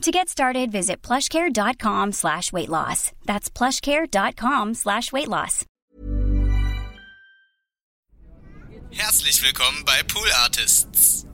[0.00, 3.12] To get started, visit plushcare.com slash weight loss.
[3.26, 5.66] That's plushcare.com slash weight loss.
[8.92, 11.26] Herzlich willkommen bei Pool Artists.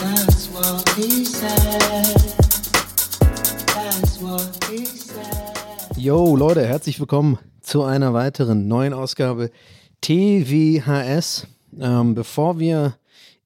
[0.00, 2.49] That's what he said.
[5.96, 9.50] Yo, Leute, herzlich willkommen zu einer weiteren neuen Ausgabe
[10.00, 11.46] TWHS.
[11.78, 12.96] Ähm, bevor wir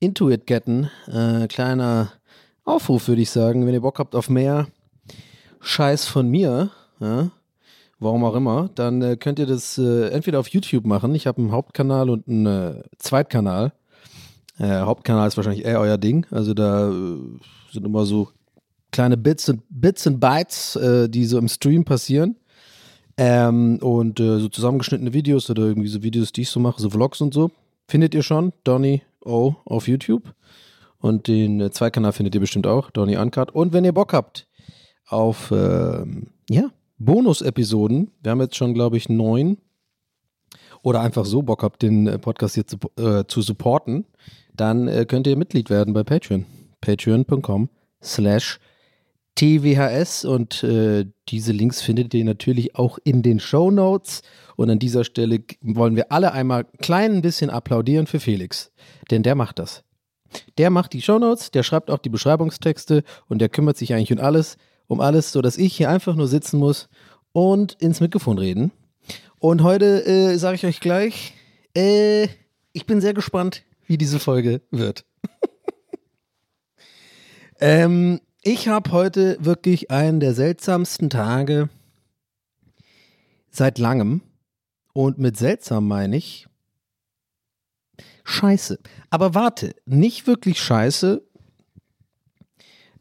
[0.01, 2.13] into it getten, äh, kleiner
[2.65, 4.69] Aufruf würde ich sagen, wenn ihr Bock habt auf mehr
[5.61, 7.31] Scheiß von mir, ja,
[7.99, 11.15] warum auch immer, dann äh, könnt ihr das äh, entweder auf YouTube machen.
[11.15, 13.73] Ich habe einen Hauptkanal und einen äh, Zweitkanal.
[14.59, 16.27] Äh, Hauptkanal ist wahrscheinlich eher euer Ding.
[16.31, 17.17] Also da äh,
[17.73, 18.29] sind immer so
[18.95, 22.37] kleine Bits und Bits und Bytes, äh, die so im Stream passieren.
[23.17, 26.91] Ähm, und äh, so zusammengeschnittene Videos oder irgendwie so Videos, die ich so mache, so
[26.91, 27.51] Vlogs und so,
[27.89, 28.53] findet ihr schon.
[28.63, 30.33] Donny O auf YouTube.
[30.99, 33.51] Und den äh, Zweikanal findet ihr bestimmt auch, Donny Uncut.
[33.51, 34.47] Und wenn ihr Bock habt
[35.09, 39.59] auf, ähm, ja, Bonus-Episoden, wir haben jetzt schon, glaube ich, neun,
[40.83, 44.05] oder einfach so Bock habt, den äh, Podcast hier zu, äh, zu supporten,
[44.55, 46.47] dann äh, könnt ihr Mitglied werden bei Patreon.
[46.81, 47.71] Patreon.com
[48.03, 48.61] slash
[49.37, 54.23] TWHS und äh, diese Links findet ihr natürlich auch in den Show Notes.
[54.57, 58.71] Und an dieser Stelle wollen wir alle einmal klein ein bisschen applaudieren für Felix,
[59.11, 59.83] denn der macht das.
[60.59, 64.13] Der macht die Show Notes, der schreibt auch die Beschreibungstexte und der kümmert sich eigentlich
[64.13, 64.57] um alles,
[64.87, 66.89] um alles, so dass ich hier einfach nur sitzen muss
[67.33, 68.71] und ins Mikrofon reden.
[69.39, 71.35] Und heute äh, sage ich euch gleich,
[71.77, 72.29] äh,
[72.73, 75.05] ich bin sehr gespannt, wie diese Folge wird.
[77.61, 81.71] ähm, ich habe heute wirklich einen der seltsamsten Tage
[83.51, 84.21] seit langem.
[84.93, 86.47] Und mit seltsam meine ich
[88.25, 88.79] scheiße.
[89.11, 91.23] Aber warte, nicht wirklich scheiße.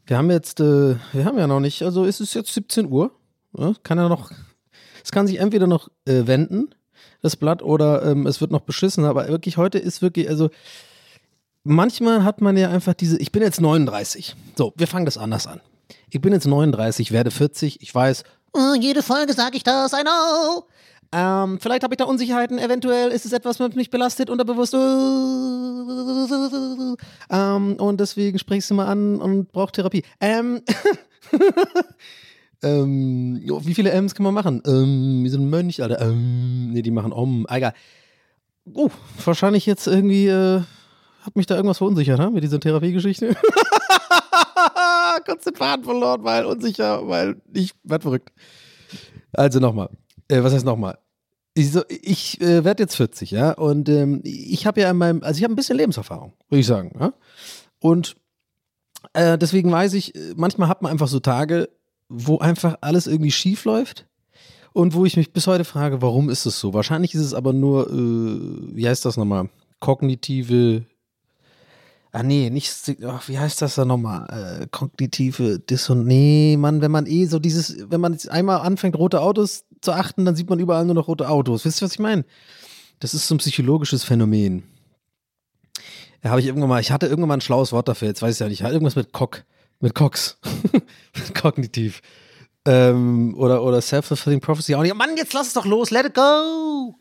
[0.06, 3.12] Wir haben jetzt, äh, wir haben ja noch nicht, also ist es jetzt 17 Uhr.
[3.56, 4.32] Ja, kann ja noch,
[5.04, 6.74] es kann sich entweder noch äh, wenden,
[7.22, 9.04] das Blatt, oder ähm, es wird noch beschissen.
[9.04, 10.50] Aber wirklich, heute ist wirklich, also
[11.64, 14.36] manchmal hat man ja einfach diese, ich bin jetzt 39.
[14.56, 15.60] So, wir fangen das anders an.
[16.10, 20.02] Ich bin jetzt 39, werde 40, ich weiß, oh, jede Folge sage ich das, I
[20.02, 20.64] know.
[21.12, 24.74] Ähm, vielleicht habe ich da Unsicherheiten, eventuell ist es etwas, was mich belastet, unterbewusst.
[27.30, 30.02] Ähm, und deswegen sprichst du mal an und braucht Therapie.
[30.20, 30.62] Ähm,
[32.62, 34.62] ähm, wie viele M's kann man machen?
[34.66, 36.00] Ähm, wie so ein Mönch, Alter.
[36.00, 37.46] Ähm, nee, die machen Om.
[37.48, 37.74] Egal.
[38.72, 38.90] Oh,
[39.24, 40.62] wahrscheinlich jetzt irgendwie, äh,
[41.24, 42.30] hat mich da irgendwas verunsichert, ne?
[42.30, 43.34] Mit dieser Therapiegeschichte.
[45.24, 48.30] Kurz den Faden verloren, weil unsicher, weil ich werd verrückt.
[49.32, 49.88] Also nochmal.
[50.28, 50.98] Äh, was heißt nochmal?
[51.54, 55.22] Ich, so, ich äh, werde jetzt 40, ja, und ähm, ich habe ja in meinem,
[55.22, 57.12] also ich habe ein bisschen Lebenserfahrung, würde ich sagen, ja.
[57.78, 58.16] Und
[59.12, 61.68] äh, deswegen weiß ich, äh, manchmal hat man einfach so Tage,
[62.08, 64.06] wo einfach alles irgendwie schief läuft
[64.72, 66.74] und wo ich mich bis heute frage, warum ist es so?
[66.74, 69.48] Wahrscheinlich ist es aber nur, äh, wie heißt das nochmal?
[69.78, 70.84] Kognitive
[72.14, 72.72] Ah nee, nicht,
[73.04, 74.60] ach, wie heißt das da nochmal?
[74.62, 76.06] Äh, kognitive Dissonanz.
[76.06, 80.24] Nee, Mann, wenn man eh so dieses, wenn man einmal anfängt, rote Autos zu achten,
[80.24, 81.64] dann sieht man überall nur noch rote Autos.
[81.64, 82.24] Wisst ihr, was ich meine?
[83.00, 84.62] Das ist so ein psychologisches Phänomen.
[86.22, 88.36] Da habe ich irgendwann mal, ich hatte irgendwann mal ein schlaues Wort dafür, jetzt weiß
[88.36, 89.42] ich ja nicht, irgendwas mit Cock,
[89.80, 90.38] mit Cox,
[91.34, 92.00] kognitiv.
[92.64, 94.94] Ähm, oder oder Self-Fulfilling Prophecy auch nicht.
[94.94, 96.94] Mann, jetzt lass es doch los, let it go!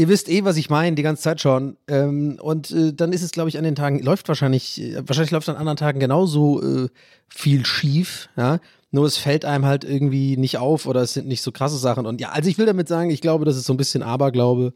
[0.00, 1.76] Ihr wisst eh, was ich meine, die ganze Zeit schon.
[1.86, 5.30] Ähm, und äh, dann ist es, glaube ich, an den Tagen, läuft wahrscheinlich, äh, wahrscheinlich
[5.30, 6.88] läuft an anderen Tagen genauso äh,
[7.28, 8.60] viel schief, ja.
[8.92, 12.06] Nur es fällt einem halt irgendwie nicht auf oder es sind nicht so krasse Sachen.
[12.06, 14.72] Und ja, also ich will damit sagen, ich glaube, das ist so ein bisschen Aberglaube.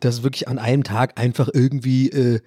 [0.00, 2.40] dass wirklich an einem Tag einfach irgendwie äh,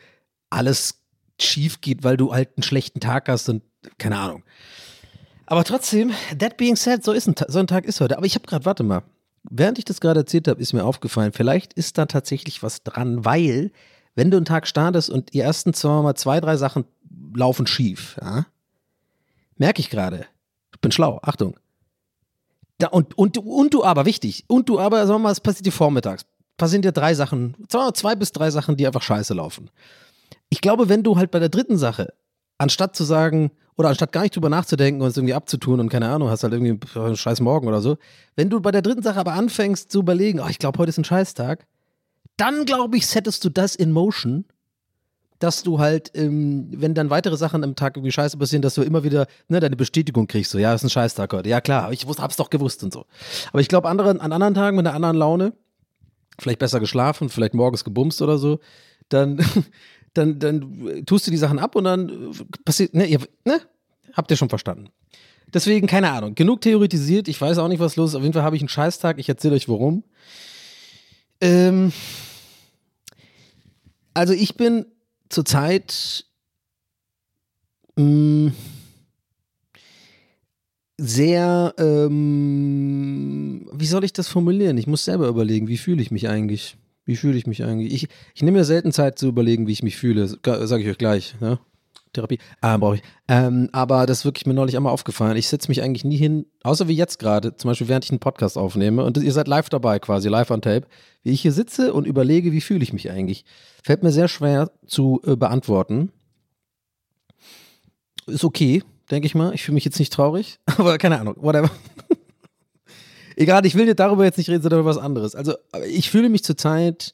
[0.50, 1.02] alles
[1.42, 3.64] schief geht, weil du halt einen schlechten Tag hast und
[3.98, 4.44] keine Ahnung.
[5.46, 8.18] Aber trotzdem, that being said, so, ist ein, so ein Tag ist heute.
[8.18, 9.04] Aber ich habe gerade, warte mal,
[9.50, 13.26] während ich das gerade erzählt habe, ist mir aufgefallen, vielleicht ist da tatsächlich was dran,
[13.26, 13.72] weil,
[14.16, 16.86] wenn du einen Tag startest und die ersten zwei, mal zwei, drei Sachen
[17.36, 18.46] laufen schief, ja,
[19.58, 20.26] merke ich gerade.
[20.74, 21.58] Ich bin schlau, Achtung.
[22.78, 25.66] Da, und, und, und du aber, wichtig, und du aber, sagen wir mal, es passiert
[25.66, 26.26] dir vormittags.
[26.58, 29.70] Passieren dir drei Sachen, zwei, zwei bis drei Sachen, die einfach scheiße laufen.
[30.50, 32.14] Ich glaube, wenn du halt bei der dritten Sache,
[32.58, 36.10] anstatt zu sagen, oder anstatt gar nicht drüber nachzudenken und es irgendwie abzutun und keine
[36.10, 37.98] Ahnung, hast halt irgendwie einen scheiß Morgen oder so,
[38.36, 40.98] wenn du bei der dritten Sache aber anfängst zu überlegen, oh, ich glaube, heute ist
[40.98, 41.66] ein Scheißtag,
[42.38, 44.46] dann glaube ich, settest du das in Motion,
[45.40, 48.82] dass du halt, ähm, wenn dann weitere Sachen am Tag irgendwie scheiße passieren, dass du
[48.82, 51.50] immer wieder ne, deine Bestätigung kriegst, so, ja, ist ein Scheißtag heute.
[51.50, 53.06] Ja, klar, ich wusste, hab's doch gewusst und so.
[53.52, 55.54] Aber ich glaube, andere, an anderen Tagen mit einer anderen Laune,
[56.40, 58.60] vielleicht besser geschlafen, vielleicht morgens gebumst oder so,
[59.10, 59.38] dann,
[60.18, 62.34] dann, dann tust du die Sachen ab und dann
[62.66, 63.62] passiert, ne, ihr, ne,
[64.14, 64.90] habt ihr schon verstanden.
[65.54, 68.16] Deswegen, keine Ahnung, genug theoretisiert, ich weiß auch nicht, was los ist.
[68.16, 70.04] Auf jeden Fall habe ich einen Scheißtag, ich erzähle euch warum.
[71.40, 71.94] Ähm,
[74.14, 74.86] also ich bin
[75.30, 76.26] zurzeit
[77.96, 78.52] mh,
[80.98, 84.78] sehr, ähm, wie soll ich das formulieren?
[84.78, 86.76] Ich muss selber überlegen, wie fühle ich mich eigentlich?
[87.08, 87.94] Wie fühle ich mich eigentlich?
[87.94, 90.98] Ich, ich nehme mir selten Zeit zu überlegen, wie ich mich fühle, sage ich euch
[90.98, 91.36] gleich.
[91.40, 91.58] Ne?
[92.12, 93.02] Therapie, ah, brauche ich.
[93.30, 95.38] Ähm, aber das ist wirklich mir neulich einmal aufgefallen.
[95.38, 98.20] Ich setze mich eigentlich nie hin, außer wie jetzt gerade, zum Beispiel während ich einen
[98.20, 100.86] Podcast aufnehme und ihr seid live dabei quasi, live on tape,
[101.24, 103.46] wie ich hier sitze und überlege, wie fühle ich mich eigentlich.
[103.84, 106.12] Fällt mir sehr schwer zu äh, beantworten.
[108.26, 109.54] Ist okay, denke ich mal.
[109.54, 111.72] Ich fühle mich jetzt nicht traurig, aber keine Ahnung, whatever.
[113.38, 115.36] Egal, ich will darüber jetzt nicht reden, sondern über was anderes.
[115.36, 115.54] Also,
[115.88, 117.14] ich fühle mich zurzeit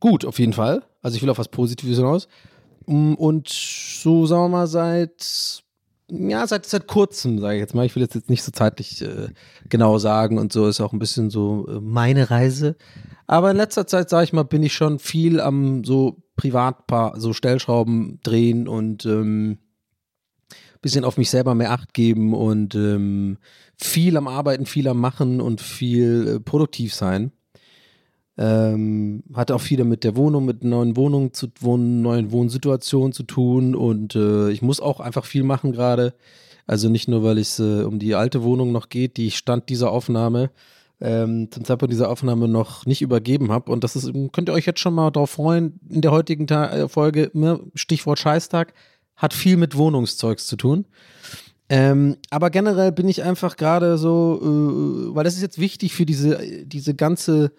[0.00, 0.82] gut, auf jeden Fall.
[1.00, 2.26] Also, ich will auf was Positives hinaus.
[2.86, 5.62] Mm, und so, sagen wir mal, seit,
[6.10, 7.86] ja, seit, seit kurzem, sage ich jetzt mal.
[7.86, 9.28] Ich will jetzt, nicht so zeitlich äh,
[9.68, 12.74] genau sagen und so ist auch ein bisschen so äh, meine Reise.
[13.28, 17.32] Aber in letzter Zeit, sage ich mal, bin ich schon viel am so Privatpaar, so
[17.32, 19.58] Stellschrauben drehen und ähm,
[20.84, 23.38] bisschen auf mich selber mehr Acht geben und ähm,
[23.76, 27.32] viel am Arbeiten, viel am Machen und viel äh, produktiv sein.
[28.36, 33.22] Ähm, hatte auch viel mit der Wohnung, mit neuen Wohnungen zu wohnen, neuen Wohnsituationen zu
[33.22, 36.14] tun und äh, ich muss auch einfach viel machen gerade.
[36.66, 39.70] Also nicht nur, weil es äh, um die alte Wohnung noch geht, die ich Stand
[39.70, 40.50] dieser Aufnahme
[41.00, 43.70] ähm, zum Zeitpunkt dieser Aufnahme noch nicht übergeben habe.
[43.72, 46.70] Und das ist, könnt ihr euch jetzt schon mal darauf freuen, in der heutigen Ta
[46.70, 48.74] äh, Folge, ne, Stichwort Scheißtag,
[49.16, 50.86] hat viel mit Wohnungszeugs zu tun.
[51.68, 56.04] Ähm, aber generell bin ich einfach gerade so, äh, weil das ist jetzt wichtig für
[56.04, 57.52] diese, diese ganze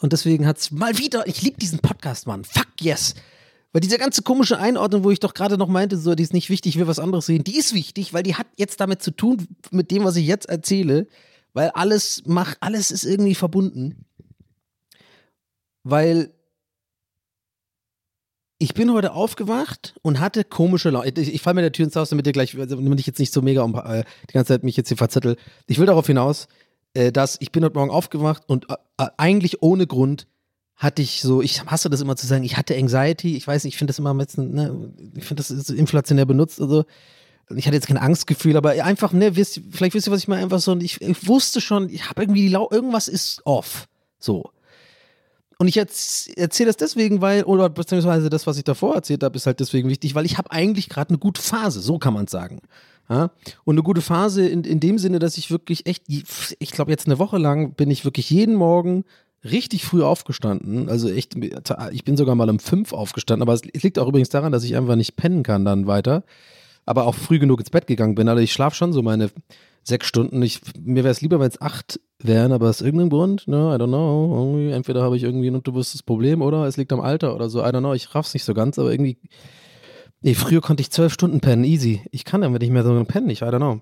[0.00, 2.44] und deswegen hat es mal wieder, ich liebe diesen Podcast, Mann.
[2.44, 3.14] Fuck yes.
[3.72, 6.50] Weil diese ganze komische Einordnung, wo ich doch gerade noch meinte, so, die ist nicht
[6.50, 9.12] wichtig, ich will was anderes sehen, die ist wichtig, weil die hat jetzt damit zu
[9.12, 11.06] tun, mit dem, was ich jetzt erzähle,
[11.52, 14.06] weil alles macht, alles ist irgendwie verbunden.
[15.84, 16.32] Weil
[18.62, 21.10] ich bin heute aufgewacht und hatte komische Laune.
[21.16, 23.32] Ich, ich falle mir der Tür ins Haus, damit ihr gleich, damit ich jetzt nicht
[23.32, 25.36] so mega um, äh, die ganze Zeit mich jetzt hier verzettel.
[25.66, 26.46] Ich will darauf hinaus,
[26.92, 30.26] äh, dass ich bin heute Morgen aufgewacht und äh, äh, eigentlich ohne Grund
[30.76, 33.74] hatte ich so, ich hasse das immer zu sagen, ich hatte Anxiety, ich weiß nicht,
[33.74, 36.84] ich finde das immer mit, ne, ich finde das ist inflationär benutzt oder so.
[37.56, 40.42] Ich hatte jetzt kein Angstgefühl, aber einfach, ne, wisst, vielleicht wisst ihr, was ich meine,
[40.42, 44.50] einfach so, ich, ich wusste schon, ich habe irgendwie, irgendwas ist off, so.
[45.60, 49.44] Und ich erzähle das deswegen, weil, oder beziehungsweise das, was ich davor erzählt habe, ist
[49.44, 52.30] halt deswegen wichtig, weil ich habe eigentlich gerade eine gute Phase, so kann man es
[52.30, 52.62] sagen.
[53.10, 53.30] Ja?
[53.64, 57.04] Und eine gute Phase in, in dem Sinne, dass ich wirklich echt, ich glaube jetzt
[57.06, 59.04] eine Woche lang bin ich wirklich jeden Morgen
[59.44, 60.88] richtig früh aufgestanden.
[60.88, 61.36] Also echt,
[61.92, 64.76] ich bin sogar mal um fünf aufgestanden, aber es liegt auch übrigens daran, dass ich
[64.76, 66.24] einfach nicht pennen kann dann weiter.
[66.90, 68.28] Aber auch früh genug ins Bett gegangen bin.
[68.28, 69.30] Also ich schlafe schon so meine
[69.84, 70.42] sechs Stunden.
[70.42, 73.80] Ich, mir wäre es lieber, wenn es acht wären, aber aus irgendeinem Grund, ne, I
[73.80, 74.34] don't know.
[74.34, 77.60] Irgendwie, entweder habe ich irgendwie ein unbewusstes Problem oder es liegt am Alter oder so.
[77.60, 77.94] I don't know.
[77.94, 79.18] Ich raff's nicht so ganz, aber irgendwie
[80.22, 82.02] Nee, früher konnte ich zwölf Stunden pennen, easy.
[82.10, 83.80] Ich kann damit nicht mehr so pennen, ich I don't know.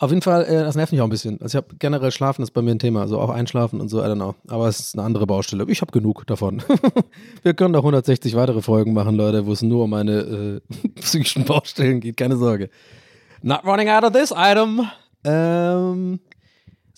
[0.00, 1.34] Auf jeden Fall, äh, das nervt mich auch ein bisschen.
[1.42, 4.00] Also ich habe generell Schlafen ist bei mir ein Thema, also auch Einschlafen und so,
[4.00, 4.34] I don't know.
[4.48, 5.66] Aber es ist eine andere Baustelle.
[5.68, 6.62] Ich habe genug davon.
[7.42, 11.44] Wir können doch 160 weitere Folgen machen, Leute, wo es nur um meine äh, psychischen
[11.44, 12.70] Baustellen geht, keine Sorge.
[13.42, 14.88] Not running out of this item.
[15.22, 16.20] Ähm,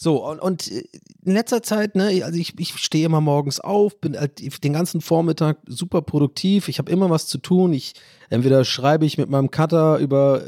[0.03, 4.19] so, und, und in letzter Zeit, ne, also ich, ich stehe immer morgens auf, bin
[4.19, 7.73] halt den ganzen Vormittag super produktiv, ich habe immer was zu tun.
[7.73, 7.95] Ich
[8.29, 10.43] entweder schreibe ich mit meinem Cutter über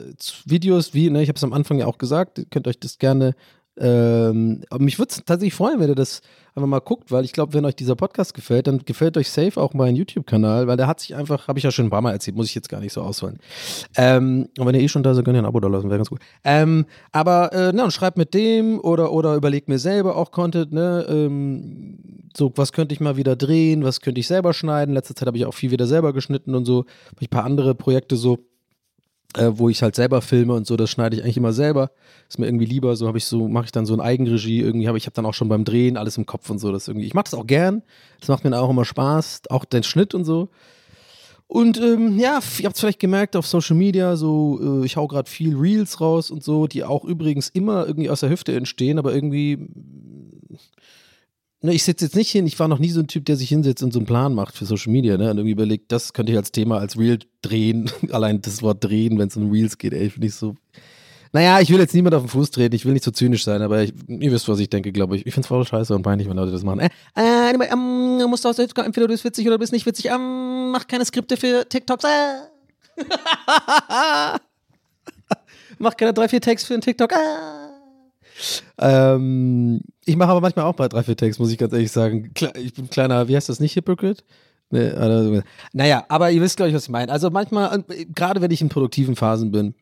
[0.44, 3.36] Videos, wie, ne, ich habe es am Anfang ja auch gesagt, könnt euch das gerne
[3.76, 6.20] Ähm, aber mich würde es tatsächlich freuen, wenn ihr das
[6.54, 9.60] einfach mal guckt, weil ich glaube, wenn euch dieser Podcast gefällt, dann gefällt euch safe
[9.60, 12.12] auch mein YouTube-Kanal, weil der hat sich einfach, habe ich ja schon ein paar Mal
[12.12, 13.38] erzählt, muss ich jetzt gar nicht so ausholen.
[13.96, 15.98] Ähm, und wenn ihr eh schon da seid, könnt ihr ein Abo da lassen, wäre
[15.98, 16.20] ganz gut.
[16.44, 20.72] Ähm, aber, äh, na, und schreibt mit dem oder, oder überlegt mir selber auch Content,
[20.72, 21.98] ne, ähm,
[22.36, 24.94] so, was könnte ich mal wieder drehen, was könnte ich selber schneiden.
[24.94, 27.44] Letzte Zeit habe ich auch viel wieder selber geschnitten und so, habe ich ein paar
[27.44, 28.38] andere Projekte so
[29.36, 31.90] äh, wo ich halt selber filme und so, das schneide ich eigentlich immer selber.
[32.28, 34.88] Ist mir irgendwie lieber, so habe ich so, mache ich dann so ein Eigenregie, irgendwie
[34.88, 37.06] habe ich habe dann auch schon beim Drehen alles im Kopf und so, das irgendwie.
[37.06, 37.82] Ich mache das auch gern,
[38.20, 40.48] das macht mir auch immer Spaß, auch den Schnitt und so.
[41.46, 45.06] Und ähm, ja, ihr habt es vielleicht gemerkt auf Social Media, so äh, ich hau
[45.06, 48.98] gerade viel Reels raus und so, die auch übrigens immer irgendwie aus der Hüfte entstehen,
[48.98, 49.68] aber irgendwie
[51.72, 53.82] ich sitze jetzt nicht hin, ich war noch nie so ein Typ, der sich hinsetzt
[53.82, 55.30] und so einen Plan macht für Social Media, ne?
[55.30, 57.90] Und irgendwie überlegt, das könnte ich als Thema, als Reel drehen.
[58.10, 60.56] Allein das Wort drehen, wenn es um Reels geht, ey, finde ich so.
[61.32, 63.60] Naja, ich will jetzt niemand auf den Fuß treten, ich will nicht so zynisch sein,
[63.60, 65.26] aber ich, ihr wisst, was ich denke, glaube ich.
[65.26, 66.78] Ich finde es voll scheiße und peinlich, wenn Leute das machen.
[66.78, 70.10] Äh, äh, ähm, musst du aus entweder du bist witzig oder du bist nicht witzig.
[70.12, 72.04] Ähm, mach keine Skripte für TikToks.
[72.04, 72.40] Äh.
[75.78, 77.10] mach keine drei, vier Tags für einen TikTok.
[77.10, 77.16] Äh.
[78.78, 82.32] Ähm, ich mache aber manchmal auch bei drei, vier Tags, muss ich ganz ehrlich sagen.
[82.56, 84.22] Ich bin kleiner, wie heißt das nicht, Hypocrite?
[84.70, 85.42] Nee,
[85.72, 87.12] naja, aber ihr wisst, glaube ich, was ich meine.
[87.12, 87.84] Also manchmal,
[88.14, 89.74] gerade wenn ich in produktiven Phasen bin,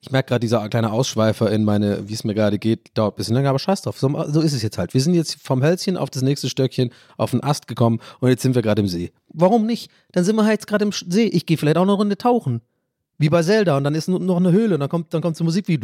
[0.00, 3.16] ich merke gerade, dieser kleine Ausschweifer in meine, wie es mir gerade geht, dauert ein
[3.16, 3.98] bisschen länger, aber scheiß drauf.
[3.98, 4.94] So, so, ist es jetzt halt.
[4.94, 8.42] Wir sind jetzt vom Hölzchen auf das nächste Stöckchen auf den Ast gekommen und jetzt
[8.42, 9.10] sind wir gerade im See.
[9.32, 9.90] Warum nicht?
[10.12, 11.24] Dann sind wir halt jetzt gerade im See.
[11.24, 12.60] Ich gehe vielleicht auch eine Runde tauchen.
[13.18, 15.44] Wie bei Zelda und dann ist noch eine Höhle und dann kommt dann kommt so
[15.44, 15.78] Musik wie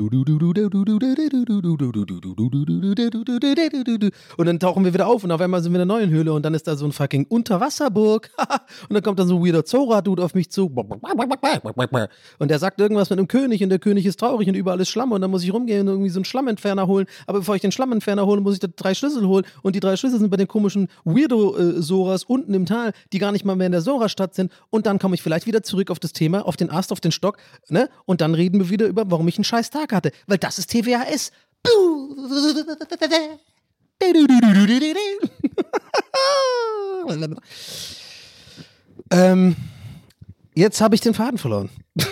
[4.37, 6.33] und dann tauchen wir wieder auf und auf einmal sind wir in der neuen Höhle
[6.33, 8.31] und dann ist da so ein fucking Unterwasserburg
[8.89, 10.67] und dann kommt dann so ein weirder Zora-Dude auf mich zu
[12.39, 14.91] und der sagt irgendwas mit einem König und der König ist traurig und überall ist
[14.91, 17.63] Schlamm und dann muss ich rumgehen und irgendwie so einen Schlammentferner holen aber bevor ich
[17.63, 20.37] den Schlammentferner hole, muss ich da drei Schlüssel holen und die drei Schlüssel sind bei
[20.37, 24.53] den komischen Weirdo-Soras unten im Tal, die gar nicht mal mehr in der Sora-Stadt sind
[24.71, 27.13] und dann komme ich vielleicht wieder zurück auf das Thema, auf den Ast, auf den
[27.23, 27.39] Stock,
[27.69, 27.89] ne?
[28.05, 30.11] Und dann reden wir wieder über, warum ich einen scheiß Tag hatte.
[30.27, 31.31] Weil das ist TWHS.
[39.13, 39.55] ähm,
[40.55, 41.71] jetzt habe ich den Faden verloren.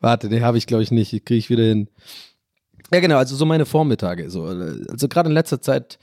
[0.00, 1.10] Warte, den habe ich glaube ich nicht.
[1.10, 1.88] Kriege ich wieder hin.
[2.92, 4.28] Ja, genau, also so meine Vormittage.
[4.28, 4.46] So.
[4.46, 6.00] Also gerade in letzter Zeit.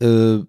[0.00, 0.40] Äh,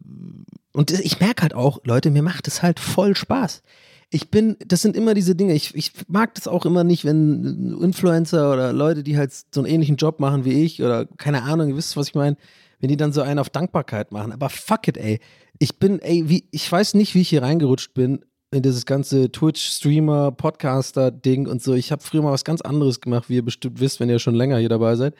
[0.73, 3.61] und ich merke halt auch, Leute, mir macht es halt voll Spaß
[4.09, 5.53] ich bin, das sind immer diese Dinge.
[5.53, 9.69] Ich, ich mag das auch immer nicht, wenn Influencer oder Leute, die halt so einen
[9.69, 12.37] ähnlichen Job machen wie ich oder keine Ahnung, ihr wisst, was ich meine,
[12.79, 14.31] wenn die dann so einen auf Dankbarkeit machen.
[14.31, 15.19] Aber fuck it, ey.
[15.59, 19.29] Ich bin, ey, wie, ich weiß nicht, wie ich hier reingerutscht bin in dieses ganze
[19.29, 21.73] Twitch-Streamer, Podcaster-Ding und so.
[21.73, 24.35] Ich habe früher mal was ganz anderes gemacht, wie ihr bestimmt wisst, wenn ihr schon
[24.35, 25.15] länger hier dabei seid.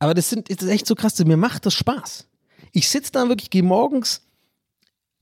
[0.00, 1.18] Aber das, sind, das ist echt so krass.
[1.24, 2.26] Mir macht das Spaß.
[2.72, 4.22] Ich sitze da wirklich, gehe morgens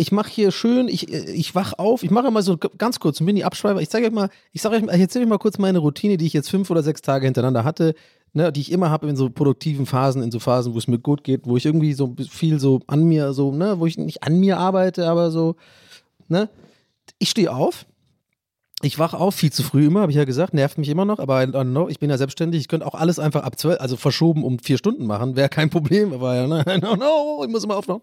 [0.01, 3.27] ich mache hier schön, ich, ich wach auf, ich mache mal so ganz kurz einen
[3.27, 3.83] Mini-Abschweifer.
[3.83, 6.17] Ich zeige euch mal, ich sage euch mal, ich erzähle euch mal kurz meine Routine,
[6.17, 7.95] die ich jetzt fünf oder sechs Tage hintereinander hatte,
[8.33, 10.99] ne, die ich immer habe in so produktiven Phasen, in so Phasen, wo es mir
[10.99, 14.23] gut geht, wo ich irgendwie so viel so an mir, so, ne, wo ich nicht
[14.23, 15.57] an mir arbeite, aber so,
[16.29, 16.49] ne.
[17.19, 17.85] Ich stehe auf,
[18.81, 21.19] ich wach auf, viel zu früh immer, habe ich ja gesagt, nervt mich immer noch,
[21.19, 24.45] aber know, ich bin ja selbstständig, ich könnte auch alles einfach ab zwölf, also verschoben
[24.45, 27.65] um vier Stunden machen, wäre kein Problem, aber ja, ne, I don't know, ich muss
[27.65, 28.01] immer aufwachen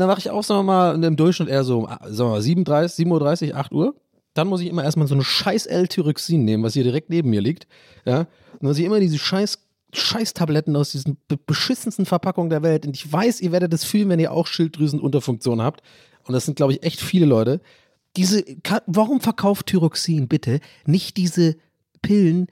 [0.00, 3.06] dann mache ich auch, sagen wir mal, im Durchschnitt eher so, sagen wir mal, 37,
[3.06, 3.94] 7.30 Uhr, 8 Uhr.
[4.34, 7.40] Dann muss ich immer erstmal so eine scheiß L-Tyroxin nehmen, was hier direkt neben mir
[7.40, 7.66] liegt.
[8.04, 8.24] Ja.
[8.24, 9.58] Dann muss ich immer diese scheiß
[9.92, 12.86] Scheißtabletten aus diesen beschissensten Verpackungen der Welt.
[12.86, 15.80] Und ich weiß, ihr werdet das fühlen, wenn ihr auch Schilddrüsenunterfunktion habt.
[16.24, 17.60] Und das sind, glaube ich, echt viele Leute.
[18.16, 18.44] Diese,
[18.86, 21.56] warum verkauft Thyroxin bitte nicht diese
[22.02, 22.48] Pillen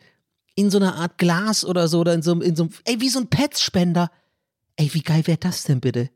[0.54, 3.18] in so einer Art Glas oder so oder in so, in so ey, wie so
[3.18, 4.10] ein Petspender?
[4.76, 6.10] Ey, wie geil wäre das denn bitte?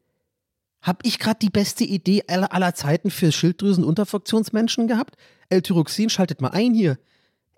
[0.82, 5.16] Habe ich gerade die beste Idee aller, aller Zeiten für Schilddrüsen-Unterfunktionsmenschen gehabt?
[5.48, 6.98] L-Tyroxin, schaltet mal ein hier.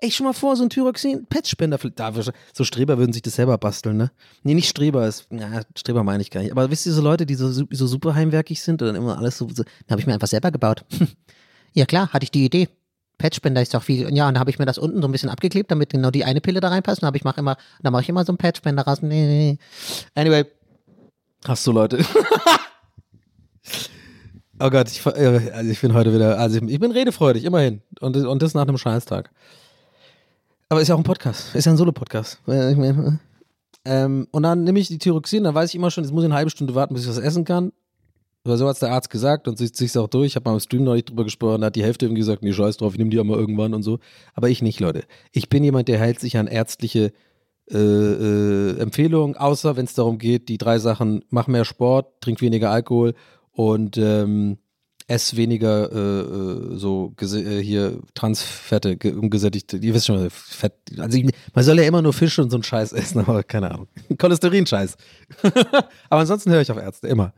[0.03, 1.79] Ey, schon mal vor, so ein Tyroxin, Petspender,
[2.55, 4.11] so Streber würden sich das selber basteln, ne?
[4.43, 6.53] Nee, nicht Streber, ist, na, Streber meine ich gar nicht.
[6.53, 9.37] Aber wisst ihr, so Leute, die so, so super heimwerkig sind und dann immer alles
[9.37, 10.87] so, so dann habe ich mir einfach selber gebaut.
[11.75, 12.69] ja klar, hatte ich die Idee.
[13.19, 14.01] Patchspender ist doch viel.
[14.15, 16.25] Ja, und dann habe ich mir das unten so ein bisschen abgeklebt, damit genau die
[16.25, 17.03] eine Pille da reinpasst.
[17.03, 19.03] Und habe ich mach immer, dann mache ich immer so einen Patchspender raus.
[19.03, 19.59] Nee, nee.
[20.15, 20.47] Anyway.
[21.45, 22.03] Hast du Leute.
[24.63, 27.81] Oh Gott, ich, äh, also ich bin heute wieder, also ich, ich, bin redefreudig, immerhin.
[28.01, 29.31] Und, und das nach einem Scheißtag.
[30.69, 32.41] Aber ist ja auch ein Podcast, ist ja ein Solo-Podcast.
[33.87, 36.27] Ähm, und dann nehme ich die Thyroxin, dann weiß ich immer schon, jetzt muss ich
[36.27, 37.73] eine halbe Stunde warten, bis ich was essen kann.
[38.45, 40.29] Oder so hat es der Arzt gesagt und sich es auch durch.
[40.29, 42.43] Ich habe mal im Stream noch nicht drüber gesprochen, da hat die Hälfte irgendwie gesagt,
[42.43, 43.99] nee, scheiß drauf, ich nehme die auch mal irgendwann und so.
[44.35, 45.05] Aber ich nicht, Leute.
[45.33, 47.13] Ich bin jemand, der hält sich an ärztliche
[47.71, 52.41] äh, äh, Empfehlung, außer wenn es darum geht, die drei Sachen, mach mehr Sport, trink
[52.41, 53.15] weniger Alkohol
[53.61, 54.57] und ähm,
[55.07, 61.31] ess weniger äh, äh, so äh, hier Transfette, ge- ihr wisst schon, Fett, also ich,
[61.53, 63.89] man soll ja immer nur Fisch und so einen Scheiß essen, aber keine Ahnung.
[64.17, 64.97] Cholesterinscheiß.
[66.09, 67.35] aber ansonsten höre ich auf Ärzte, immer.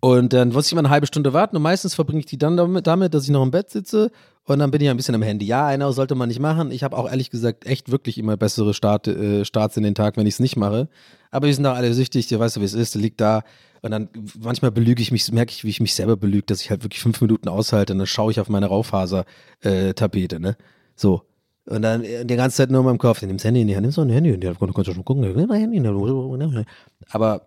[0.00, 2.58] Und dann muss ich immer eine halbe Stunde warten und meistens verbringe ich die dann
[2.58, 4.10] damit, damit, dass ich noch im Bett sitze
[4.44, 5.46] und dann bin ich ein bisschen am Handy.
[5.46, 6.72] Ja, einer sollte man nicht machen.
[6.72, 10.16] Ich habe auch ehrlich gesagt echt wirklich immer bessere Start, äh, Starts in den Tag,
[10.18, 10.88] wenn ich es nicht mache.
[11.30, 13.44] Aber wir sind da alle süchtig, du weißt, wie es ist, der liegt da.
[13.82, 14.08] Und dann
[14.40, 17.02] manchmal belüge ich mich, merke ich, wie ich mich selber belüge, dass ich halt wirklich
[17.02, 20.56] fünf Minuten aushalte und dann schaue ich auf meine Raufaser-Tapete, ne?
[20.94, 21.22] So.
[21.66, 23.82] Und dann äh, die ganze Zeit nur in meinem Kopf, nimmst Handy in die Hand,
[23.82, 26.64] nimmst du ein Handy in die Hand, kannst du schon gucken, nimm.
[27.10, 27.46] Aber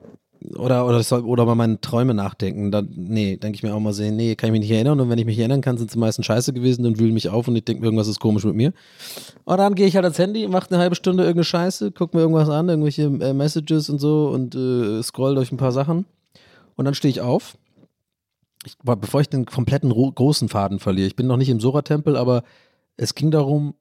[0.55, 2.71] oder, oder, das soll, oder über meine Träume nachdenken.
[2.71, 4.99] Dann, nee, denke ich mir auch mal sehen, nee, kann ich mich nicht erinnern.
[4.99, 7.47] Und wenn ich mich erinnern kann, sind sie meistens scheiße gewesen, dann wühlen mich auf
[7.47, 8.73] und ich denke mir, irgendwas ist komisch mit mir.
[9.45, 12.21] Und dann gehe ich halt ans Handy, mache eine halbe Stunde irgendeine Scheiße, guck mir
[12.21, 16.05] irgendwas an, irgendwelche äh, Messages und so und äh, scroll durch ein paar Sachen.
[16.75, 17.57] Und dann stehe ich auf.
[18.65, 21.07] Ich, bevor ich den kompletten ro- großen Faden verliere.
[21.07, 22.43] Ich bin noch nicht im Sora-Tempel, aber
[22.97, 23.75] es ging darum,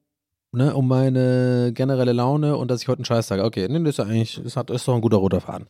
[0.51, 3.43] ne, um meine generelle Laune und dass ich heute einen Scheiß sage.
[3.43, 5.67] Okay, nee, das ist ja eigentlich, das hat, ist doch ein guter roter Faden.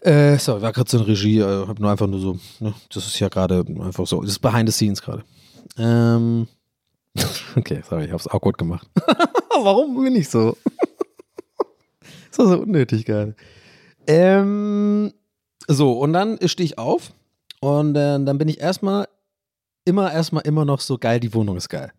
[0.00, 3.06] Äh, so, war gerade so eine Regie, äh, hab nur einfach nur so, ne, das
[3.06, 5.24] ist ja gerade einfach so, das ist behind the scenes gerade.
[5.78, 6.46] Ähm,
[7.56, 8.88] okay, sorry, ich hab's awkward gemacht.
[9.62, 10.56] Warum bin ich so?
[12.30, 13.34] ist doch so unnötig gerade.
[14.06, 15.12] Ähm,
[15.68, 17.12] so, und dann stehe ich auf
[17.60, 19.08] und äh, dann bin ich erstmal,
[19.84, 21.92] immer, erstmal immer noch so geil, die Wohnung ist geil.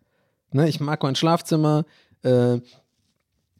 [0.52, 1.84] Ne, ich mag mein Schlafzimmer,
[2.22, 2.58] äh,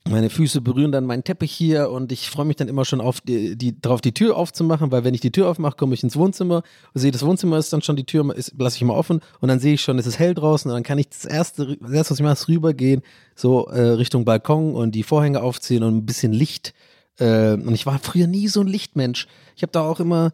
[0.08, 3.20] meine Füße berühren dann meinen Teppich hier und ich freue mich dann immer schon auf
[3.20, 6.16] die, die, darauf, die Tür aufzumachen, weil wenn ich die Tür aufmache, komme ich ins
[6.16, 6.62] Wohnzimmer
[6.94, 9.74] sehe, das Wohnzimmer ist dann schon, die Tür lasse ich mal offen und dann sehe
[9.74, 12.20] ich schon, es ist hell draußen und dann kann ich das erste, das erste was
[12.20, 13.02] ich mache, ist rübergehen,
[13.34, 16.72] so äh, Richtung Balkon und die Vorhänge aufziehen und ein bisschen Licht.
[17.18, 19.26] Äh, und ich war früher nie so ein Lichtmensch.
[19.56, 20.32] Ich habe da auch immer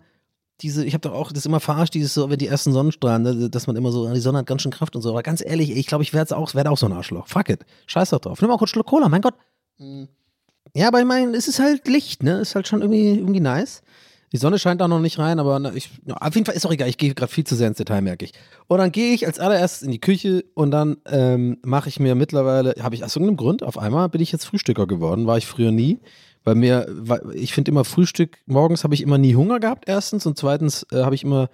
[0.61, 3.51] diese, ich habe doch auch das immer verarscht, dieses so, wenn die ersten Sonnenstrahlen, ne,
[3.51, 5.11] dass man immer so, die Sonne hat ganz schön Kraft und so.
[5.11, 7.27] Aber ganz ehrlich, ich glaube, ich werde auch, werd auch so ein Arschloch.
[7.27, 7.67] Fuck it.
[7.87, 8.41] Scheiß doch drauf.
[8.41, 9.35] Nimm mal kurz Schluck Cola, mein Gott.
[10.75, 12.39] Ja, aber ich meine, es ist halt Licht, ne?
[12.39, 13.83] Ist halt schon irgendwie, irgendwie nice.
[14.33, 16.65] Die Sonne scheint auch noch nicht rein, aber na, ich, ja, auf jeden Fall ist
[16.65, 16.89] auch egal.
[16.89, 18.33] Ich gehe gerade viel zu sehr ins Detail, merke ich.
[18.67, 22.15] Und dann gehe ich als allererstes in die Küche und dann ähm, mache ich mir
[22.15, 25.47] mittlerweile, habe ich aus irgendeinem Grund, auf einmal bin ich jetzt Frühstücker geworden, war ich
[25.47, 26.01] früher nie.
[26.45, 26.87] Bei mir,
[27.35, 30.27] ich finde immer Frühstück, morgens habe ich immer nie Hunger gehabt, erstens.
[30.27, 31.49] Und zweitens äh, habe ich immer,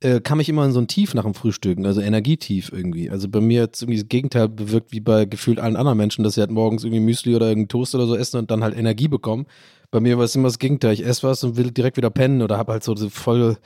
[0.00, 3.08] äh, kam ich immer in so ein Tief nach dem Frühstücken, also Energietief irgendwie.
[3.08, 6.34] Also bei mir jetzt irgendwie das Gegenteil bewirkt wie bei gefühlt allen anderen Menschen, dass
[6.34, 9.08] sie halt morgens irgendwie Müsli oder irgendeinen Toast oder so essen und dann halt Energie
[9.08, 9.46] bekommen.
[9.90, 10.92] Bei mir war es immer das Gegenteil.
[10.92, 13.56] Ich esse was und will direkt wieder pennen oder habe halt so, so voll,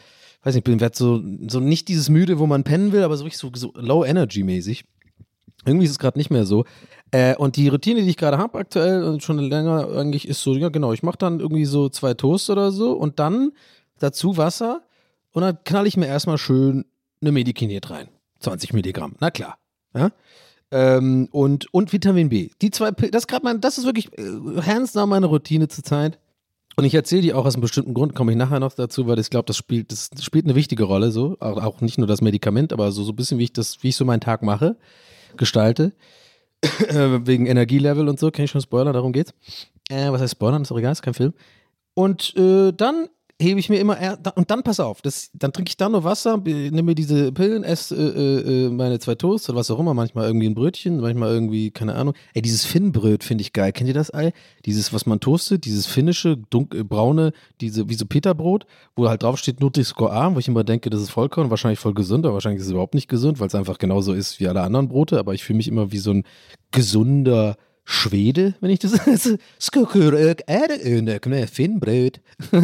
[0.44, 3.24] weiß nicht, bin werd so, so nicht dieses müde, wo man pennen will, aber so
[3.24, 4.84] richtig so, so low energy mäßig.
[5.66, 6.64] Irgendwie ist es gerade nicht mehr so.
[7.12, 10.54] Äh, und die Routine, die ich gerade habe aktuell und schon länger eigentlich ist so,
[10.54, 13.52] ja genau, ich mache dann irgendwie so zwei Toast oder so und dann
[13.98, 14.82] dazu Wasser
[15.32, 16.84] und dann knall ich mir erstmal schön
[17.20, 18.08] eine Medikinet rein.
[18.40, 19.58] 20 Milligramm, na klar.
[19.94, 20.10] Ja?
[20.70, 22.50] Ähm, und, und Vitamin B.
[22.62, 26.18] Die zwei, Pil- das, mein, das ist wirklich äh, hands down meine Routine zurzeit.
[26.76, 29.18] Und ich erzähle die auch aus einem bestimmten Grund, komme ich nachher noch dazu, weil
[29.18, 31.36] ich glaube, das spielt, das spielt eine wichtige Rolle, so.
[31.40, 33.88] Auch, auch nicht nur das Medikament, aber so, so ein bisschen, wie ich das, wie
[33.88, 34.76] ich so meinen Tag mache,
[35.36, 35.92] gestalte.
[36.62, 39.32] Äh, Wegen Energielevel und so, kann ich schon spoilern, darum geht's.
[39.88, 40.62] Äh, was heißt spoilern?
[40.62, 41.32] Ist doch egal, ist kein Film.
[41.94, 43.08] Und äh, dann
[43.40, 46.04] hebe ich mir immer, er, und dann pass auf, das, dann trinke ich da nur
[46.04, 49.94] Wasser, nehme mir diese Pillen, esse äh, äh, meine zwei Toast oder was auch immer,
[49.94, 52.14] manchmal irgendwie ein Brötchen, manchmal irgendwie, keine Ahnung.
[52.34, 53.72] Ey, dieses Finnbröt finde ich geil.
[53.72, 54.32] Kennt ihr das Ei?
[54.66, 59.38] Dieses, was man toastet, dieses finnische, dunkel, braune, diese, wie so Peterbrot, wo halt drauf
[59.38, 62.60] steht Nutri-Score A, wo ich immer denke, das ist Vollkorn, wahrscheinlich voll gesund, aber wahrscheinlich
[62.60, 65.34] ist es überhaupt nicht gesund, weil es einfach genauso ist wie alle anderen Brote, aber
[65.34, 66.24] ich fühle mich immer wie so ein
[66.70, 67.56] gesunder
[67.90, 68.92] Schwede, wenn ich das
[71.26, 72.20] ne, Finnbröt.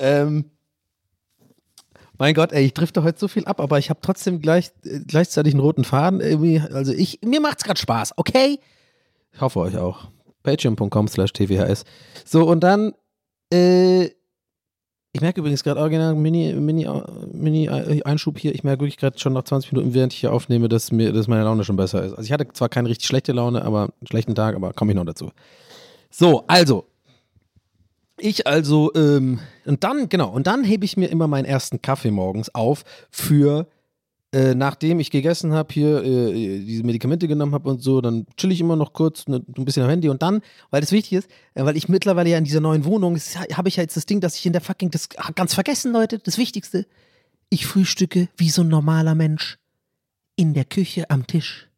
[0.00, 0.50] ähm,
[2.20, 5.00] mein Gott, ey, ich drifte heute so viel ab, aber ich habe trotzdem gleich, äh,
[5.06, 6.20] gleichzeitig einen roten Faden.
[6.20, 8.58] Irgendwie, also ich, mir macht's gerade Spaß, okay?
[9.32, 10.08] Ich hoffe euch auch.
[10.42, 11.84] Patreon.com slash tvhs.
[12.26, 12.92] So, und dann,
[13.50, 14.04] äh,
[15.12, 16.86] ich merke übrigens gerade original Mini, Mini,
[17.32, 18.54] Mini Einschub hier.
[18.54, 21.26] Ich merke wirklich gerade schon nach 20 Minuten, während ich hier aufnehme, dass mir, dass
[21.26, 22.12] meine Laune schon besser ist.
[22.12, 24.96] Also ich hatte zwar keine richtig schlechte Laune, aber einen schlechten Tag, aber komme ich
[24.96, 25.30] noch dazu.
[26.10, 26.89] So, also.
[28.22, 32.10] Ich also, ähm, und dann, genau, und dann hebe ich mir immer meinen ersten Kaffee
[32.10, 33.66] morgens auf für,
[34.32, 38.52] äh, nachdem ich gegessen habe, hier äh, diese Medikamente genommen habe und so, dann chill
[38.52, 41.30] ich immer noch kurz, ne, ein bisschen am Handy und dann, weil das wichtig ist,
[41.54, 44.20] äh, weil ich mittlerweile ja in dieser neuen Wohnung, habe ich ja jetzt das Ding,
[44.20, 46.86] dass ich in der fucking, das ganz vergessen, Leute, das Wichtigste,
[47.48, 49.58] ich frühstücke wie so ein normaler Mensch
[50.36, 51.69] in der Küche am Tisch.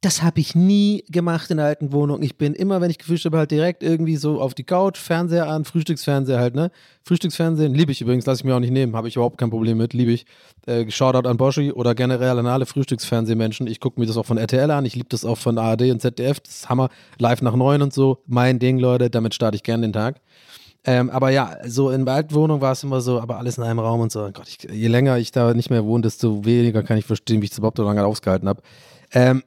[0.00, 2.22] Das habe ich nie gemacht in der alten Wohnung.
[2.22, 5.48] Ich bin immer, wenn ich gefrühstückt habe, halt direkt irgendwie so auf die Couch, Fernseher
[5.48, 6.70] an, Frühstücksfernseher halt, ne?
[7.02, 9.76] Frühstücksfernsehen liebe ich übrigens, lasse ich mir auch nicht nehmen, habe ich überhaupt kein Problem
[9.76, 10.24] mit, liebe ich.
[10.66, 13.66] Äh, Shoutout an Boschi oder generell an alle Frühstücksfernsehmenschen.
[13.66, 16.00] Ich gucke mir das auch von RTL an, ich liebe das auch von ARD und
[16.00, 18.18] ZDF, das ist Hammer, live nach neun und so.
[18.28, 20.20] Mein Ding, Leute, damit starte ich gerne den Tag.
[20.84, 23.64] Ähm, aber ja, so in der alten Wohnung war es immer so, aber alles in
[23.64, 24.20] einem Raum und so.
[24.32, 27.46] Gott, ich, je länger ich da nicht mehr wohne, desto weniger kann ich verstehen, wie
[27.46, 28.62] ich das überhaupt so lange ausgehalten habe.
[29.12, 29.42] Ähm,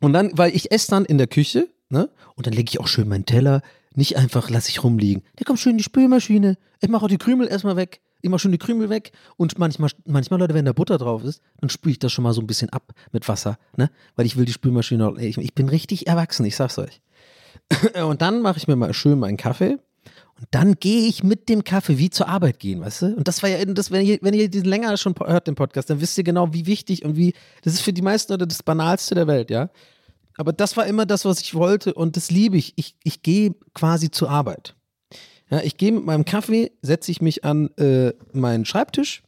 [0.00, 2.10] und dann, weil ich esse dann in der Küche, ne?
[2.34, 3.62] Und dann lege ich auch schön meinen Teller.
[3.94, 5.22] Nicht einfach lasse ich rumliegen.
[5.38, 6.58] Der kommt schön in die Spülmaschine.
[6.80, 8.00] Ich mache auch die Krümel erstmal weg.
[8.20, 9.12] Ich mache schon die Krümel weg.
[9.36, 12.34] Und manchmal, manchmal, Leute, wenn da Butter drauf ist, dann spüle ich das schon mal
[12.34, 13.90] so ein bisschen ab mit Wasser, ne?
[14.16, 15.14] Weil ich will die Spülmaschine.
[15.18, 17.00] Ich, ich bin richtig erwachsen, ich sag's euch.
[18.04, 19.78] Und dann mache ich mir mal schön meinen Kaffee.
[20.38, 23.06] Und dann gehe ich mit dem Kaffee wie zur Arbeit gehen, weißt du?
[23.16, 25.88] Und das war ja, das, wenn ihr, wenn ihr diesen länger schon hört, den Podcast,
[25.88, 28.62] dann wisst ihr genau, wie wichtig und wie, das ist für die meisten Leute das
[28.62, 29.70] Banalste der Welt, ja?
[30.36, 32.74] Aber das war immer das, was ich wollte und das liebe ich.
[32.76, 34.74] Ich, ich gehe quasi zur Arbeit.
[35.48, 39.22] Ja, ich gehe mit meinem Kaffee, setze ich mich an äh, meinen Schreibtisch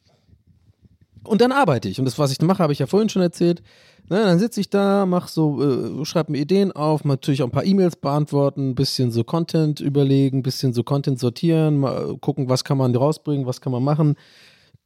[1.24, 1.98] und dann arbeite ich.
[1.98, 3.62] Und das, was ich mache, habe ich ja vorhin schon erzählt.
[4.10, 7.52] Ne, dann sitze ich da, mache so, äh, schreibe mir Ideen auf, natürlich auch ein
[7.52, 12.48] paar E-Mails beantworten, ein bisschen so Content überlegen, ein bisschen so Content sortieren, mal gucken,
[12.48, 14.16] was kann man rausbringen, was kann man machen.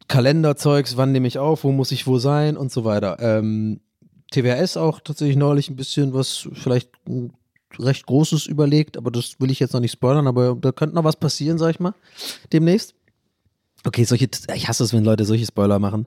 [0.09, 3.19] Kalenderzeugs, wann nehme ich auf, wo muss ich wo sein und so weiter.
[3.21, 3.81] Ähm,
[4.33, 6.91] TWS auch tatsächlich neulich ein bisschen was vielleicht
[7.79, 11.05] recht Großes überlegt, aber das will ich jetzt noch nicht spoilern, aber da könnte noch
[11.05, 11.95] was passieren, sag ich mal,
[12.53, 12.95] demnächst.
[13.85, 16.07] Okay, solche, ich hasse es, wenn Leute solche Spoiler machen.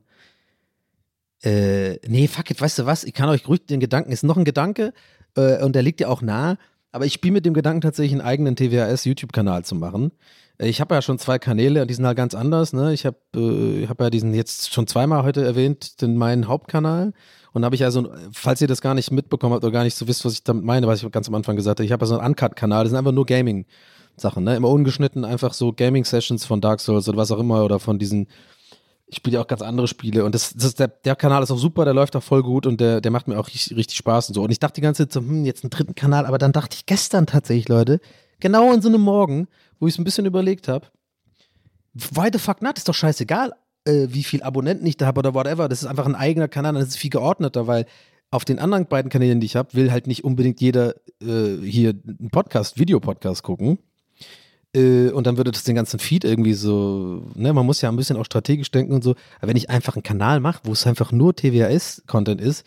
[1.44, 3.04] Äh, nee, fuck it, weißt du was?
[3.04, 4.94] Ich kann euch ruhig den Gedanken, ist noch ein Gedanke
[5.36, 6.58] äh, und der liegt ja auch nah,
[6.92, 10.12] aber ich spiele mit dem Gedanken tatsächlich einen eigenen TWAS-YouTube-Kanal zu machen.
[10.58, 12.74] Äh, Ich habe ja schon zwei Kanäle und die sind halt ganz anders.
[12.74, 12.94] Ne?
[12.94, 17.14] Ich habe äh, hab ja diesen jetzt schon zweimal heute erwähnt, den meinen Hauptkanal.
[17.52, 20.08] Und habe ich also, falls ihr das gar nicht mitbekommen habt oder gar nicht so
[20.08, 22.08] wisst, was ich damit meine, was ich ganz am Anfang gesagt habe, ich habe ja
[22.08, 24.58] so einen Uncut-Kanal, das sind einfach nur Gaming-Sachen, ne?
[24.58, 28.28] Immer ungeschnitten, einfach so Gaming-Sessions von Dark Souls oder was auch immer oder von diesen
[29.16, 31.58] ich spiele ja auch ganz andere Spiele und das, das der, der Kanal ist auch
[31.58, 34.28] super, der läuft auch voll gut und der, der macht mir auch richtig, richtig Spaß
[34.28, 34.44] und so.
[34.44, 36.76] Und ich dachte die ganze Zeit so, hm, jetzt einen dritten Kanal, aber dann dachte
[36.76, 38.02] ich gestern tatsächlich, Leute,
[38.42, 39.48] genau in so einem Morgen,
[39.80, 40.88] wo ich es ein bisschen überlegt habe,
[41.94, 43.54] why the fuck not, ist doch scheißegal,
[43.86, 45.70] äh, wie viel Abonnenten ich da habe oder whatever.
[45.70, 47.86] Das ist einfach ein eigener Kanal, das ist viel geordneter, weil
[48.32, 51.92] auf den anderen beiden Kanälen, die ich habe, will halt nicht unbedingt jeder äh, hier
[52.06, 53.80] einen Podcast, Videopodcast gucken.
[54.76, 57.96] Äh, und dann würde das den ganzen Feed irgendwie so, ne, man muss ja ein
[57.96, 59.16] bisschen auch strategisch denken und so.
[59.40, 62.66] Aber wenn ich einfach einen Kanal mache, wo es einfach nur TWAS-Content ist,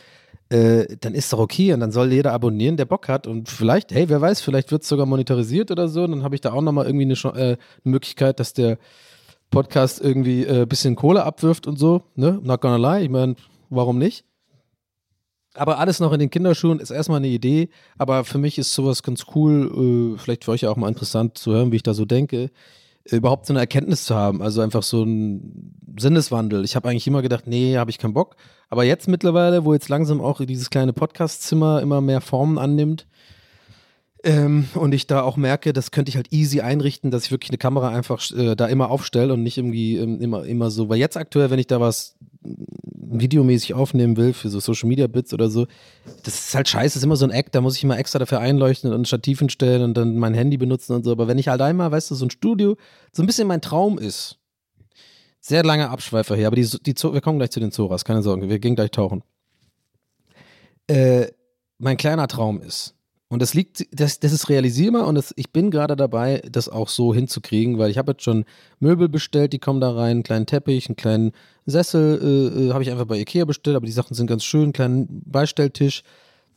[0.48, 3.92] äh, dann ist doch okay und dann soll jeder abonnieren, der Bock hat und vielleicht,
[3.92, 6.52] hey, wer weiß, vielleicht wird es sogar monetarisiert oder so und dann habe ich da
[6.52, 8.78] auch nochmal irgendwie eine, äh, eine Möglichkeit, dass der
[9.50, 13.36] Podcast irgendwie ein äh, bisschen Kohle abwirft und so, ne, not gonna lie, ich meine,
[13.68, 14.24] warum nicht?
[15.54, 19.02] Aber alles noch in den Kinderschuhen ist erstmal eine Idee, aber für mich ist sowas
[19.02, 22.04] ganz cool, äh, vielleicht für euch auch mal interessant zu hören, wie ich da so
[22.04, 22.50] denke,
[23.04, 26.64] äh, überhaupt so eine Erkenntnis zu haben, also einfach so ein Sinneswandel.
[26.64, 28.36] Ich habe eigentlich immer gedacht, nee, habe ich keinen Bock,
[28.68, 33.06] aber jetzt mittlerweile, wo jetzt langsam auch dieses kleine Podcastzimmer immer mehr Formen annimmt,
[34.24, 37.50] ähm, und ich da auch merke, das könnte ich halt easy einrichten, dass ich wirklich
[37.50, 40.88] eine Kamera einfach äh, da immer aufstelle und nicht irgendwie ähm, immer, immer so.
[40.88, 42.16] Weil jetzt aktuell, wenn ich da was
[43.10, 45.66] videomäßig aufnehmen will für so Social Media Bits oder so,
[46.24, 48.18] das ist halt scheiße, das ist immer so ein Act, da muss ich immer extra
[48.18, 51.12] dafür einleuchten und ein Stativ hinstellen und dann mein Handy benutzen und so.
[51.12, 52.76] Aber wenn ich halt einmal, weißt du, so ein Studio,
[53.12, 54.38] so ein bisschen mein Traum ist,
[55.40, 58.48] sehr langer Abschweifer hier, aber die, die, wir kommen gleich zu den Zoras, keine Sorge,
[58.48, 59.22] wir gehen gleich tauchen.
[60.88, 61.28] Äh,
[61.78, 62.94] mein kleiner Traum ist,
[63.30, 66.88] und das liegt, das, das ist realisierbar und das, ich bin gerade dabei, das auch
[66.88, 68.46] so hinzukriegen, weil ich habe jetzt schon
[68.80, 71.32] Möbel bestellt, die kommen da rein, einen kleinen Teppich, einen kleinen
[71.66, 74.64] Sessel, äh, äh, habe ich einfach bei Ikea bestellt, aber die Sachen sind ganz schön,
[74.64, 76.04] einen kleinen Beistelltisch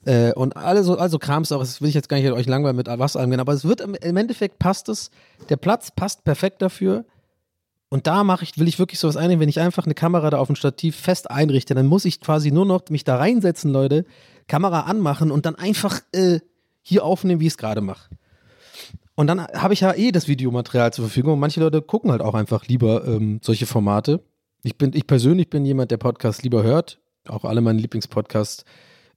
[0.05, 2.77] äh, und alle so, also Krams auch, das will ich jetzt gar nicht euch langweilen
[2.77, 5.11] mit was angehen, aber es wird im, im Endeffekt passt es,
[5.49, 7.05] der Platz passt perfekt dafür.
[7.93, 10.37] Und da mache ich, will ich wirklich sowas einnehmen, wenn ich einfach eine Kamera da
[10.37, 14.05] auf dem Stativ fest einrichte, dann muss ich quasi nur noch mich da reinsetzen, Leute,
[14.47, 16.39] Kamera anmachen und dann einfach äh,
[16.81, 18.09] hier aufnehmen, wie ich es gerade mache.
[19.15, 22.21] Und dann habe ich ja eh das Videomaterial zur Verfügung und manche Leute gucken halt
[22.21, 24.23] auch einfach lieber ähm, solche Formate.
[24.63, 26.99] Ich bin, ich persönlich bin jemand, der Podcasts lieber hört.
[27.27, 28.65] Auch alle meine Lieblingspodcasts,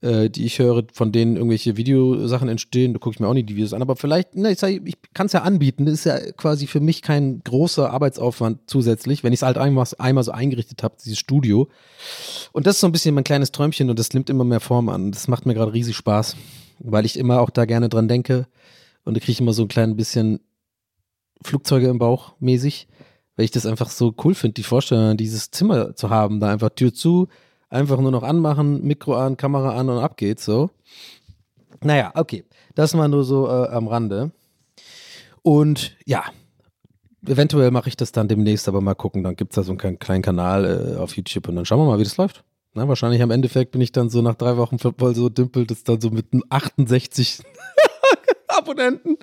[0.00, 3.48] äh, die ich höre, von denen irgendwelche Videosachen entstehen, da gucke ich mir auch nicht
[3.48, 3.82] die Videos an.
[3.82, 5.86] Aber vielleicht, ne, ich, ich kann es ja anbieten.
[5.86, 9.86] Das ist ja quasi für mich kein großer Arbeitsaufwand zusätzlich, wenn ich es halt einmal,
[9.98, 11.68] einmal so eingerichtet habe, dieses Studio.
[12.52, 14.88] Und das ist so ein bisschen mein kleines Träumchen und das nimmt immer mehr Form
[14.88, 15.12] an.
[15.12, 16.36] Das macht mir gerade riesig Spaß,
[16.84, 18.46] weil ich immer auch da gerne dran denke.
[19.04, 20.40] Und da kriege ich immer so ein klein bisschen
[21.42, 22.88] Flugzeuge im Bauch mäßig,
[23.36, 26.70] weil ich das einfach so cool finde, die Vorstellung, dieses Zimmer zu haben, da einfach
[26.70, 27.28] Tür zu,
[27.74, 30.70] Einfach nur noch anmachen, Mikro an, Kamera an und ab geht's so.
[31.82, 32.44] Naja, okay.
[32.76, 34.30] Das mal nur so äh, am Rande.
[35.42, 36.22] Und ja,
[37.26, 39.24] eventuell mache ich das dann demnächst, aber mal gucken.
[39.24, 41.86] Dann gibt es da so einen kleinen Kanal äh, auf YouTube und dann schauen wir
[41.86, 42.44] mal, wie das läuft.
[42.74, 45.84] Na, wahrscheinlich am Endeffekt bin ich dann so nach drei Wochen voll so dümpelt es
[45.84, 47.40] dann so mit 68
[48.48, 49.16] Abonnenten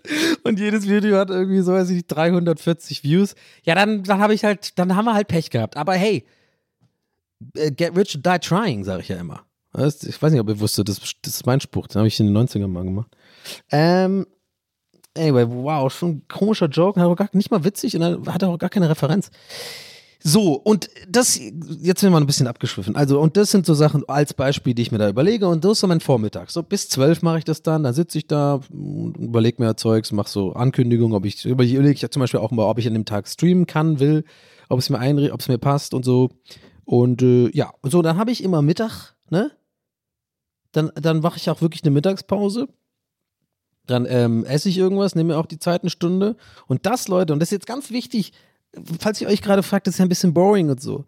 [0.43, 3.35] und jedes Video hat irgendwie so, weiß ich nicht, 340 Views.
[3.63, 5.75] Ja, dann, dann habe ich halt, dann haben wir halt Pech gehabt.
[5.75, 6.25] Aber hey,
[7.55, 9.41] äh, get rich or die trying, sage ich ja immer.
[9.73, 12.33] Ich weiß nicht, ob ihr wusstet, das, das ist mein Spruch, den habe ich in
[12.33, 13.09] den 90ern mal gemacht.
[13.71, 14.27] Ähm,
[15.17, 18.57] anyway, wow, schon ein komischer Joke, hat auch gar, nicht mal witzig und hat auch
[18.57, 19.29] gar keine Referenz.
[20.23, 22.95] So, und das, jetzt sind wir mal ein bisschen abgeschwiffen.
[22.95, 25.47] Also, und das sind so Sachen als Beispiel, die ich mir da überlege.
[25.47, 26.51] Und das ist so mein Vormittag.
[26.51, 27.83] So bis zwölf mache ich das dann.
[27.83, 32.19] Dann sitze ich da, überlege mir Zeugs, mache so Ankündigungen, ob ich, überlege ich zum
[32.19, 34.23] Beispiel auch mal, ob ich an dem Tag streamen kann, will,
[34.69, 36.29] ob es mir einre, ob es mir passt und so.
[36.85, 39.51] Und äh, ja, so, dann habe ich immer Mittag, ne?
[40.71, 42.67] Dann, dann mache ich auch wirklich eine Mittagspause.
[43.87, 46.37] Dann ähm, esse ich irgendwas, nehme mir auch die Zeit eine Stunde.
[46.67, 48.33] Und das, Leute, und das ist jetzt ganz wichtig,
[48.99, 51.05] falls ihr euch gerade fragt, das ist ja ein bisschen boring und so.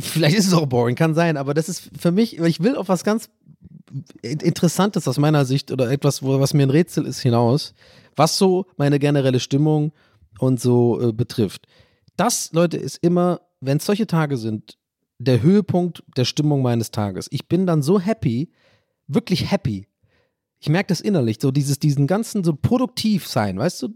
[0.00, 2.88] Vielleicht ist es auch boring, kann sein, aber das ist für mich, ich will auf
[2.88, 3.30] was ganz
[4.22, 7.74] Interessantes aus meiner Sicht oder etwas, was mir ein Rätsel ist, hinaus,
[8.16, 9.92] was so meine generelle Stimmung
[10.38, 11.66] und so äh, betrifft.
[12.16, 14.78] Das, Leute, ist immer, wenn es solche Tage sind,
[15.18, 17.28] der Höhepunkt der Stimmung meines Tages.
[17.30, 18.50] Ich bin dann so happy,
[19.06, 19.86] wirklich happy.
[20.58, 23.88] Ich merke das innerlich, so dieses, diesen ganzen so produktiv sein, weißt du?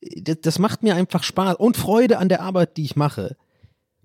[0.00, 3.36] Das, das macht mir einfach Spaß und Freude an der Arbeit, die ich mache.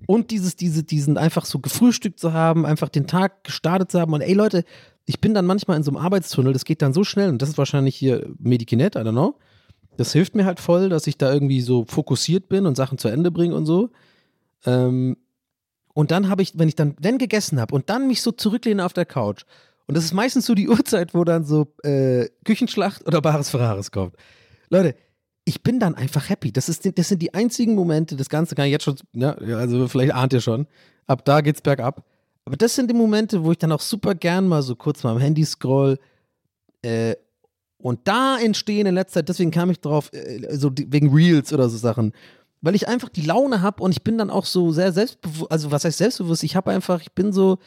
[0.07, 4.13] Und dieses, diese, diesen einfach so gefrühstückt zu haben, einfach den Tag gestartet zu haben.
[4.13, 4.63] Und ey Leute,
[5.05, 7.49] ich bin dann manchmal in so einem Arbeitstunnel, das geht dann so schnell und das
[7.49, 9.35] ist wahrscheinlich hier Medikinet, I don't know.
[9.97, 13.09] Das hilft mir halt voll, dass ich da irgendwie so fokussiert bin und Sachen zu
[13.09, 13.89] Ende bringe und so.
[14.65, 15.17] Ähm,
[15.93, 18.85] und dann habe ich, wenn ich dann, wenn gegessen habe und dann mich so zurücklehne
[18.85, 19.43] auf der Couch,
[19.87, 23.91] und das ist meistens so die Uhrzeit, wo dann so äh, Küchenschlacht oder Bares Ferraris
[23.91, 24.15] kommt.
[24.69, 24.95] Leute,
[25.49, 26.51] ich bin dann einfach happy.
[26.51, 29.87] Das, ist, das sind die einzigen Momente, das Ganze kann ich jetzt schon, ja, also
[29.87, 30.67] vielleicht ahnt ihr schon,
[31.07, 32.05] ab da geht's bergab.
[32.45, 35.11] Aber das sind die Momente, wo ich dann auch super gern mal so kurz mal
[35.11, 35.97] am Handy scroll.
[36.83, 37.15] Äh,
[37.79, 41.51] und da entstehen in letzter Zeit, deswegen kam ich drauf, äh, so die, wegen Reels
[41.51, 42.13] oder so Sachen,
[42.61, 45.71] weil ich einfach die Laune habe und ich bin dann auch so sehr selbstbewusst, also
[45.71, 47.57] was heißt selbstbewusst, ich habe einfach, ich bin so,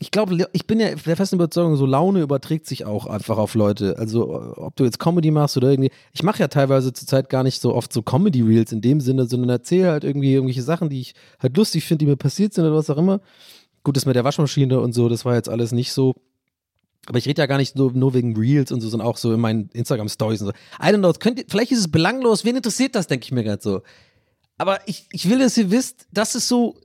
[0.00, 3.54] ich glaube, ich bin ja der festen Überzeugung, so Laune überträgt sich auch einfach auf
[3.54, 3.98] Leute.
[3.98, 5.90] Also, ob du jetzt Comedy machst oder irgendwie.
[6.12, 9.50] Ich mache ja teilweise zurzeit gar nicht so oft so Comedy-Reels in dem Sinne, sondern
[9.50, 12.74] erzähle halt irgendwie irgendwelche Sachen, die ich halt lustig finde, die mir passiert sind oder
[12.74, 13.20] was auch immer.
[13.84, 16.14] Gut, das mit der Waschmaschine und so, das war jetzt alles nicht so.
[17.04, 19.34] Aber ich rede ja gar nicht nur, nur wegen Reels und so, sondern auch so
[19.34, 20.52] in meinen Instagram-Stories und so.
[20.82, 23.62] I don't know, könnt vielleicht ist es belanglos, wen interessiert das, denke ich mir gerade
[23.62, 23.82] so.
[24.56, 26.76] Aber ich, ich will, dass ihr wisst, das ist so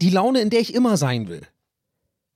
[0.00, 1.42] die Laune, in der ich immer sein will.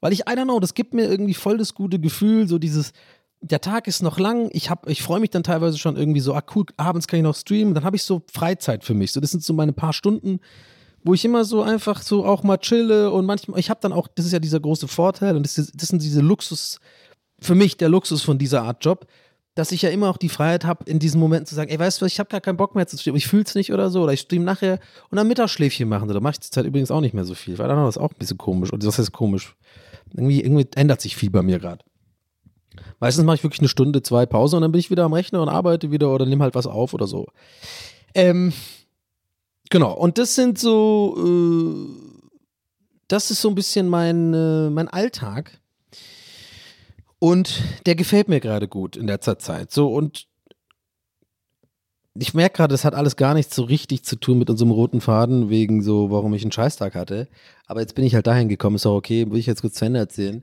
[0.01, 2.93] Weil ich, I don't know, das gibt mir irgendwie voll das gute Gefühl, so dieses,
[3.41, 6.43] der Tag ist noch lang, ich, ich freue mich dann teilweise schon irgendwie so, ah
[6.55, 9.13] cool, abends kann ich noch streamen, dann habe ich so Freizeit für mich.
[9.13, 10.41] So, das sind so meine paar Stunden,
[11.05, 14.09] wo ich immer so einfach so auch mal chille und manchmal, ich habe dann auch,
[14.09, 16.81] das ist ja dieser große Vorteil und das, ist, das sind diese Luxus,
[17.41, 19.07] für mich der Luxus von dieser Art Job,
[19.55, 22.01] dass ich ja immer auch die Freiheit habe, in diesen Momenten zu sagen, ey, weißt
[22.01, 23.91] du was, ich habe gar keinen Bock mehr zu streamen, ich fühle es nicht oder
[23.91, 24.79] so, oder ich stream nachher
[25.11, 26.09] und am Mittagsschläfchen machen.
[26.09, 28.13] Da mache ich die Zeit übrigens auch nicht mehr so viel, weil dann ist auch
[28.13, 28.73] ein bisschen komisch.
[28.73, 29.57] Und das heißt komisch.
[30.15, 31.85] Irgendwie, irgendwie ändert sich viel bei mir gerade.
[33.01, 35.43] Meistens mache ich wirklich eine Stunde, zwei Pause und dann bin ich wieder am Rechner
[35.43, 37.27] und arbeite wieder oder nehme halt was auf oder so.
[38.15, 38.53] Ähm,
[39.71, 42.19] genau, und das sind so, äh,
[43.09, 45.61] das ist so ein bisschen mein, äh, mein Alltag.
[47.19, 49.73] Und der gefällt mir gerade gut in letzter Zeit.
[49.73, 50.29] So, und
[52.21, 55.01] ich merke gerade, das hat alles gar nichts so richtig zu tun mit unserem roten
[55.01, 57.29] Faden, wegen so, warum ich einen Scheißtag hatte.
[57.67, 59.85] Aber jetzt bin ich halt dahin gekommen, ist auch okay, will ich jetzt kurz zu
[59.85, 60.43] Ende erzählen.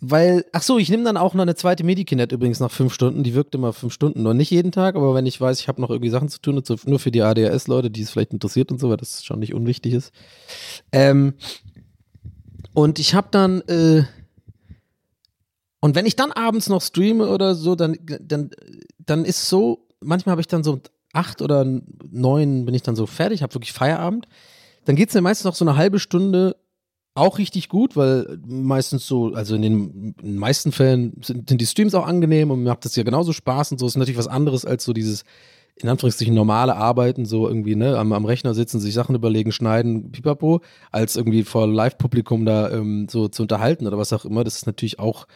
[0.00, 3.22] Weil, ach so, ich nehme dann auch noch eine zweite Medikinet übrigens nach fünf Stunden.
[3.22, 4.24] Die wirkt immer fünf Stunden.
[4.24, 6.60] Noch nicht jeden Tag, aber wenn ich weiß, ich habe noch irgendwie Sachen zu tun,
[6.86, 9.94] nur für die ADHS-Leute, die es vielleicht interessiert und so, weil das schon nicht unwichtig
[9.94, 10.12] ist.
[10.90, 11.34] Ähm,
[12.74, 14.02] und ich habe dann, äh,
[15.78, 18.50] und wenn ich dann abends noch streame oder so, dann, dann,
[18.98, 20.80] dann ist so, manchmal habe ich dann so
[21.12, 21.64] acht oder
[22.10, 24.26] neun bin ich dann so fertig, habe wirklich Feierabend.
[24.84, 26.56] Dann geht es mir meistens noch so eine halbe Stunde
[27.14, 31.60] auch richtig gut, weil meistens so, also in den, in den meisten Fällen sind, sind,
[31.60, 33.86] die Streams auch angenehm und mir macht das ja genauso Spaß und so.
[33.86, 35.24] Ist natürlich was anderes als so dieses,
[35.76, 40.10] in Anführungszeichen, normale Arbeiten, so irgendwie, ne, am, am Rechner sitzen, sich Sachen überlegen, schneiden,
[40.10, 44.42] pipapo, als irgendwie vor Live-Publikum da ähm, so zu unterhalten oder was auch immer.
[44.42, 45.26] Das ist natürlich auch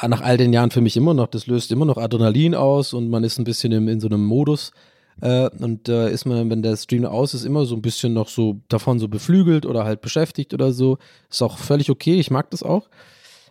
[0.00, 3.08] nach all den Jahren für mich immer noch, das löst immer noch Adrenalin aus und
[3.08, 4.72] man ist ein bisschen im, in so einem Modus.
[5.20, 8.12] Äh, und da äh, ist man, wenn der Stream aus ist, immer so ein bisschen
[8.12, 10.98] noch so davon so beflügelt oder halt beschäftigt oder so.
[11.30, 12.88] Ist auch völlig okay, ich mag das auch.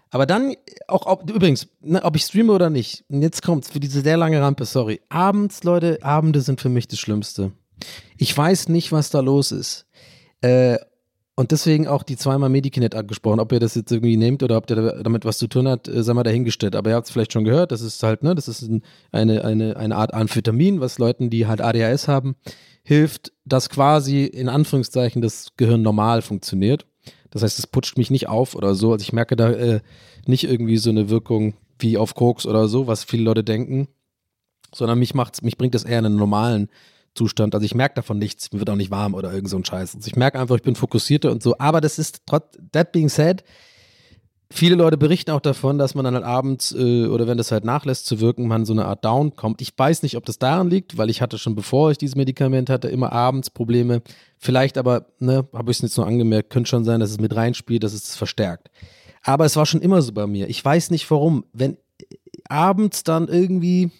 [0.10, 0.54] Aber dann,
[0.88, 4.42] auch, auch übrigens, ne, ob ich streame oder nicht, jetzt kommt's für diese sehr lange
[4.42, 5.00] Rampe, sorry.
[5.08, 7.54] Abends, Leute, Abende sind für mich das Schlimmste.
[8.18, 9.86] Ich weiß nicht, was da los ist.
[10.42, 10.78] Äh,
[11.36, 13.40] und deswegen auch die zweimal Medikinet angesprochen.
[13.40, 16.04] Ob ihr das jetzt irgendwie nehmt oder ob der damit was zu tun hat, äh,
[16.04, 16.76] sei mal dahingestellt.
[16.76, 19.44] Aber ihr habt es vielleicht schon gehört, das ist halt, ne, das ist ein, eine,
[19.46, 22.36] eine, eine Art Amphetamin, was Leuten, die halt ADHS haben,
[22.84, 26.86] hilft, dass quasi in Anführungszeichen das Gehirn normal funktioniert.
[27.30, 28.92] Das heißt, es putscht mich nicht auf oder so.
[28.92, 29.80] Also ich merke da äh,
[30.28, 33.88] nicht irgendwie so eine Wirkung wie auf Koks oder so, was viele Leute denken,
[34.76, 36.70] sondern mich macht's, mich bringt das eher in einen normalen
[37.14, 37.54] Zustand.
[37.56, 39.96] Also ich merke davon nichts, mir wird auch nicht warm oder irgend so ein Scheiß.
[39.96, 41.56] Also ich merke einfach, ich bin fokussierter und so.
[41.58, 43.44] Aber das ist trotz, that being said,
[44.52, 47.66] viele Leute berichten auch davon, dass man dann halt abends äh, oder wenn das halt
[47.66, 49.62] nachlässt zu wirken, man so eine Art Down kommt.
[49.62, 52.70] Ich weiß nicht, ob das daran liegt, weil ich hatte schon bevor ich dieses Medikament
[52.70, 54.02] hatte, immer abends Probleme.
[54.38, 57.36] Vielleicht aber, ne, habe ich es jetzt nur angemerkt, könnte schon sein, dass es mit
[57.36, 58.70] reinspielt, dass es verstärkt.
[59.24, 60.50] Aber es war schon immer so bei mir.
[60.50, 61.46] Ich weiß nicht warum.
[61.54, 61.78] Wenn
[62.50, 63.92] abends dann irgendwie,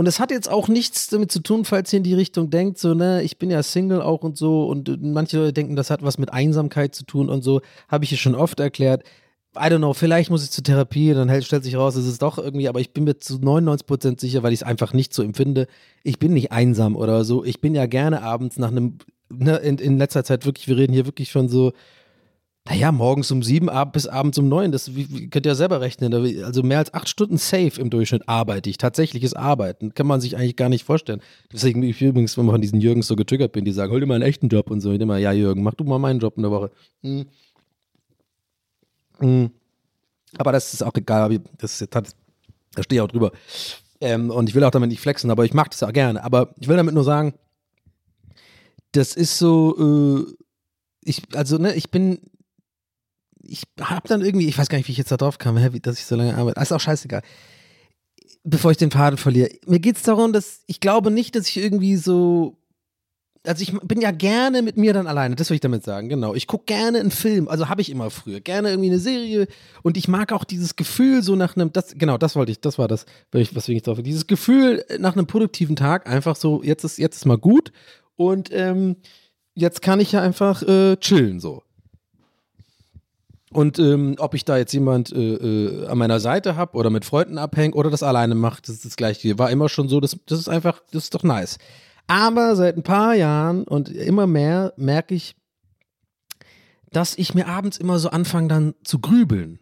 [0.00, 2.78] und es hat jetzt auch nichts damit zu tun, falls ihr in die Richtung denkt,
[2.78, 6.02] so, ne, ich bin ja Single auch und so und manche Leute denken, das hat
[6.02, 9.04] was mit Einsamkeit zu tun und so, habe ich ja schon oft erklärt.
[9.54, 12.38] I don't know, vielleicht muss ich zur Therapie, dann stellt sich raus, es ist doch
[12.38, 15.66] irgendwie, aber ich bin mir zu 99% sicher, weil ich es einfach nicht so empfinde.
[16.02, 17.44] Ich bin nicht einsam oder so.
[17.44, 20.94] Ich bin ja gerne abends nach einem, ne, in, in letzter Zeit wirklich, wir reden
[20.94, 21.72] hier wirklich von so
[22.68, 24.90] naja, morgens um sieben ab, bis abends um neun, das
[25.30, 26.12] könnt ihr ja selber rechnen.
[26.44, 28.76] Also mehr als acht Stunden safe im Durchschnitt arbeite ich.
[28.76, 29.94] Tatsächliches Arbeiten.
[29.94, 31.20] Kann man sich eigentlich gar nicht vorstellen.
[31.52, 34.06] Deswegen ich übrigens, wenn man von diesen Jürgens so getriggert bin, die sagen, hol dir
[34.06, 34.92] mal einen echten Job und so.
[34.92, 36.70] Ich immer, ja, Jürgen, mach du mal meinen Job in der Woche.
[37.02, 37.26] Hm.
[39.18, 39.50] Hm.
[40.36, 42.02] Aber das ist auch egal, das ist, da
[42.82, 43.32] stehe ich auch drüber.
[44.00, 46.22] Ähm, und ich will auch damit nicht flexen, aber ich mag das auch gerne.
[46.22, 47.34] Aber ich will damit nur sagen,
[48.92, 50.34] das ist so, äh,
[51.02, 52.18] ich, also, ne, ich bin
[53.42, 55.98] ich habe dann irgendwie, ich weiß gar nicht, wie ich jetzt da drauf kam, dass
[55.98, 56.60] ich so lange arbeite.
[56.60, 57.22] Ist auch scheißegal.
[58.42, 59.50] Bevor ich den Faden verliere.
[59.66, 62.56] Mir geht es darum, dass ich glaube nicht, dass ich irgendwie so.
[63.46, 66.34] Also ich bin ja gerne mit mir dann alleine, das will ich damit sagen, genau.
[66.34, 69.46] Ich gucke gerne einen Film, also habe ich immer früher, gerne irgendwie eine Serie
[69.82, 72.76] und ich mag auch dieses Gefühl so nach einem, das, genau, das wollte ich, das
[72.76, 76.98] war das, weswegen ich drauf Dieses Gefühl nach einem produktiven Tag, einfach so, jetzt ist,
[76.98, 77.72] jetzt ist mal gut
[78.14, 78.96] und ähm,
[79.54, 81.62] jetzt kann ich ja einfach äh, chillen so.
[83.52, 87.04] Und ähm, ob ich da jetzt jemand äh, äh, an meiner Seite habe oder mit
[87.04, 89.38] Freunden abhängt oder das alleine macht, das ist das gleiche.
[89.38, 91.58] War immer schon so, das, das ist einfach, das ist doch nice.
[92.06, 95.34] Aber seit ein paar Jahren und immer mehr merke ich,
[96.92, 99.58] dass ich mir abends immer so anfange dann zu grübeln.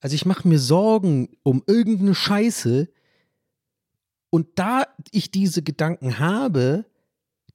[0.00, 2.88] Also ich mache mir Sorgen um irgendeine Scheiße
[4.30, 6.84] und da ich diese Gedanken habe,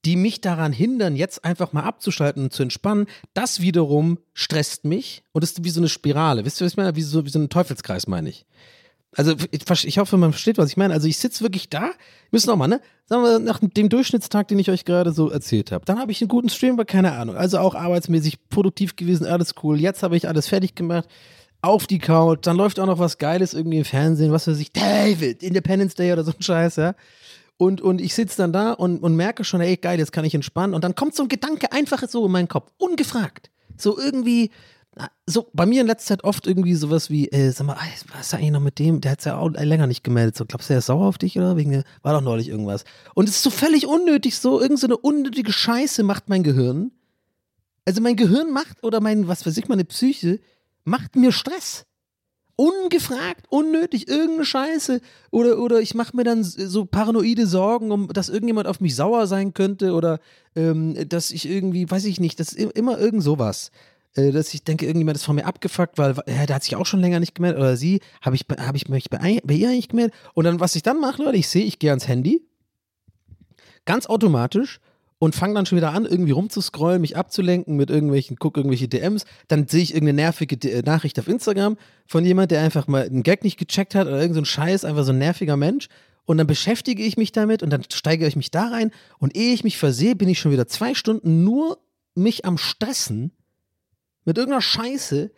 [0.05, 5.23] die mich daran hindern, jetzt einfach mal abzuschalten und zu entspannen, das wiederum stresst mich
[5.33, 6.45] und ist wie so eine Spirale.
[6.45, 6.95] Wisst ihr, was ich meine?
[6.95, 8.45] Wie so, wie so ein Teufelskreis, meine ich.
[9.15, 10.93] Also ich, ich, hoffe, man versteht, was ich meine.
[10.93, 11.91] Also ich sitze wirklich da,
[12.31, 12.79] müssen noch mal, ne?
[13.07, 16.21] Sagen wir, nach dem Durchschnittstag, den ich euch gerade so erzählt habe, dann habe ich
[16.21, 17.35] einen guten Stream, aber keine Ahnung.
[17.35, 19.79] Also auch arbeitsmäßig produktiv gewesen, alles cool.
[19.79, 21.09] Jetzt habe ich alles fertig gemacht.
[21.61, 24.71] Auf die Couch, dann läuft auch noch was Geiles irgendwie im Fernsehen, was weiß ich,
[24.71, 26.95] David, Independence Day oder so ein Scheiß, ja.
[27.59, 30.33] Und, und ich sitze dann da und, und merke schon, ey, geil, jetzt kann ich
[30.33, 30.73] entspannen.
[30.73, 33.51] Und dann kommt so ein Gedanke einfach so in meinen Kopf, ungefragt.
[33.75, 34.49] So irgendwie,
[35.25, 37.75] so bei mir in letzter Zeit oft irgendwie sowas wie, äh, sag mal,
[38.13, 39.01] was ist eigentlich noch mit dem?
[39.01, 40.37] Der hat es ja auch länger nicht gemeldet.
[40.37, 41.57] So, glaubst du, er ist sauer auf dich oder?
[41.57, 42.85] Wegen, war doch neulich irgendwas.
[43.13, 46.93] Und es ist so völlig unnötig, so, irgend so unnötige Scheiße macht mein Gehirn.
[47.83, 50.39] Also mein Gehirn macht, oder mein, was weiß ich, meine Psyche,
[50.85, 51.85] macht mir Stress
[52.59, 54.99] ungefragt, unnötig, irgendeine Scheiße.
[55.31, 59.27] Oder, oder ich mache mir dann so paranoide Sorgen, um, dass irgendjemand auf mich sauer
[59.27, 60.19] sein könnte oder
[60.57, 63.71] ähm, dass ich irgendwie, weiß ich nicht, das ist immer irgend sowas.
[64.13, 66.85] Äh, dass ich denke, irgendjemand ist von mir abgefuckt, weil ja, der hat sich auch
[66.85, 69.87] schon länger nicht gemeldet oder sie, habe ich, hab ich mich bei, bei ihr eigentlich
[69.87, 70.13] gemeldet.
[70.33, 72.41] Und dann, was ich dann mache, Leute, ich sehe, ich gehe ans Handy,
[73.85, 74.81] ganz automatisch
[75.19, 79.25] und fange dann schon wieder an, irgendwie rumzuscrollen, mich abzulenken mit irgendwelchen, guck irgendwelche DMs.
[79.49, 83.23] Dann sehe ich irgendeine nervige äh, Nachricht auf Instagram von jemand, der einfach mal einen
[83.23, 85.89] Gag nicht gecheckt hat oder irgendein so Scheiß, einfach so ein nerviger Mensch.
[86.23, 88.91] Und dann beschäftige ich mich damit und dann steigere ich mich da rein.
[89.17, 91.79] Und ehe ich mich versehe, bin ich schon wieder zwei Stunden nur
[92.15, 93.31] mich am Stressen
[94.23, 95.31] mit irgendeiner Scheiße,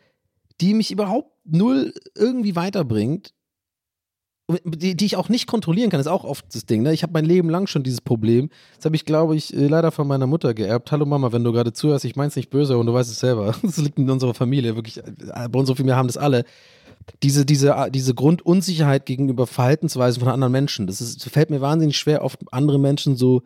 [0.60, 3.34] die mich überhaupt null irgendwie weiterbringt
[4.64, 6.84] die, die ich auch nicht kontrollieren kann, ist auch oft das Ding.
[6.84, 6.94] Ne?
[6.94, 8.50] Ich habe mein Leben lang schon dieses Problem.
[8.76, 10.92] Das habe ich, glaube ich, äh, leider von meiner Mutter geerbt.
[10.92, 13.20] Hallo Mama, wenn du gerade zuhörst, ich meine es nicht böse und du weißt es
[13.20, 13.56] selber.
[13.64, 14.98] Das liegt in unserer Familie, wirklich.
[14.98, 16.44] Äh, bei unserer Familie haben das alle.
[17.24, 20.88] diese, diese, diese Grundunsicherheit gegenüber Verhaltensweisen von anderen Menschen.
[20.88, 23.44] Das, ist, fällt mir wahnsinnig schwer, oft andere Menschen so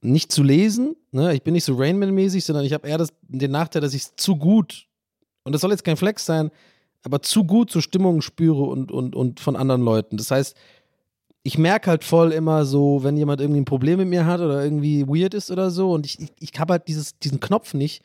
[0.00, 0.96] nicht zu lesen.
[1.12, 1.34] Ne?
[1.34, 4.16] Ich bin nicht so Rainman-mäßig, sondern ich habe eher das, den Nachteil, dass ich es
[4.16, 4.86] zu gut,
[5.44, 6.50] und das soll jetzt kein Flex sein,
[7.04, 10.16] aber zu gut so Stimmungen spüre und, und, und von anderen Leuten.
[10.16, 10.56] Das heißt,
[11.42, 14.62] ich merke halt voll immer so, wenn jemand irgendwie ein Problem mit mir hat oder
[14.62, 18.02] irgendwie weird ist oder so und ich, ich, ich habe halt dieses, diesen Knopf nicht,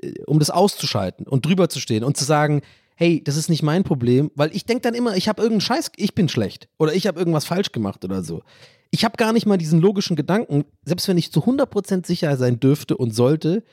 [0.00, 2.62] äh, um das auszuschalten und drüber zu stehen und zu sagen,
[2.96, 5.92] hey, das ist nicht mein Problem, weil ich denke dann immer, ich habe irgendeinen Scheiß,
[5.96, 8.42] ich bin schlecht oder ich habe irgendwas falsch gemacht oder so.
[8.90, 12.60] Ich habe gar nicht mal diesen logischen Gedanken, selbst wenn ich zu 100% sicher sein
[12.60, 13.64] dürfte und sollte,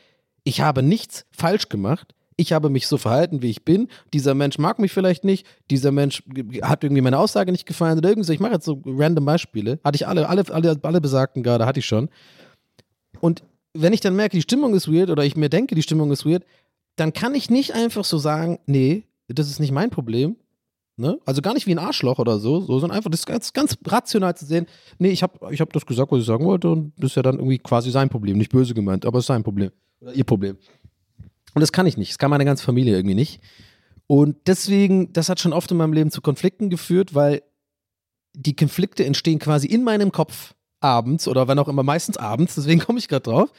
[0.43, 2.13] ich habe nichts falsch gemacht.
[2.35, 3.87] Ich habe mich so verhalten, wie ich bin.
[4.13, 5.45] Dieser Mensch mag mich vielleicht nicht.
[5.69, 6.23] Dieser Mensch
[6.61, 8.33] hat irgendwie meine Aussage nicht gefallen oder irgendwie.
[8.33, 9.79] Ich mache jetzt so random Beispiele.
[9.83, 12.09] Hatte ich alle, alle, alle, alle besagten gerade, hatte ich schon.
[13.19, 16.11] Und wenn ich dann merke, die Stimmung ist weird oder ich mir denke, die Stimmung
[16.11, 16.43] ist weird,
[16.95, 20.35] dann kann ich nicht einfach so sagen, nee, das ist nicht mein Problem.
[20.95, 21.19] Ne?
[21.25, 24.35] Also gar nicht wie ein Arschloch oder so, so sondern einfach das ganz, ganz rational
[24.35, 24.67] zu sehen,
[24.99, 27.23] nee, ich habe ich hab das gesagt, was ich sagen wollte und das ist ja
[27.23, 28.37] dann irgendwie quasi sein Problem.
[28.37, 29.71] Nicht böse gemeint, aber es ist sein Problem.
[30.01, 30.57] Oder ihr Problem.
[31.53, 32.11] Und das kann ich nicht.
[32.11, 33.41] Das kann meine ganze Familie irgendwie nicht.
[34.07, 37.41] Und deswegen, das hat schon oft in meinem Leben zu Konflikten geführt, weil
[38.33, 42.81] die Konflikte entstehen quasi in meinem Kopf abends oder wann auch immer, meistens abends, deswegen
[42.81, 43.51] komme ich gerade drauf.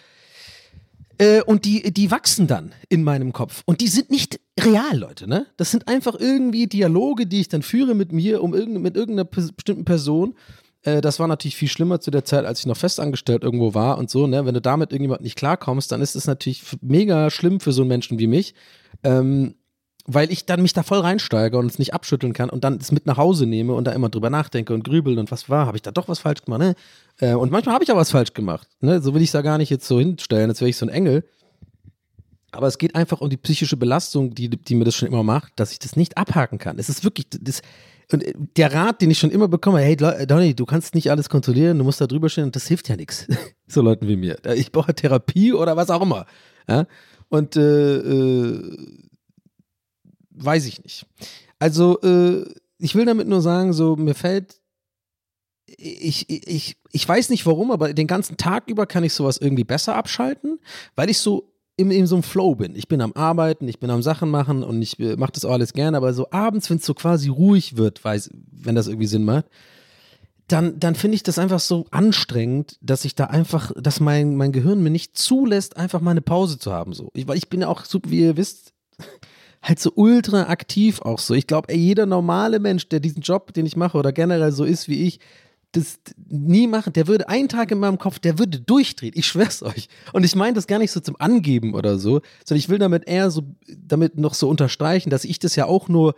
[1.18, 3.62] Äh, und die, die wachsen dann in meinem Kopf.
[3.66, 5.46] Und die sind nicht real, Leute, ne?
[5.56, 9.24] Das sind einfach irgendwie Dialoge, die ich dann führe mit mir, um irgende, mit irgendeiner
[9.24, 10.34] bestimmten Person.
[10.84, 13.98] Äh, das war natürlich viel schlimmer zu der Zeit, als ich noch festangestellt irgendwo war
[13.98, 14.46] und so, ne?
[14.46, 17.88] Wenn du damit irgendjemand nicht klarkommst, dann ist es natürlich mega schlimm für so einen
[17.88, 18.54] Menschen wie mich.
[19.02, 19.54] Ähm,
[20.06, 22.92] weil ich dann mich da voll reinsteige und es nicht abschütteln kann und dann es
[22.92, 25.78] mit nach Hause nehme und da immer drüber nachdenke und grübeln und was war, habe
[25.78, 26.74] ich da doch was falsch gemacht, ne?
[27.20, 29.00] Äh, und manchmal habe ich auch was falsch gemacht, ne?
[29.00, 30.90] So will ich es da gar nicht jetzt so hinstellen, als wäre ich so ein
[30.90, 31.24] Engel.
[32.52, 35.54] Aber es geht einfach um die psychische Belastung, die, die mir das schon immer macht,
[35.56, 36.78] dass ich das nicht abhaken kann.
[36.78, 37.62] Es ist wirklich, das,
[38.12, 38.24] und
[38.56, 41.84] der Rat, den ich schon immer bekomme, hey Donny, du kannst nicht alles kontrollieren, du
[41.84, 43.26] musst da drüber stehen und das hilft ja nichts.
[43.66, 44.38] so Leuten wie mir.
[44.54, 46.26] Ich brauche Therapie oder was auch immer.
[46.68, 46.86] Ja?
[47.28, 48.76] Und äh, äh,
[50.30, 51.06] weiß ich nicht.
[51.58, 52.44] Also, äh,
[52.78, 54.60] ich will damit nur sagen, so, mir fällt,
[55.66, 59.64] ich, ich, ich weiß nicht warum, aber den ganzen Tag über kann ich sowas irgendwie
[59.64, 60.60] besser abschalten,
[60.94, 62.76] weil ich so in, in so einem Flow bin.
[62.76, 65.52] Ich bin am Arbeiten, ich bin am Sachen machen und ich äh, mache das auch
[65.52, 69.06] alles gerne, aber so abends, wenn es so quasi ruhig wird, weiß, wenn das irgendwie
[69.06, 69.46] Sinn macht,
[70.46, 74.52] dann, dann finde ich das einfach so anstrengend, dass ich da einfach, dass mein, mein
[74.52, 76.92] Gehirn mir nicht zulässt, einfach mal eine Pause zu haben.
[76.92, 77.10] So.
[77.14, 78.72] Ich, weil ich bin ja auch, wie ihr wisst,
[79.62, 81.34] halt so ultra aktiv auch so.
[81.34, 84.88] Ich glaube, jeder normale Mensch, der diesen Job, den ich mache oder generell so ist
[84.88, 85.18] wie ich,
[85.76, 85.98] das
[86.28, 89.12] nie machen, der würde einen Tag in meinem Kopf, der würde durchdrehen.
[89.14, 89.88] Ich schwör's euch.
[90.12, 93.08] Und ich meine das gar nicht so zum Angeben oder so, sondern ich will damit
[93.08, 93.42] eher so,
[93.76, 96.14] damit noch so unterstreichen, dass ich das ja auch nur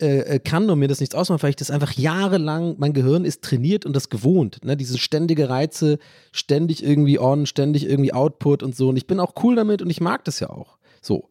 [0.00, 3.24] äh, äh kann und mir das nichts ausmacht, weil ich das einfach jahrelang, mein Gehirn
[3.24, 4.64] ist trainiert und das gewohnt.
[4.64, 4.76] Ne?
[4.76, 5.98] Diese ständige Reize,
[6.30, 8.90] ständig irgendwie on, ständig irgendwie Output und so.
[8.90, 10.76] Und ich bin auch cool damit und ich mag das ja auch.
[11.00, 11.28] So.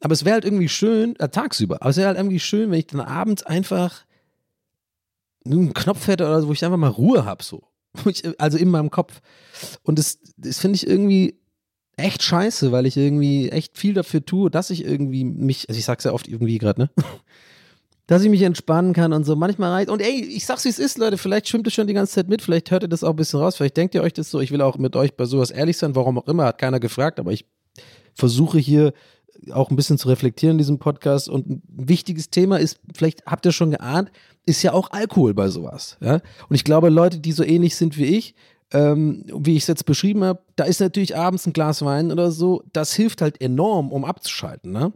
[0.00, 2.78] Aber es wäre halt irgendwie schön, äh, tagsüber, aber es wäre halt irgendwie schön, wenn
[2.78, 4.04] ich dann abends einfach
[5.44, 7.62] einen Knopf hätte oder so, wo ich einfach mal Ruhe habe, so.
[8.38, 9.20] also in meinem Kopf.
[9.82, 11.38] Und das, das finde ich irgendwie
[11.96, 15.84] echt scheiße, weil ich irgendwie echt viel dafür tue, dass ich irgendwie mich, also ich
[15.84, 16.90] sag's ja oft irgendwie gerade, ne?
[18.06, 19.36] dass ich mich entspannen kann und so.
[19.36, 19.88] Manchmal reicht.
[19.88, 21.16] Und ey, ich sag's wie es ist, Leute.
[21.16, 22.42] Vielleicht schwimmt es schon die ganze Zeit mit.
[22.42, 23.56] Vielleicht hört ihr das auch ein bisschen raus.
[23.56, 24.40] Vielleicht denkt ihr euch das so.
[24.40, 25.94] Ich will auch mit euch bei sowas ehrlich sein.
[25.94, 27.20] Warum auch immer, hat keiner gefragt.
[27.20, 27.46] Aber ich
[28.14, 28.92] versuche hier
[29.50, 31.28] auch ein bisschen zu reflektieren in diesem Podcast.
[31.28, 34.10] Und ein wichtiges Thema ist, vielleicht habt ihr schon geahnt,
[34.46, 35.96] ist ja auch Alkohol bei sowas.
[36.00, 36.20] Ja?
[36.48, 38.34] Und ich glaube, Leute, die so ähnlich sind wie ich,
[38.72, 42.30] ähm, wie ich es jetzt beschrieben habe, da ist natürlich abends ein Glas Wein oder
[42.30, 44.72] so, das hilft halt enorm, um abzuschalten.
[44.72, 44.92] Ne?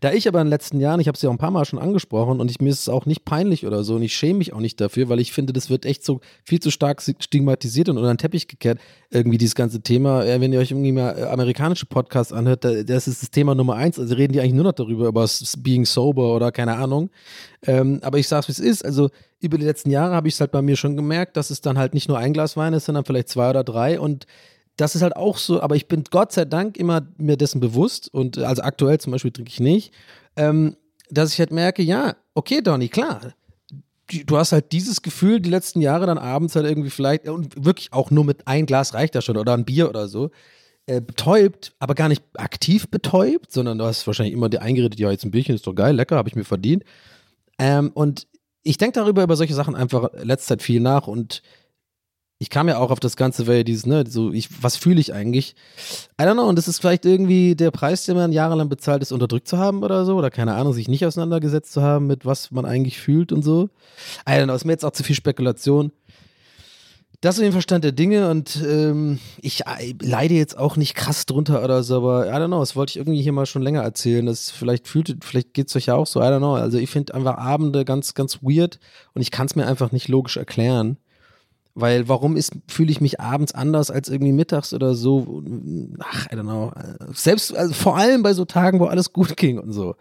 [0.00, 1.64] Da ich aber in den letzten Jahren, ich habe es ja auch ein paar Mal
[1.64, 4.38] schon angesprochen und ich, mir ist es auch nicht peinlich oder so und ich schäme
[4.38, 7.88] mich auch nicht dafür, weil ich finde, das wird echt so viel zu stark stigmatisiert
[7.88, 8.78] und unter den Teppich gekehrt,
[9.10, 10.24] irgendwie dieses ganze Thema.
[10.24, 13.76] Wenn ihr euch irgendwie mal äh, amerikanische Podcasts anhört, da, das ist das Thema Nummer
[13.76, 15.28] eins, also reden die eigentlich nur noch darüber, über
[15.58, 17.10] Being Sober oder keine Ahnung.
[17.66, 20.40] Ähm, aber ich sag's, wie es ist, also über die letzten Jahre habe ich es
[20.40, 22.86] halt bei mir schon gemerkt, dass es dann halt nicht nur ein Glas Wein ist,
[22.86, 24.26] sondern vielleicht zwei oder drei und
[24.76, 28.12] das ist halt auch so, aber ich bin Gott sei Dank immer mir dessen bewusst
[28.12, 29.92] und also aktuell zum Beispiel trinke ich nicht,
[30.36, 30.76] ähm,
[31.10, 33.34] dass ich halt merke, ja, okay, Donny, klar,
[34.26, 37.92] du hast halt dieses Gefühl die letzten Jahre dann abends halt irgendwie vielleicht und wirklich
[37.92, 40.30] auch nur mit ein Glas reicht das schon oder ein Bier oder so,
[40.86, 45.10] äh, betäubt, aber gar nicht aktiv betäubt, sondern du hast wahrscheinlich immer dir eingeredet, ja,
[45.10, 46.84] jetzt ein Bierchen ist doch geil, lecker, habe ich mir verdient.
[47.58, 48.26] Ähm, und
[48.62, 51.42] ich denke darüber, über solche Sachen einfach letzte Zeit viel nach und
[52.44, 55.14] ich kam ja auch auf das Ganze, weil dieses, ne, so, ich, was fühle ich
[55.14, 55.54] eigentlich?
[56.20, 59.12] I don't know, und das ist vielleicht irgendwie der Preis, den man jahrelang bezahlt ist,
[59.12, 62.50] unterdrückt zu haben oder so, oder keine Ahnung, sich nicht auseinandergesetzt zu haben mit was
[62.50, 63.70] man eigentlich fühlt und so.
[64.28, 65.90] I don't know, ist mir jetzt auch zu viel Spekulation.
[67.22, 71.24] Das ist den Verstand der Dinge und ähm, ich äh, leide jetzt auch nicht krass
[71.24, 73.80] drunter oder so, aber I don't know, das wollte ich irgendwie hier mal schon länger
[73.80, 74.26] erzählen.
[74.26, 76.56] Das vielleicht fühlt, vielleicht geht es euch ja auch so, I don't know.
[76.56, 78.78] Also ich finde einfach Abende ganz, ganz weird
[79.14, 80.98] und ich kann es mir einfach nicht logisch erklären.
[81.74, 85.42] Weil warum ist, fühle ich mich abends anders als irgendwie mittags oder so?
[85.98, 86.72] Ach, I don't know.
[87.12, 89.96] Selbst, also vor allem bei so Tagen, wo alles gut ging und so.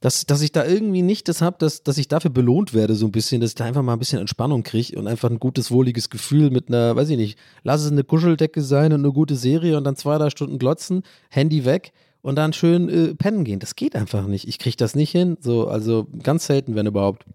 [0.00, 3.06] Dass, dass ich da irgendwie nicht das habe, dass, dass ich dafür belohnt werde, so
[3.06, 5.70] ein bisschen, dass ich da einfach mal ein bisschen Entspannung kriege und einfach ein gutes,
[5.70, 9.36] wohliges Gefühl mit einer, weiß ich nicht, lass es eine Kuscheldecke sein und eine gute
[9.36, 11.92] Serie und dann zwei, drei Stunden glotzen, Handy weg
[12.22, 13.60] und dann schön äh, pennen gehen.
[13.60, 14.48] Das geht einfach nicht.
[14.48, 15.36] Ich kriege das nicht hin.
[15.40, 17.26] So, also ganz selten, wenn überhaupt.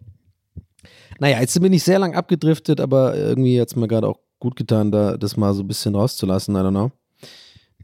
[1.20, 4.56] Naja, jetzt bin ich sehr lang abgedriftet, aber irgendwie hat es mir gerade auch gut
[4.56, 6.92] getan, da das mal so ein bisschen rauszulassen, I don't know.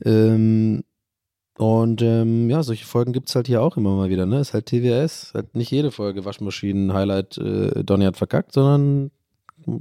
[0.03, 0.83] Ähm,
[1.57, 4.39] und ähm, ja, solche Folgen gibt es halt hier auch immer mal wieder, ne?
[4.39, 9.11] Ist halt TWS, halt nicht jede Folge Waschmaschinen, Highlight, äh, Donny hat verkackt, sondern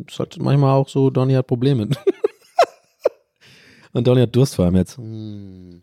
[0.07, 1.89] ist halt manchmal auch so, Donny hat Probleme.
[3.93, 4.99] Und Donny hat Durst vor allem jetzt.
[4.99, 5.83] Hm.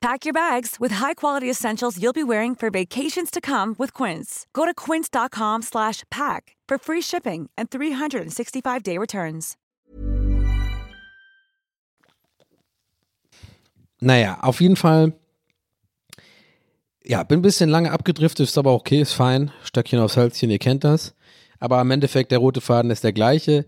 [0.00, 4.46] Pack your bags with high-quality essentials you'll be wearing for vacations to come with Quince.
[4.54, 9.56] Go to quince.com slash pack for free shipping and 365-day returns.
[14.02, 15.12] Naja, auf jeden Fall.
[17.04, 19.52] Ja, bin ein bisschen lange abgedriftet, ist aber okay, ist fein.
[19.62, 21.14] Stöckchen aufs Hölzchen, ihr kennt das.
[21.58, 23.66] Aber im Endeffekt, der rote Faden ist der gleiche.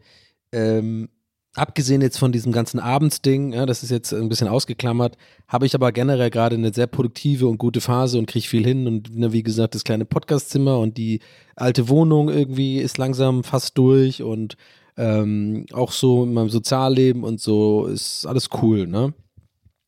[0.50, 1.10] Ähm,
[1.54, 5.16] abgesehen jetzt von diesem ganzen Abendsding, ja, das ist jetzt ein bisschen ausgeklammert,
[5.48, 8.86] habe ich aber generell gerade eine sehr produktive und gute Phase und kriege viel hin.
[8.86, 11.20] Und ne, wie gesagt, das kleine Podcastzimmer und die
[11.54, 14.56] alte Wohnung irgendwie ist langsam fast durch und
[14.96, 19.14] ähm, auch so in meinem Sozialleben und so ist alles cool, ne?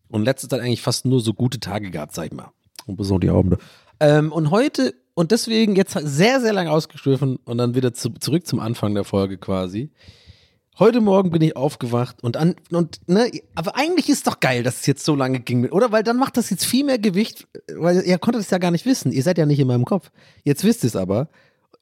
[0.09, 2.53] Und letzte Zeit eigentlich fast nur so gute Tage gehabt, sag ich mal.
[2.87, 3.59] Und besonders die Abende.
[4.01, 8.47] Ähm, und heute, und deswegen jetzt sehr, sehr lange ausgeschliffen und dann wieder zu, zurück
[8.47, 9.91] zum Anfang der Folge quasi.
[10.77, 14.81] Heute Morgen bin ich aufgewacht und an, und, ne, aber eigentlich ist doch geil, dass
[14.81, 15.93] es jetzt so lange ging, oder?
[15.93, 17.47] Weil dann macht das jetzt viel mehr Gewicht,
[17.77, 19.13] weil ihr konntet es ja gar nicht wissen.
[19.13, 20.11] Ihr seid ja nicht in meinem Kopf.
[20.43, 21.29] Jetzt wisst ihr es aber,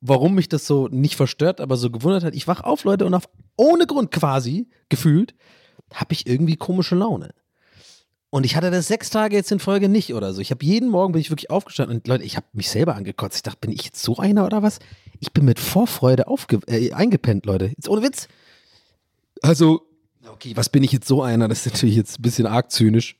[0.02, 2.34] warum mich das so nicht verstört, aber so gewundert hat.
[2.34, 5.34] Ich wach auf, Leute, und auf, ohne Grund quasi, gefühlt,
[5.94, 7.30] habe ich irgendwie komische Laune.
[8.28, 10.42] Und ich hatte das sechs Tage jetzt in Folge nicht oder so.
[10.42, 13.36] Ich habe jeden Morgen bin ich wirklich aufgestanden und Leute, ich habe mich selber angekotzt.
[13.36, 14.80] Ich dachte, bin ich jetzt so einer oder was?
[15.18, 17.68] Ich bin mit Vorfreude aufge äh, eingepennt, Leute.
[17.68, 18.28] Jetzt ohne Witz.
[19.42, 19.82] Also,
[20.28, 21.48] okay, was bin ich jetzt so einer?
[21.48, 23.16] Das ist natürlich jetzt ein bisschen arg zynisch.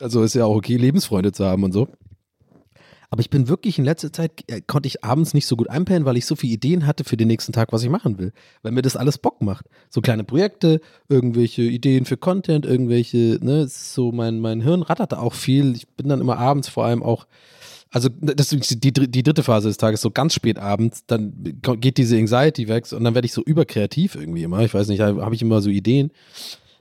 [0.00, 1.88] Also ist ja auch okay, Lebensfreunde zu haben und so.
[3.12, 6.04] Aber ich bin wirklich in letzter Zeit, äh, konnte ich abends nicht so gut einpennen,
[6.04, 8.32] weil ich so viele Ideen hatte für den nächsten Tag, was ich machen will.
[8.62, 9.66] Weil mir das alles Bock macht.
[9.90, 15.18] So kleine Projekte, irgendwelche Ideen für Content, irgendwelche, ne, so mein, mein Hirn rattert da
[15.18, 15.74] auch viel.
[15.74, 17.26] Ich bin dann immer abends vor allem auch,
[17.90, 21.32] also das ist die, die dritte Phase des Tages, so ganz spät abends, dann
[21.80, 24.60] geht diese Anxiety weg und dann werde ich so überkreativ irgendwie immer.
[24.60, 26.12] Ich weiß nicht, habe ich immer so Ideen.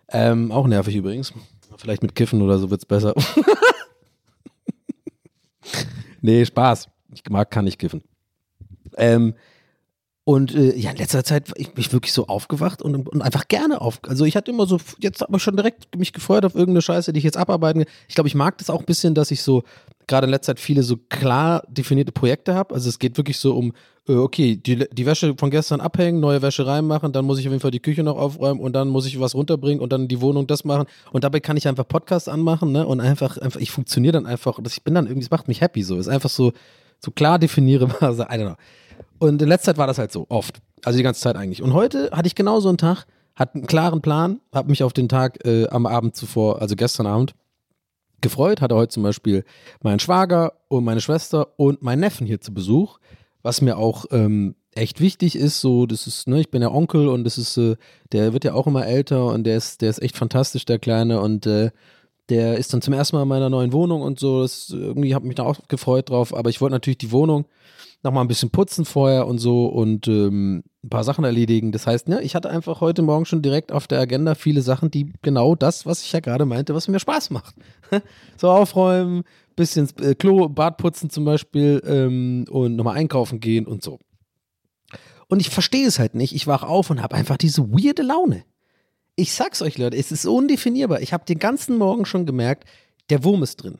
[0.10, 1.34] Ähm, auch nervig übrigens.
[1.78, 3.16] Vielleicht mit Kiffen oder so wird es besser.
[6.22, 6.89] nee, Spaß.
[7.14, 8.03] Ich mag, kann nicht kiffen.
[8.97, 9.34] Ähm,
[10.30, 13.48] und äh, ja, in letzter Zeit ich bin ich wirklich so aufgewacht und, und einfach
[13.48, 14.00] gerne auf.
[14.08, 17.12] Also ich hatte immer so, jetzt habe ich schon direkt mich gefreut auf irgendeine Scheiße,
[17.12, 17.88] die ich jetzt abarbeiten will.
[18.08, 19.64] Ich glaube, ich mag das auch ein bisschen, dass ich so
[20.06, 22.76] gerade in letzter Zeit viele so klar definierte Projekte habe.
[22.76, 23.74] Also es geht wirklich so um,
[24.08, 27.52] äh, okay, die, die Wäsche von gestern abhängen, neue Wäsche reinmachen, dann muss ich auf
[27.52, 30.22] jeden Fall die Küche noch aufräumen und dann muss ich was runterbringen und dann die
[30.22, 30.86] Wohnung das machen.
[31.12, 32.86] Und dabei kann ich einfach Podcasts anmachen, ne?
[32.86, 34.60] Und einfach, einfach ich funktioniere dann einfach.
[34.64, 35.96] Ich bin dann irgendwie, es macht mich happy so.
[35.96, 36.54] Es ist einfach so,
[37.00, 37.96] so klar definierbar.
[38.02, 38.56] I don't know.
[39.20, 40.60] Und in letzter Zeit war das halt so, oft.
[40.84, 41.62] Also die ganze Zeit eigentlich.
[41.62, 43.06] Und heute hatte ich genau so einen Tag,
[43.36, 47.06] hatte einen klaren Plan, habe mich auf den Tag äh, am Abend zuvor, also gestern
[47.06, 47.34] Abend,
[48.22, 48.62] gefreut.
[48.62, 49.44] Hatte heute zum Beispiel
[49.82, 53.00] meinen Schwager und meine Schwester und meinen Neffen hier zu Besuch,
[53.42, 55.62] was mir auch ähm, echt wichtig ist.
[55.62, 57.76] So, das ist, ne, ich bin ja Onkel und das ist, äh,
[58.12, 61.22] der wird ja auch immer älter und der ist, der ist echt fantastisch, der Kleine
[61.22, 61.72] und äh,
[62.30, 64.42] der ist dann zum ersten Mal in meiner neuen Wohnung und so.
[64.42, 67.46] Das irgendwie habe mich da auch gefreut drauf, aber ich wollte natürlich die Wohnung
[68.04, 71.72] nochmal ein bisschen putzen vorher und so und ähm, ein paar Sachen erledigen.
[71.72, 74.90] Das heißt, ne, ich hatte einfach heute Morgen schon direkt auf der Agenda viele Sachen,
[74.90, 77.56] die genau das, was ich ja gerade meinte, was mir Spaß macht.
[78.38, 79.24] so aufräumen,
[79.56, 84.00] bisschen äh, Klo, Bad putzen zum Beispiel ähm, und nochmal einkaufen gehen und so.
[85.28, 86.34] Und ich verstehe es halt nicht.
[86.34, 88.44] Ich wach auf und habe einfach diese weirde Laune.
[89.20, 91.02] Ich sag's euch, Leute, es ist undefinierbar.
[91.02, 92.64] Ich habe den ganzen Morgen schon gemerkt,
[93.10, 93.80] der Wurm ist drin.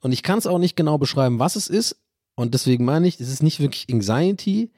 [0.00, 1.96] Und ich kann es auch nicht genau beschreiben, was es ist.
[2.36, 4.70] Und deswegen meine ich, es ist nicht wirklich Anxiety.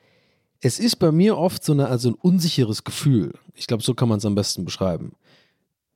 [0.60, 3.34] Es ist bei mir oft so eine, also ein unsicheres Gefühl.
[3.54, 5.12] Ich glaube, so kann man es am besten beschreiben.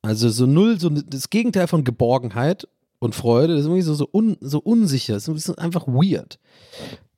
[0.01, 2.69] Also so null, so das Gegenteil von Geborgenheit
[3.01, 6.39] und Freude, das ist irgendwie so, so, un, so unsicher, das ist einfach weird.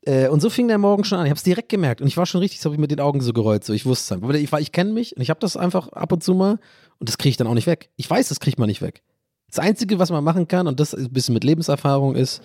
[0.03, 1.27] Äh, und so fing der Morgen schon an.
[1.27, 3.01] Ich habe es direkt gemerkt und ich war schon richtig, so habe ich mit den
[3.01, 3.65] Augen so gerollt.
[3.65, 4.35] So, ich wusste es.
[4.37, 6.59] Ich, ich kenne mich und ich habe das einfach ab und zu mal
[6.99, 7.91] und das kriege ich dann auch nicht weg.
[7.97, 9.03] Ich weiß, das kriegt man nicht weg.
[9.49, 12.41] Das Einzige, was man machen kann, und das ein bisschen mit Lebenserfahrung ist,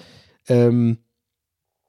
[0.47, 0.97] ähm,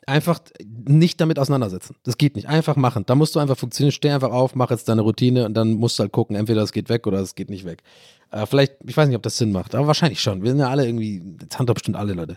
[0.07, 1.97] einfach nicht damit auseinandersetzen.
[2.05, 2.49] Das geht nicht.
[2.49, 3.05] Einfach machen.
[3.07, 3.93] Da musst du einfach funktionieren.
[3.93, 6.73] Steh einfach auf, mach jetzt deine Routine und dann musst du halt gucken, entweder es
[6.73, 7.83] geht weg oder es geht nicht weg.
[8.31, 10.43] Äh, vielleicht, ich weiß nicht, ob das Sinn macht, aber wahrscheinlich schon.
[10.43, 12.37] Wir sind ja alle irgendwie, das haben doch bestimmt alle Leute.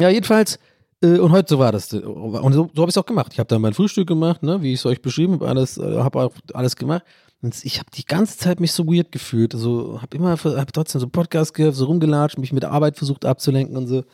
[0.00, 0.58] Ja, jedenfalls,
[1.02, 1.92] und heute so war das.
[1.92, 3.32] Und so, so habe ich es auch gemacht.
[3.32, 5.98] Ich habe dann mein Frühstück gemacht, ne, wie ich es euch beschrieben habe, alles, äh,
[5.98, 7.02] habe auch alles gemacht.
[7.42, 9.54] Und ich habe die ganze Zeit mich so weird gefühlt.
[9.54, 13.24] Also habe immer, habe trotzdem so Podcast gehört, so rumgelatscht, mich mit der Arbeit versucht
[13.24, 14.04] abzulenken und so.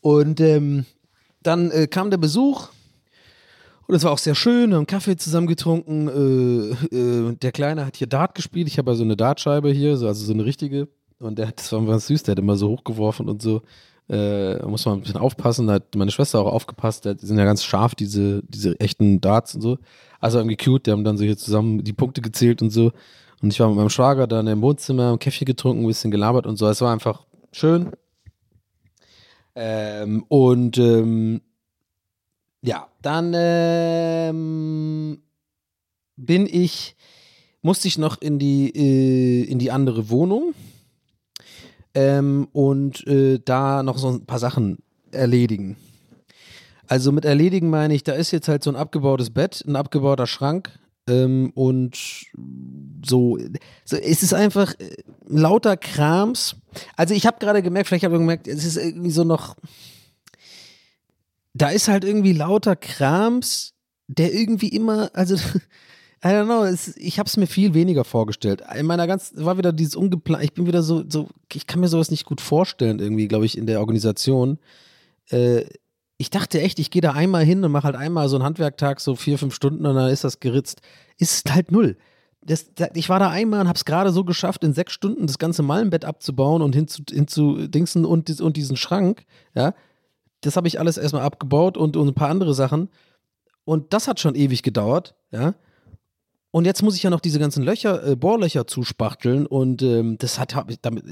[0.00, 0.84] Und ähm,
[1.42, 2.68] dann äh, kam der Besuch
[3.86, 6.08] und es war auch sehr schön, wir haben Kaffee zusammen getrunken.
[6.08, 8.68] Äh, äh, der Kleine hat hier Dart gespielt.
[8.68, 10.88] Ich habe ja so eine Dartscheibe hier, so, also so eine richtige.
[11.18, 13.62] Und der hat, das war süß, der hat immer so hochgeworfen und so.
[14.12, 15.66] Äh, da muss man ein bisschen aufpassen.
[15.66, 17.06] Da hat meine Schwester auch aufgepasst.
[17.06, 19.78] Die sind ja ganz scharf, diese, diese echten Darts und so.
[20.20, 20.86] Also irgendwie cute.
[20.86, 22.92] Die haben dann so hier zusammen die Punkte gezählt und so.
[23.40, 26.46] Und ich war mit meinem Schwager dann im Wohnzimmer, ein Käffchen getrunken, ein bisschen gelabert
[26.46, 26.68] und so.
[26.68, 27.92] Es war einfach schön.
[29.54, 31.40] Ähm, und ähm,
[32.60, 35.22] ja, dann ähm,
[36.16, 36.96] bin ich,
[37.62, 40.54] musste ich noch in die, äh, in die andere Wohnung
[41.94, 44.78] ähm, und äh, da noch so ein paar Sachen
[45.10, 45.76] erledigen.
[46.88, 50.26] Also mit erledigen meine ich, da ist jetzt halt so ein abgebautes Bett, ein abgebauter
[50.26, 50.78] Schrank,
[51.08, 51.96] ähm, und
[53.04, 53.38] so,
[53.84, 54.90] so, es ist einfach äh,
[55.26, 56.56] lauter Krams.
[56.96, 59.56] Also ich habe gerade gemerkt, vielleicht habe ich gemerkt, es ist irgendwie so noch,
[61.54, 63.74] da ist halt irgendwie lauter Krams,
[64.06, 65.36] der irgendwie immer, also
[66.24, 68.62] I don't know, es, ich habe es mir viel weniger vorgestellt.
[68.78, 71.88] In meiner ganzen, war wieder dieses ungeplant, ich bin wieder so, so, ich kann mir
[71.88, 74.58] sowas nicht gut vorstellen irgendwie, glaube ich, in der Organisation.
[75.30, 75.64] Äh,
[76.18, 79.00] ich dachte echt, ich gehe da einmal hin und mache halt einmal so einen Handwerktag,
[79.00, 80.80] so vier, fünf Stunden und dann ist das geritzt.
[81.18, 81.96] Ist halt null.
[82.44, 85.38] Das, ich war da einmal und habe es gerade so geschafft, in sechs Stunden das
[85.38, 89.24] ganze Mallenbett abzubauen und hin zu, hin zu Dingsen und, und diesen Schrank.
[89.54, 89.74] Ja,
[90.42, 92.88] das habe ich alles erstmal abgebaut und, und ein paar andere Sachen.
[93.64, 95.16] Und das hat schon ewig gedauert.
[95.32, 95.54] Ja,
[96.52, 100.38] und jetzt muss ich ja noch diese ganzen Löcher, äh, Bohrlöcher zuspachteln und ähm, das
[100.38, 101.04] hat damit,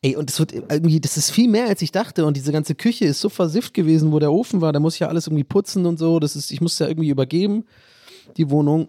[0.00, 2.24] ey, und das wird irgendwie, das ist viel mehr als ich dachte.
[2.24, 5.00] Und diese ganze Küche ist so versifft gewesen, wo der Ofen war, da muss ich
[5.00, 7.64] ja alles irgendwie putzen und so, das ist, ich muss ja irgendwie übergeben,
[8.36, 8.88] die Wohnung.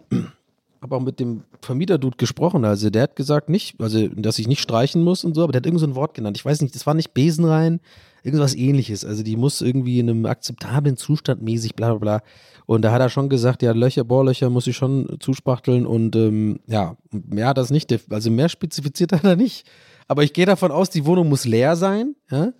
[0.80, 4.60] Habe auch mit dem Vermieter-Dude gesprochen, also der hat gesagt, nicht, also, dass ich nicht
[4.60, 6.72] streichen muss und so, aber der hat irgend so ein Wort genannt, ich weiß nicht,
[6.76, 7.80] das war nicht Besen rein,
[8.22, 12.28] irgendwas ähnliches, also die muss irgendwie in einem akzeptablen Zustand mäßig, bla bla bla.
[12.66, 16.60] Und da hat er schon gesagt, ja, Löcher, Bohrlöcher muss ich schon zuspachteln und ähm,
[16.66, 19.66] ja, mehr hat das nicht, also mehr spezifiziert hat er nicht.
[20.06, 22.52] Aber ich gehe davon aus, die Wohnung muss leer sein, ja.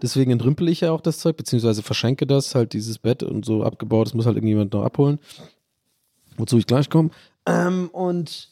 [0.00, 3.62] Deswegen entrümpel ich ja auch das Zeug, beziehungsweise verschenke das, halt dieses Bett und so
[3.62, 5.20] abgebaut, das muss halt irgendjemand noch abholen.
[6.36, 7.10] Wozu ich gleich komme.
[7.46, 8.50] Ähm, und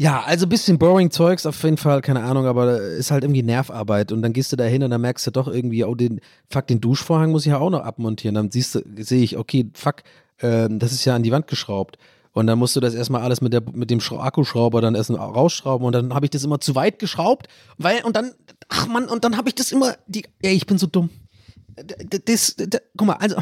[0.00, 4.12] ja, also bisschen boring Zeugs auf jeden Fall, keine Ahnung, aber ist halt irgendwie Nervarbeit
[4.12, 6.66] und dann gehst du da hin und dann merkst du doch irgendwie, oh, den, fuck,
[6.68, 8.34] den Duschvorhang muss ich ja auch noch abmontieren.
[8.34, 9.96] Dann siehst du, sehe ich, okay, fuck,
[10.38, 11.98] äh, das ist ja an die Wand geschraubt.
[12.32, 15.86] Und dann musst du das erstmal alles mit, der, mit dem Akkuschrauber dann erst rausschrauben
[15.86, 18.32] und dann habe ich das immer zu weit geschraubt, weil, und dann,
[18.70, 21.10] ach man, und dann habe ich das immer, die, ey, ich bin so dumm.
[21.76, 23.36] Das, das, das, guck mal, also,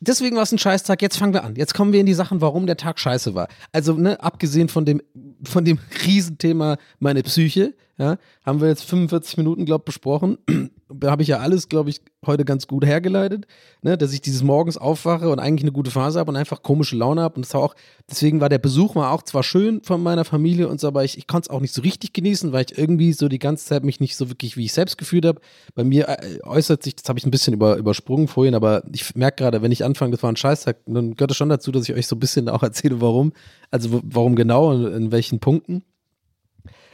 [0.00, 1.02] deswegen war es ein Scheißtag.
[1.02, 1.56] Jetzt fangen wir an.
[1.56, 3.48] Jetzt kommen wir in die Sachen, warum der Tag scheiße war.
[3.72, 5.02] Also, ne, abgesehen von dem,
[5.44, 10.38] von dem Riesenthema meine Psyche, Ja, haben wir jetzt 45 Minuten, glaube ich, besprochen.
[10.88, 13.46] da habe ich ja alles, glaube ich, heute ganz gut hergeleitet,
[13.82, 13.98] ne?
[13.98, 17.22] dass ich dieses morgens aufwache und eigentlich eine gute Phase habe und einfach komische Laune
[17.22, 17.36] habe.
[17.36, 17.74] Und das war auch,
[18.08, 21.18] deswegen war der Besuch mal auch zwar schön von meiner Familie und so, aber ich,
[21.18, 23.82] ich konnte es auch nicht so richtig genießen, weil ich irgendwie so die ganze Zeit
[23.82, 25.40] mich nicht so wirklich, wie ich selbst gefühlt habe.
[25.74, 29.16] Bei mir äh, äußert sich, das habe ich ein bisschen über, übersprungen vorhin, aber ich
[29.16, 31.88] merke gerade, wenn ich anfange, das war ein Scheißtag, dann gehört es schon dazu, dass
[31.88, 33.32] ich euch so ein bisschen auch erzähle, warum.
[33.72, 35.82] Also warum genau und in welchen Punkten.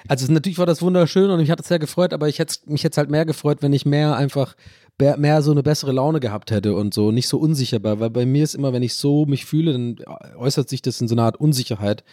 [0.06, 2.82] Also natürlich war das wunderschön und mich hat es sehr gefreut, aber ich hätte mich
[2.82, 4.54] jetzt halt mehr gefreut, wenn ich mehr einfach
[5.00, 8.26] mehr so eine bessere Laune gehabt hätte und so nicht so unsicher war, weil bei
[8.26, 9.96] mir ist immer, wenn ich so mich fühle, dann
[10.36, 12.04] äußert sich das in so einer Art Unsicherheit.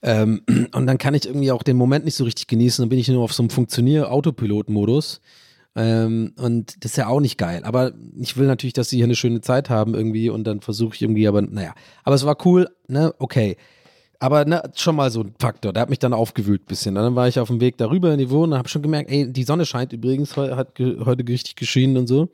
[0.00, 0.40] Ähm,
[0.74, 3.08] und dann kann ich irgendwie auch den Moment nicht so richtig genießen, dann bin ich
[3.08, 5.20] nur auf so einem Funktionier-Autopilot-Modus
[5.76, 9.06] ähm, und das ist ja auch nicht geil, aber ich will natürlich, dass sie hier
[9.06, 11.74] eine schöne Zeit haben irgendwie und dann versuche ich irgendwie, aber naja,
[12.04, 13.56] aber es war cool, ne, okay.
[14.24, 15.74] Aber ne, schon mal so ein Faktor.
[15.74, 16.94] Der hat mich dann aufgewühlt ein bisschen.
[16.94, 19.30] Dann war ich auf dem Weg darüber in die Wohnung und habe schon gemerkt, ey,
[19.30, 22.30] die Sonne scheint übrigens, hat heute richtig geschienen und so.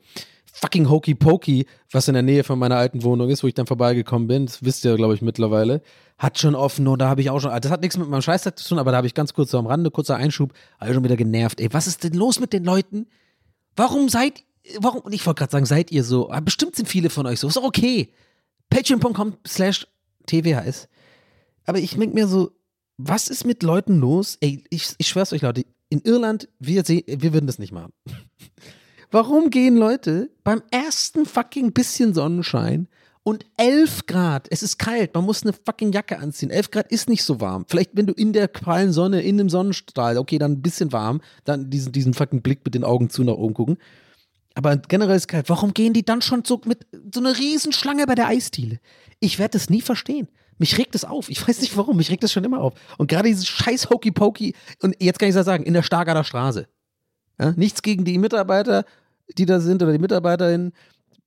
[0.53, 3.65] Fucking Hokey Pokey, was in der Nähe von meiner alten Wohnung ist, wo ich dann
[3.65, 5.81] vorbeigekommen bin, das wisst ihr, glaube ich, mittlerweile,
[6.17, 8.57] hat schon offen und da habe ich auch schon, das hat nichts mit meinem Scheißtag
[8.57, 11.03] zu tun, aber da habe ich ganz kurz so am Rande, kurzer Einschub, habe schon
[11.03, 11.59] wieder genervt.
[11.59, 13.07] Ey, was ist denn los mit den Leuten?
[13.75, 14.45] Warum seid,
[14.79, 17.49] warum, ich wollte gerade sagen, seid ihr so, aber bestimmt sind viele von euch so,
[17.49, 18.13] ist auch okay.
[18.69, 19.87] Patreon.com slash
[20.27, 20.87] TWHS
[21.65, 22.51] aber ich denke mir so,
[22.97, 24.37] was ist mit Leuten los?
[24.41, 27.93] Ey, ich, ich schwör's euch, Leute, in Irland, wir, wir würden das nicht machen.
[29.11, 32.87] Warum gehen Leute beim ersten fucking bisschen Sonnenschein
[33.23, 36.49] und 11 Grad, es ist kalt, man muss eine fucking Jacke anziehen.
[36.49, 37.65] 11 Grad ist nicht so warm.
[37.67, 41.21] Vielleicht, wenn du in der prallen Sonne, in dem Sonnenstrahl, okay, dann ein bisschen warm,
[41.43, 43.77] dann diesen, diesen fucking Blick mit den Augen zu nach oben gucken.
[44.53, 45.49] Aber generell ist es kalt.
[45.49, 48.79] Warum gehen die dann schon so mit so einer Riesenschlange bei der Eisdiele?
[49.19, 50.27] Ich werde das nie verstehen.
[50.61, 51.27] Mich regt es auf.
[51.31, 51.97] Ich weiß nicht warum.
[51.97, 52.75] Mich regt es schon immer auf.
[52.99, 54.53] Und gerade dieses scheiß Hokey Pokey,
[54.83, 56.67] und jetzt kann ich das sagen, in der Stargarder Straße.
[57.39, 58.85] Ja, nichts gegen die Mitarbeiter,
[59.39, 60.71] die da sind oder die Mitarbeiterinnen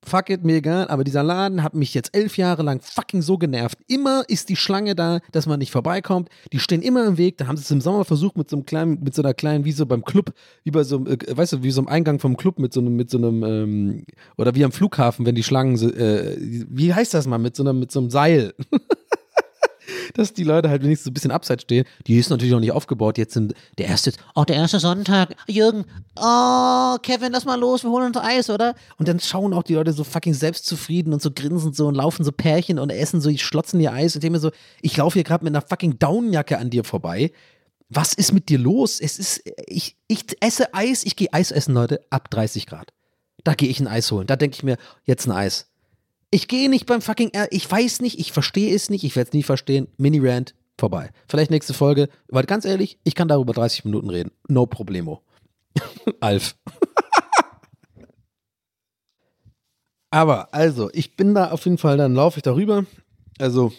[0.04, 3.38] fuck it, mir egal, aber dieser Laden hat mich jetzt elf Jahre lang fucking so
[3.38, 3.78] genervt.
[3.88, 6.28] Immer ist die Schlange da, dass man nicht vorbeikommt.
[6.52, 7.38] Die stehen immer im Weg.
[7.38, 9.64] Da haben sie es im Sommer versucht mit so einem kleinen, mit so einer kleinen,
[9.64, 10.32] wie so beim Club,
[10.62, 12.96] wie bei so äh, weißt du, wie so einem Eingang vom Club mit so einem,
[12.96, 14.04] mit so einem, ähm,
[14.36, 17.78] oder wie am Flughafen, wenn die Schlangen, äh, wie heißt das mal, mit so einem,
[17.78, 18.54] mit so einem Seil.
[20.14, 21.86] dass die Leute halt wenigstens ein bisschen abseits stehen.
[22.06, 23.18] Die ist natürlich noch nicht aufgebaut.
[23.18, 25.34] Jetzt sind der erste, oh, der erste Sonntag.
[25.46, 25.84] Jürgen,
[26.16, 28.74] oh, Kevin, lass mal los, wir holen uns Eis, oder?
[28.98, 32.24] Und dann schauen auch die Leute so fucking selbstzufrieden und so grinsen so und laufen
[32.24, 34.50] so Pärchen und essen so, schlotzen ihr Eis und mir so,
[34.82, 37.32] ich laufe hier gerade mit einer fucking Daunenjacke an dir vorbei.
[37.88, 39.00] Was ist mit dir los?
[39.00, 42.92] Es ist, ich, ich esse Eis, ich gehe Eis essen, Leute, ab 30 Grad.
[43.44, 44.26] Da gehe ich ein Eis holen.
[44.26, 45.70] Da denke ich mir, jetzt ein Eis.
[46.34, 49.28] Ich gehe nicht beim fucking, R ich weiß nicht, ich verstehe es nicht, ich werde
[49.28, 49.86] es nie verstehen.
[49.98, 51.10] Mini-Rant, vorbei.
[51.28, 54.32] Vielleicht nächste Folge, weil ganz ehrlich, ich kann darüber 30 Minuten reden.
[54.48, 55.22] No problemo.
[56.20, 56.56] Alf.
[60.10, 62.84] Aber, also, ich bin da auf jeden Fall, dann laufe ich darüber.
[63.38, 63.72] Also,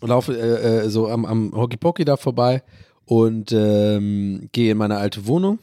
[0.00, 2.62] laufe äh, äh, so am, am Hockey Pocky da vorbei
[3.04, 5.58] und ähm, gehe in meine alte Wohnung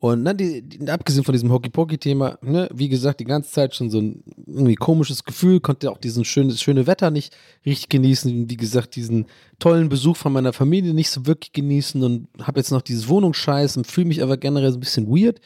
[0.00, 3.90] und ne, die, die, abgesehen von diesem Hockey-Pokey-Thema, ne, wie gesagt, die ganze Zeit schon
[3.90, 7.36] so ein irgendwie komisches Gefühl, konnte auch diesen schöne, schöne Wetter nicht
[7.66, 8.48] richtig genießen.
[8.48, 9.26] Wie gesagt, diesen
[9.58, 13.76] tollen Besuch von meiner Familie nicht so wirklich genießen und habe jetzt noch dieses Wohnungsscheiß
[13.76, 15.40] und fühle mich aber generell so ein bisschen weird.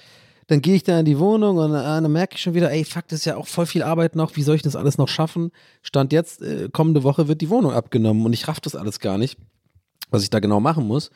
[0.49, 2.85] Dann gehe ich da in die Wohnung und äh, dann merke ich schon wieder, ey,
[2.85, 4.37] fuck, das ist ja auch voll viel Arbeit noch.
[4.37, 5.51] Wie soll ich das alles noch schaffen?
[5.81, 9.17] Stand jetzt, äh, kommende Woche wird die Wohnung abgenommen und ich raff das alles gar
[9.17, 9.39] nicht,
[10.11, 11.11] was ich da genau machen muss.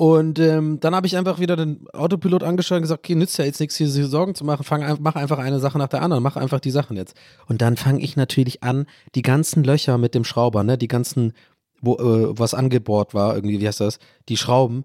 [0.00, 3.44] Und ähm, dann habe ich einfach wieder den Autopilot angeschaut und gesagt, okay, nützt ja
[3.44, 6.36] jetzt nichts, hier Sorgen zu machen, fang, mach einfach eine Sache nach der anderen, mach
[6.36, 7.16] einfach die Sachen jetzt.
[7.46, 8.86] Und dann fange ich natürlich an,
[9.16, 11.32] die ganzen Löcher mit dem Schrauber, ne, die ganzen,
[11.80, 14.84] wo äh, was angebohrt war, irgendwie, wie heißt das, die Schrauben,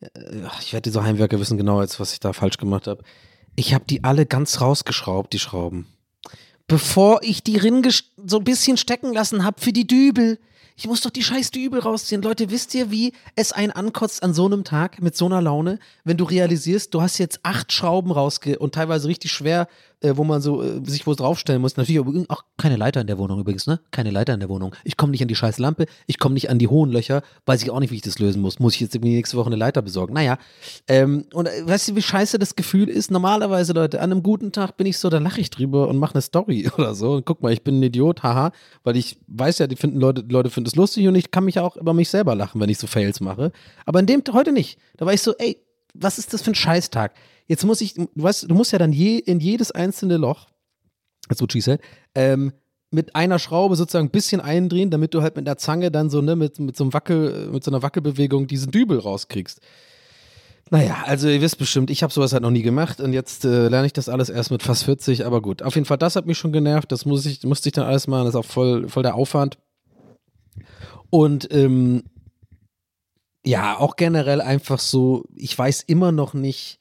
[0.00, 0.08] äh,
[0.62, 3.02] ich werde diese Heimwerker wissen genau jetzt, was ich da falsch gemacht habe.
[3.56, 5.88] Ich habe die alle ganz rausgeschraubt, die Schrauben.
[6.68, 7.90] Bevor ich die Ringe
[8.26, 10.38] so ein bisschen stecken lassen habe für die Dübel
[10.76, 12.22] ich muss doch die scheiß Dübel rausziehen.
[12.22, 15.78] Leute, wisst ihr, wie es einen ankotzt an so einem Tag mit so einer Laune,
[16.02, 19.68] wenn du realisierst, du hast jetzt acht Schrauben rausge und teilweise richtig schwer
[20.04, 21.76] äh, wo man so äh, sich wo draufstellen muss.
[21.76, 23.80] Natürlich auch keine Leiter in der Wohnung übrigens, ne?
[23.90, 24.74] Keine Leiter in der Wohnung.
[24.84, 27.62] Ich komme nicht an die scheiß Lampe, ich komme nicht an die hohen Löcher, weiß
[27.62, 28.58] ich auch nicht, wie ich das lösen muss.
[28.58, 30.14] Muss ich jetzt irgendwie nächste Woche eine Leiter besorgen?
[30.14, 30.38] Naja.
[30.86, 33.10] Ähm, und äh, weißt du, wie scheiße das Gefühl ist?
[33.10, 36.14] Normalerweise, Leute, an einem guten Tag bin ich so, da lache ich drüber und mache
[36.14, 37.14] eine Story oder so.
[37.14, 38.52] Und guck mal, ich bin ein Idiot, haha,
[38.82, 41.58] weil ich weiß ja, die finden Leute, Leute finden es lustig und ich kann mich
[41.58, 43.52] auch über mich selber lachen, wenn ich so Fails mache.
[43.86, 44.78] Aber in dem heute nicht.
[44.96, 45.58] Da war ich so, ey,
[45.94, 47.12] was ist das für ein Scheißtag?
[47.46, 50.48] Jetzt muss ich, du weißt, du musst ja dann je, in jedes einzelne Loch,
[51.30, 51.80] so she said,
[52.14, 52.52] ähm,
[52.90, 56.22] mit einer Schraube sozusagen ein bisschen eindrehen, damit du halt mit der Zange dann so,
[56.22, 59.60] ne, mit, mit so einem Wackel, mit so einer Wackelbewegung diesen Dübel rauskriegst.
[60.70, 63.68] Naja, also ihr wisst bestimmt, ich habe sowas halt noch nie gemacht und jetzt äh,
[63.68, 65.62] lerne ich das alles erst mit fast 40, aber gut.
[65.62, 68.06] Auf jeden Fall, das hat mich schon genervt, das muss ich, musste ich dann alles
[68.06, 69.58] machen, das ist auch voll, voll der Aufwand.
[71.10, 72.04] Und ähm,
[73.44, 76.78] ja, auch generell einfach so, ich weiß immer noch nicht,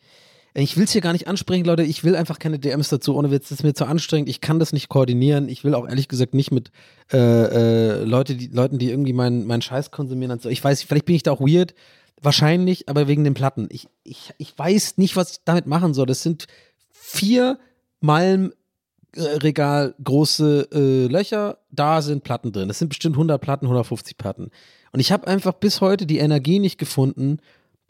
[0.56, 3.32] ich will es hier gar nicht ansprechen, Leute, ich will einfach keine DMs dazu, ohne
[3.32, 6.08] Witz, das ist mir zu anstrengend, ich kann das nicht koordinieren, ich will auch ehrlich
[6.08, 6.72] gesagt nicht mit
[7.12, 10.40] äh, äh, Leute, die, Leuten, die irgendwie meinen mein Scheiß konsumieren.
[10.48, 11.74] Ich weiß, vielleicht bin ich da auch weird,
[12.22, 13.68] wahrscheinlich, aber wegen den Platten.
[13.72, 16.06] Ich, ich, ich weiß nicht, was ich damit machen soll.
[16.06, 16.48] Das sind
[16.92, 17.58] vier
[18.00, 18.54] Malm
[19.16, 22.68] Regal große äh, Löcher, da sind Platten drin.
[22.68, 24.50] Das sind bestimmt 100 Platten, 150 Platten.
[24.92, 27.38] Und ich habe einfach bis heute die Energie nicht gefunden,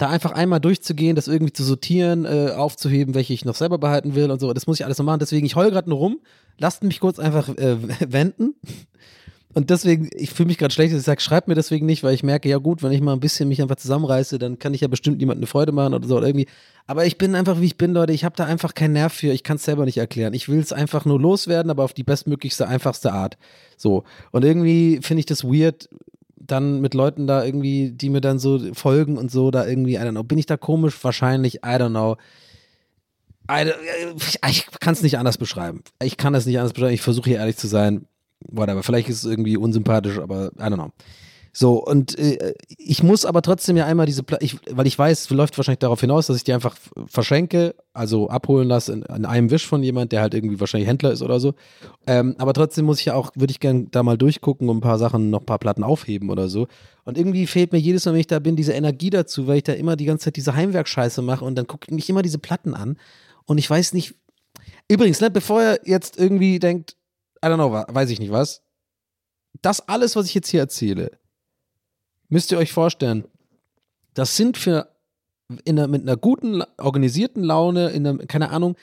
[0.04, 4.16] da einfach einmal durchzugehen, das irgendwie zu sortieren, äh, aufzuheben, welche ich noch selber behalten
[4.16, 4.52] will und so.
[4.52, 5.20] Das muss ich alles noch machen.
[5.20, 6.20] Deswegen, ich heule gerade nur rum.
[6.58, 7.78] Lasst mich kurz einfach äh,
[8.12, 8.56] wenden.
[9.54, 12.24] Und deswegen, ich fühle mich gerade schlecht, ich sage, schreibt mir deswegen nicht, weil ich
[12.24, 14.88] merke, ja gut, wenn ich mal ein bisschen mich einfach zusammenreiße, dann kann ich ja
[14.88, 16.48] bestimmt niemandem eine Freude machen oder so oder irgendwie.
[16.88, 19.32] Aber ich bin einfach, wie ich bin, Leute, ich habe da einfach keinen Nerv für,
[19.32, 20.34] ich kann es selber nicht erklären.
[20.34, 23.38] Ich will es einfach nur loswerden, aber auf die bestmöglichste, einfachste Art.
[23.78, 24.04] So.
[24.32, 25.88] Und irgendwie finde ich das weird,
[26.46, 30.00] dann mit Leuten da irgendwie, die mir dann so folgen und so, da irgendwie, I
[30.00, 30.24] don't know.
[30.24, 31.02] Bin ich da komisch?
[31.04, 32.18] Wahrscheinlich, I don't know.
[33.52, 33.72] I,
[34.50, 35.84] ich kann es nicht anders beschreiben.
[36.02, 36.94] Ich kann es nicht anders beschreiben.
[36.94, 38.08] Ich versuche hier ehrlich zu sein
[38.52, 38.84] whatever.
[38.84, 40.92] Vielleicht ist es irgendwie unsympathisch, aber I don't know.
[41.56, 45.22] So, und äh, ich muss aber trotzdem ja einmal diese, Pla ich, weil ich weiß,
[45.22, 46.76] es läuft wahrscheinlich darauf hinaus, dass ich die einfach
[47.06, 51.12] verschenke, also abholen lasse in, in, einem Wisch von jemand, der halt irgendwie wahrscheinlich Händler
[51.12, 51.54] ist oder so.
[52.08, 54.82] Ähm, aber trotzdem muss ich ja auch, würde ich gerne da mal durchgucken und ein
[54.82, 56.68] paar Sachen, noch ein paar Platten aufheben oder so.
[57.06, 59.64] Und irgendwie fehlt mir jedes Mal, wenn ich da bin, diese Energie dazu, weil ich
[59.64, 62.40] da immer die ganze Zeit diese Heimwerkscheiße mache und dann gucke ich mich immer diese
[62.40, 62.98] Platten an
[63.46, 64.16] und ich weiß nicht.
[64.88, 66.98] Übrigens, ne, bevor ihr jetzt irgendwie denkt,
[67.46, 68.64] I don't know, weiß ich nicht was.
[69.62, 71.12] Das alles, was ich jetzt hier erzähle,
[72.30, 73.26] müsst ihr euch vorstellen,
[74.14, 74.90] das sind für
[75.68, 78.76] einer, mit einer guten, organisierten Laune, in einer, keine Ahnung,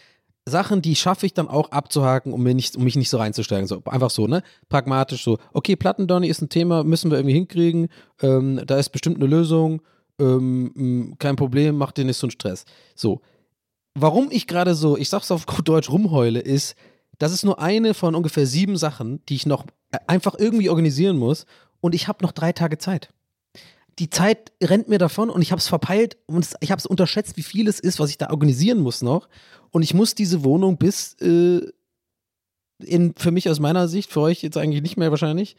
[0.47, 3.67] Sachen, die schaffe ich dann auch abzuhaken, um, mir nicht, um mich nicht so reinzusteigen.
[3.67, 4.43] So, einfach so, ne?
[4.69, 7.89] Pragmatisch so, okay, Plattendonny ist ein Thema, müssen wir irgendwie hinkriegen,
[8.23, 9.83] ähm, da ist bestimmt eine Lösung,
[10.19, 12.65] ähm, kein Problem, macht dir nicht so einen Stress.
[12.95, 13.21] So.
[13.95, 16.77] Warum ich gerade so, ich sag's auf gut Deutsch, rumheule, ist,
[17.19, 19.67] das ist nur eine von ungefähr sieben Sachen, die ich noch
[20.07, 21.45] einfach irgendwie organisieren muss.
[21.81, 23.11] Und ich habe noch drei Tage Zeit.
[23.99, 27.37] Die Zeit rennt mir davon und ich habe es verpeilt und ich habe es unterschätzt,
[27.37, 29.29] wie viel es ist, was ich da organisieren muss noch.
[29.71, 31.61] Und ich muss diese Wohnung bis äh,
[32.79, 35.57] in, für mich aus meiner Sicht, für euch jetzt eigentlich nicht mehr wahrscheinlich,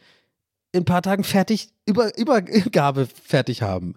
[0.72, 3.94] in ein paar Tagen fertig, über, Übergabe fertig haben.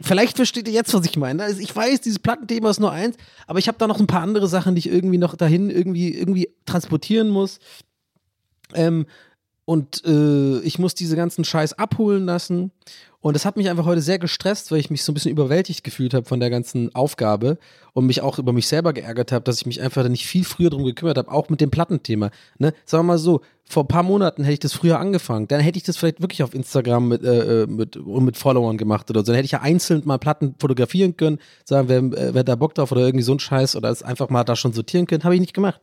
[0.00, 1.42] Vielleicht versteht ihr jetzt, was ich meine.
[1.42, 3.16] Also ich weiß, dieses Plattenthema ist nur eins,
[3.46, 6.14] aber ich habe da noch ein paar andere Sachen, die ich irgendwie noch dahin irgendwie,
[6.14, 7.60] irgendwie transportieren muss.
[8.74, 9.06] Ähm,
[9.72, 12.72] und äh, ich muss diese ganzen Scheiß abholen lassen.
[13.22, 15.82] Und das hat mich einfach heute sehr gestresst, weil ich mich so ein bisschen überwältigt
[15.82, 17.56] gefühlt habe von der ganzen Aufgabe
[17.94, 20.68] und mich auch über mich selber geärgert habe, dass ich mich einfach nicht viel früher
[20.68, 22.30] drum gekümmert habe, auch mit dem Plattenthema.
[22.58, 22.74] Ne?
[22.84, 25.78] Sagen wir mal so, vor ein paar Monaten hätte ich das früher angefangen, dann hätte
[25.78, 29.26] ich das vielleicht wirklich auf Instagram mit, äh, äh mit, mit Followern gemacht oder so.
[29.26, 32.74] Dann hätte ich ja einzeln mal Platten fotografieren können, sagen, wer, äh, wer da Bock
[32.74, 35.24] drauf oder irgendwie so ein Scheiß oder es einfach mal da schon sortieren können.
[35.24, 35.80] Habe ich nicht gemacht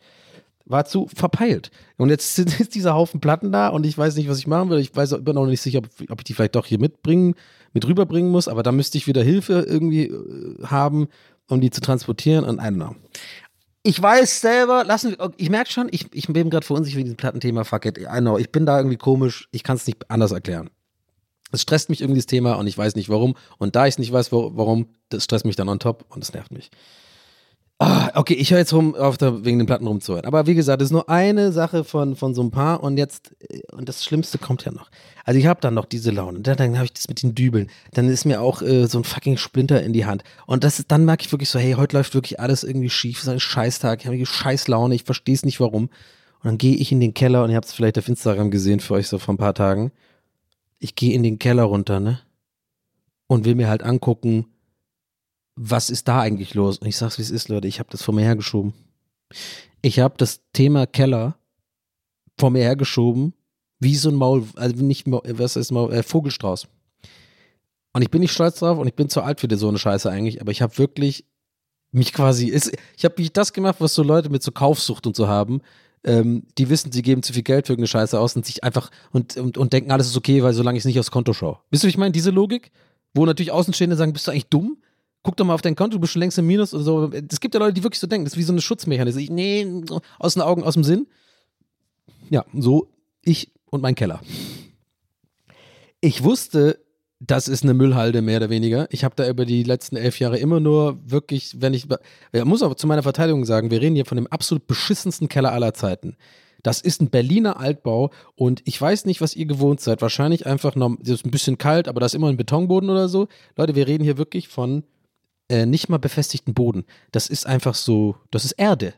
[0.70, 1.72] war zu verpeilt.
[1.97, 4.80] Und jetzt ist dieser Haufen Platten da und ich weiß nicht, was ich machen will.
[4.80, 7.36] Ich weiß, bin auch nicht sicher, ob, ob ich die vielleicht doch hier mitbringen,
[7.74, 11.09] mit rüberbringen muss, aber da müsste ich wieder Hilfe irgendwie äh, haben,
[11.49, 12.95] um die zu transportieren und I don't know.
[13.82, 17.17] Ich weiß selber, lassen wir, ich merke schon, ich, ich bin gerade verunsichert wegen diesem
[17.17, 20.32] Plattenthema, fuck it, I know, ich bin da irgendwie komisch, ich kann es nicht anders
[20.32, 20.70] erklären.
[21.51, 23.36] Es stresst mich irgendwie das Thema und ich weiß nicht warum.
[23.57, 26.32] Und da ich es nicht weiß, warum, das stresst mich dann on top und es
[26.34, 26.70] nervt mich.
[27.82, 30.25] Ah, okay, ich höre jetzt rum, auf der, wegen den Platten rumzuhören.
[30.25, 33.32] Aber wie gesagt, das ist nur eine Sache von, von so ein paar und jetzt,
[33.39, 34.91] äh, und das Schlimmste kommt ja noch.
[35.23, 37.69] Also ich habe dann noch diese Laune, dann, dann habe ich das mit den Dübeln,
[37.93, 40.25] dann ist mir auch äh, so ein fucking Splinter in die Hand.
[40.45, 43.23] Und das, dann merke ich wirklich so, hey, heute läuft wirklich alles irgendwie schief, es
[43.23, 45.84] ist ein Scheißtag, ich habe scheiß Laune, ich verstehe es nicht warum.
[45.84, 48.82] Und dann gehe ich in den Keller und ihr habt es vielleicht auf Instagram gesehen
[48.82, 49.93] für euch so vor ein paar Tagen.
[50.80, 52.19] Ich gehe in den Keller runter, ne?
[53.27, 54.47] Und will mir halt angucken,
[55.62, 56.78] was ist da eigentlich los?
[56.78, 58.74] Und ich sag's, wie es ist, Leute, ich habe das vor mir hergeschoben.
[59.82, 61.38] Ich habe das Thema Keller
[62.38, 63.34] vor mir hergeschoben,
[63.80, 66.68] wie so ein Maul, also nicht, was ist Maul, äh, Vogelstrauß.
[67.91, 70.10] Und ich bin nicht stolz drauf und ich bin zu alt für so eine Scheiße
[70.10, 71.26] eigentlich, aber ich habe wirklich
[71.91, 75.16] mich quasi, ist, ich habe mich das gemacht, was so Leute mit so Kaufsucht und
[75.16, 75.62] so haben,
[76.05, 78.91] ähm, die wissen, sie geben zu viel Geld für irgendeine Scheiße aus und sich einfach
[79.12, 81.60] und, und, und denken, alles ist okay, weil solange ich es nicht aufs Konto schaue.
[81.70, 82.14] Wisst ihr, wie ich meine?
[82.14, 82.72] Diese Logik,
[83.14, 84.78] wo natürlich Außenstehende sagen, bist du eigentlich dumm?
[85.24, 87.11] Guck doch mal auf dein Konto, du bist schon längst im Minus oder so.
[87.11, 89.24] Es gibt ja Leute, die wirklich so denken, das ist wie so eine Schutzmechanismus.
[89.24, 89.84] Ich, nee,
[90.17, 91.07] aus den Augen, aus dem Sinn.
[92.30, 92.89] Ja, so
[93.24, 94.22] ich und mein Keller.
[96.01, 96.80] Ich wusste
[97.20, 98.88] das ist eine Müllhalde, mehr oder weniger.
[98.91, 101.88] Ich habe da über die letzten elf Jahre immer nur wirklich, wenn ich,
[102.32, 105.51] ich muss aber zu meiner Verteidigung sagen, wir reden hier von dem absolut beschissensten Keller
[105.51, 106.15] aller Zeiten.
[106.63, 110.01] Das ist ein Berliner Altbau und ich weiß nicht, was ihr gewohnt seid.
[110.01, 113.09] Wahrscheinlich einfach noch, das ist ein bisschen kalt, aber da ist immer ein Betonboden oder
[113.09, 113.28] so.
[113.57, 114.84] Leute, wir reden hier wirklich von
[115.50, 116.86] äh, nicht mal befestigten Boden.
[117.12, 118.93] Das ist einfach so, das ist Erde.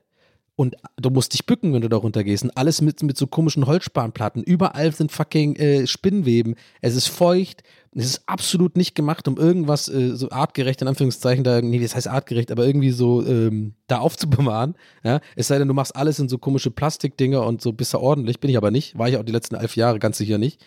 [0.56, 2.44] Und du musst dich bücken, wenn du da runtergehst.
[2.44, 4.44] Und alles mit, mit so komischen Holzspanplatten.
[4.44, 6.56] Überall sind fucking äh, Spinnweben.
[6.82, 7.64] Es ist feucht.
[7.96, 11.96] Es ist absolut nicht gemacht, um irgendwas äh, so artgerecht, in Anführungszeichen, da, nee, das
[11.96, 14.76] heißt artgerecht, aber irgendwie so ähm, da aufzubewahren.
[15.04, 15.20] Ja?
[15.36, 18.40] Es sei denn, du machst alles in so komische Plastikdinger und so bist du ordentlich.
[18.40, 18.98] Bin ich aber nicht.
[18.98, 20.64] War ich auch die letzten elf Jahre ganz sicher nicht.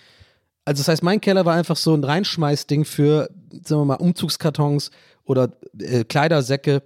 [0.64, 3.28] Also das heißt, mein Keller war einfach so ein Reinschmeißding für,
[3.62, 4.90] sagen wir mal, Umzugskartons
[5.24, 6.82] oder äh, Kleidersäcke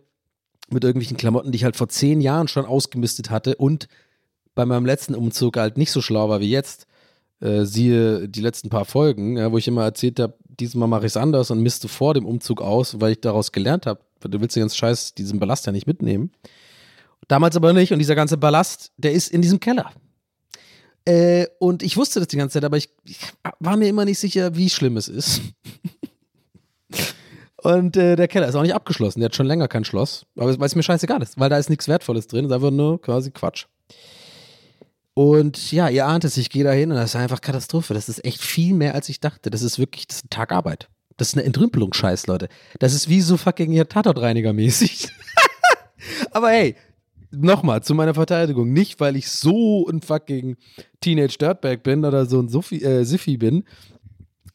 [0.70, 3.89] mit irgendwelchen Klamotten, die ich halt vor zehn Jahren schon ausgemistet hatte und
[4.55, 6.86] bei meinem letzten Umzug halt nicht so schlau war wie jetzt.
[7.41, 11.12] Äh, siehe die letzten paar Folgen, ja, wo ich immer erzählt habe, diesmal mache ich
[11.12, 14.57] es anders und misste vor dem Umzug aus, weil ich daraus gelernt habe, du willst
[14.57, 16.32] den ganzen Scheiß, diesen Ballast ja nicht mitnehmen.
[17.28, 19.93] Damals aber nicht und dieser ganze Ballast, der ist in diesem Keller.
[21.05, 23.20] Äh, und ich wusste das die ganze Zeit, aber ich, ich
[23.61, 25.41] war mir immer nicht sicher, wie schlimm es ist.
[27.61, 29.21] Und äh, der Keller ist auch nicht abgeschlossen.
[29.21, 30.27] Der hat schon länger kein Schloss.
[30.37, 32.45] Aber es mir scheißegal ist, weil da ist nichts Wertvolles drin.
[32.45, 33.67] Das ist einfach nur quasi Quatsch.
[35.15, 37.93] Und ja, ihr ahnt es, ich gehe da hin und das ist einfach Katastrophe.
[37.93, 39.51] Das ist echt viel mehr, als ich dachte.
[39.51, 40.89] Das ist wirklich, das ist ein Tag Arbeit.
[41.17, 42.49] Das ist eine Entrümpelung-Scheiß, Leute.
[42.79, 45.09] Das ist wie so fucking hier Tatortreiniger-mäßig.
[46.31, 46.77] Aber hey,
[47.33, 48.73] nochmal zu meiner Verteidigung.
[48.73, 50.57] Nicht, weil ich so ein fucking
[51.01, 53.65] Teenage Dirtbag bin oder so ein Suffi, äh, Siffi bin,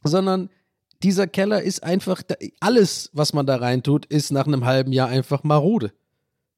[0.06, 0.49] sondern
[1.04, 2.24] dieser Keller ist einfach,
[2.60, 5.91] alles, was man da reintut, ist nach einem halben Jahr einfach marode.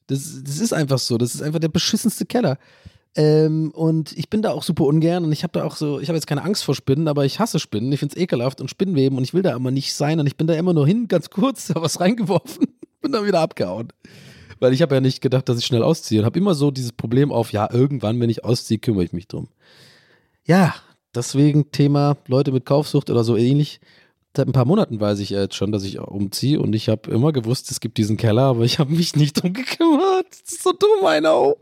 [0.08, 1.18] Das, das ist einfach so.
[1.18, 2.58] Das ist einfach der beschissenste Keller.
[3.16, 6.10] Ähm, und ich bin da auch super ungern und ich habe da auch so, ich
[6.10, 7.91] habe jetzt keine Angst vor Spinnen, aber ich hasse Spinnen.
[7.91, 10.36] Ich finde es ekelhaft und Spinnweben und ich will da immer nicht sein und ich
[10.36, 12.68] bin da immer nur hin, ganz kurz, da was reingeworfen,
[13.02, 13.93] bin dann wieder abgehauen.
[14.60, 16.91] Weil ich habe ja nicht gedacht, dass ich schnell ausziehe und habe immer so dieses
[16.91, 19.48] Problem auf, ja, irgendwann, wenn ich ausziehe, kümmere ich mich drum.
[20.46, 20.76] Ja,
[21.14, 23.80] deswegen Thema Leute mit Kaufsucht oder so ähnlich.
[24.36, 27.32] Seit ein paar Monaten weiß ich jetzt schon, dass ich umziehe und ich habe immer
[27.32, 30.28] gewusst, es gibt diesen Keller, aber ich habe mich nicht drum gekümmert.
[30.30, 31.58] Das ist so dumm, I know.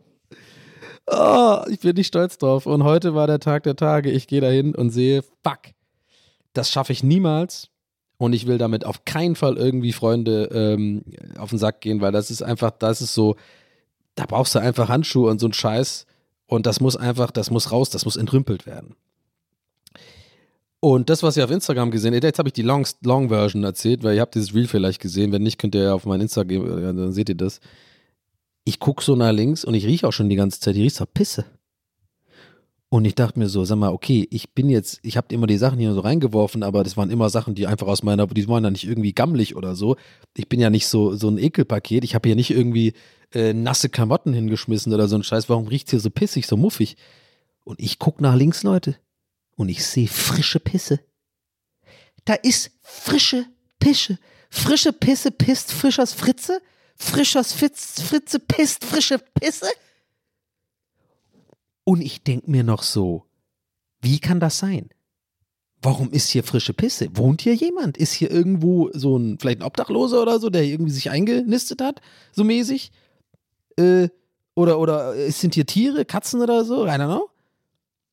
[1.05, 2.65] Oh, ich bin nicht stolz drauf.
[2.65, 4.09] Und heute war der Tag der Tage.
[4.09, 5.59] Ich gehe dahin und sehe, fuck,
[6.53, 7.69] das schaffe ich niemals.
[8.17, 11.03] Und ich will damit auf keinen Fall irgendwie Freunde ähm,
[11.37, 13.35] auf den Sack gehen, weil das ist einfach, das ist so,
[14.15, 16.05] da brauchst du einfach Handschuhe und so ein Scheiß.
[16.47, 18.95] Und das muss einfach, das muss raus, das muss entrümpelt werden.
[20.83, 23.63] Und das, was ihr auf Instagram gesehen habt, jetzt habe ich die Long, Long Version
[23.63, 25.31] erzählt, weil ihr habt dieses Reel vielleicht gesehen.
[25.31, 27.61] Wenn nicht, könnt ihr ja auf mein Instagram, dann seht ihr das
[28.65, 30.95] ich gucke so nach links und ich rieche auch schon die ganze Zeit, ich rieche
[30.95, 31.45] so Pisse.
[32.89, 35.57] Und ich dachte mir so, sag mal, okay, ich bin jetzt, ich habe immer die
[35.57, 38.63] Sachen hier so reingeworfen, aber das waren immer Sachen, die einfach aus meiner, die waren
[38.63, 39.95] ja nicht irgendwie gammelig oder so.
[40.37, 42.03] Ich bin ja nicht so, so ein Ekelpaket.
[42.03, 42.93] Ich habe hier nicht irgendwie
[43.33, 45.49] äh, nasse Klamotten hingeschmissen oder so ein Scheiß.
[45.49, 46.95] Warum riecht hier so pissig, so muffig?
[47.63, 48.95] Und ich gucke nach links, Leute,
[49.55, 50.99] und ich sehe frische Pisse.
[52.25, 53.45] Da ist frische
[53.79, 54.17] Pische.
[54.49, 56.61] Frische Pisse pisst frischers Fritze
[56.95, 59.67] frischer Fitz, Fritze pisst frische Pisse?
[61.83, 63.25] Und ich denke mir noch so,
[64.01, 64.89] wie kann das sein?
[65.81, 67.09] Warum ist hier frische Pisse?
[67.17, 67.97] Wohnt hier jemand?
[67.97, 71.99] Ist hier irgendwo so ein, vielleicht ein Obdachloser oder so, der irgendwie sich eingenistet hat,
[72.31, 72.91] so mäßig?
[73.77, 74.07] Äh,
[74.55, 76.85] oder, oder sind hier Tiere, Katzen oder so?
[76.85, 77.29] I don't know.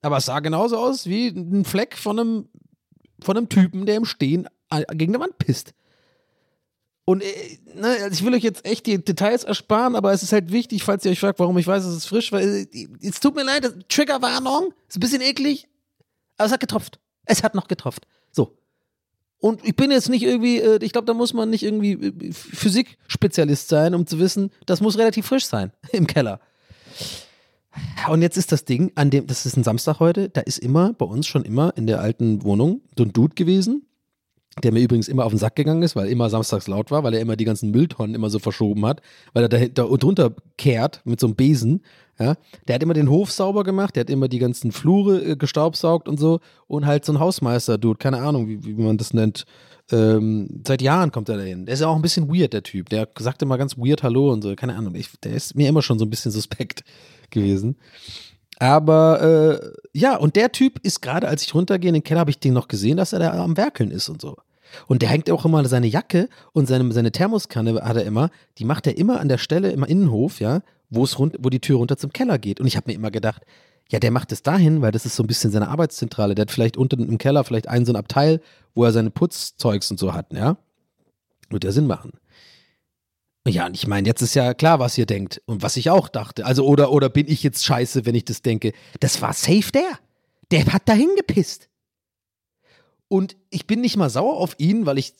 [0.02, 2.48] Aber es sah genauso aus wie ein Fleck von einem,
[3.20, 4.48] von einem Typen, der im Stehen
[4.92, 5.74] gegen die Wand pisst.
[7.04, 10.32] Und äh, ne, also ich will euch jetzt echt die Details ersparen, aber es ist
[10.32, 13.18] halt wichtig, falls ihr euch fragt, warum ich weiß, es ist frisch, weil äh, es
[13.18, 15.66] tut mir leid, Triggerwarnung, ist ein bisschen eklig,
[16.36, 17.00] aber es hat getropft.
[17.24, 18.06] Es hat noch getropft.
[18.30, 18.56] So.
[19.38, 23.68] Und ich bin jetzt nicht irgendwie, äh, ich glaube, da muss man nicht irgendwie Physikspezialist
[23.68, 26.40] sein, um zu wissen, das muss relativ frisch sein im Keller.
[28.10, 30.92] Und jetzt ist das Ding, an dem, das ist ein Samstag heute, da ist immer,
[30.92, 33.86] bei uns schon immer in der alten Wohnung so ein Dude gewesen,
[34.62, 37.14] der mir übrigens immer auf den Sack gegangen ist, weil immer samstags laut war, weil
[37.14, 39.00] er immer die ganzen Mülltonnen immer so verschoben hat,
[39.32, 41.82] weil er da, da drunter kehrt mit so einem Besen.
[42.18, 42.34] Ja,
[42.68, 46.06] der hat immer den Hof sauber gemacht, der hat immer die ganzen Flure äh, gestaubsaugt
[46.06, 49.46] und so und halt so ein Hausmeister-Dude, keine Ahnung, wie, wie man das nennt.
[49.90, 51.64] Ähm, seit Jahren kommt er dahin.
[51.64, 52.90] Der ist ja auch ein bisschen weird, der Typ.
[52.90, 54.94] Der sagte immer ganz weird Hallo und so, keine Ahnung.
[54.96, 56.84] Ich, der ist mir immer schon so ein bisschen suspekt
[57.30, 57.76] gewesen.
[58.58, 62.30] Aber äh, ja, und der Typ ist gerade, als ich runtergehe in den Keller, habe
[62.30, 64.36] ich den noch gesehen, dass er da am Werkeln ist und so.
[64.86, 68.64] Und der hängt auch immer seine Jacke und seine, seine Thermoskanne hat er immer, die
[68.64, 70.60] macht er immer an der Stelle im Innenhof, ja,
[70.90, 72.60] wo es rund, wo die Tür runter zum Keller geht.
[72.60, 73.42] Und ich habe mir immer gedacht,
[73.90, 76.34] Ja, der macht es dahin, weil das ist so ein bisschen seine Arbeitszentrale.
[76.34, 78.40] Der hat vielleicht unten im Keller vielleicht einen so ein Abteil,
[78.74, 80.56] wo er seine Putzzeugs und so hat, ja?
[81.50, 82.12] Wird ja Sinn machen.
[83.48, 86.08] Ja, und ich meine, jetzt ist ja klar, was ihr denkt und was ich auch
[86.08, 86.44] dachte.
[86.44, 88.72] Also, oder, oder bin ich jetzt scheiße, wenn ich das denke?
[89.00, 89.98] Das war safe der.
[90.50, 91.68] Der hat dahin gepisst.
[93.08, 95.14] Und ich bin nicht mal sauer auf ihn, weil ich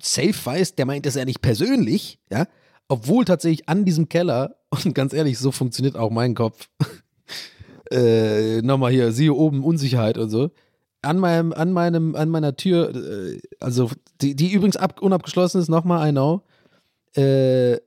[0.00, 2.46] safe weiß, der meint das ja nicht persönlich, ja?
[2.88, 6.68] Obwohl tatsächlich an diesem Keller, und ganz ehrlich, so funktioniert auch mein Kopf.
[7.90, 10.50] äh, nochmal hier, siehe oben Unsicherheit und so.
[11.02, 15.68] An meinem, an meinem, an meiner Tür, äh, also die, die übrigens ab, unabgeschlossen ist,
[15.68, 16.42] nochmal, I know.
[17.16, 17.78] Äh,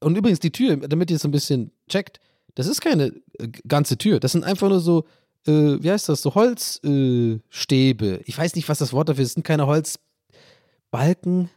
[0.00, 2.20] und übrigens die Tür, damit ihr es ein bisschen checkt,
[2.54, 4.20] das ist keine äh, ganze Tür.
[4.20, 5.04] Das sind einfach nur so,
[5.46, 8.20] äh, wie heißt das, so Holzstäbe.
[8.24, 9.30] ich weiß nicht, was das Wort dafür ist.
[9.30, 11.50] Das sind keine Holzbalken.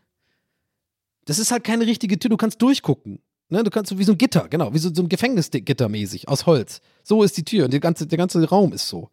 [1.26, 2.30] Das ist halt keine richtige Tür.
[2.30, 3.20] Du kannst durchgucken.
[3.49, 6.30] Ne, du kannst so wie so ein Gitter, genau, wie so, so ein Gefängnisgitter mäßig
[6.30, 6.80] aus Holz.
[7.03, 9.09] So ist die Tür und der ganze, der ganze Raum ist so.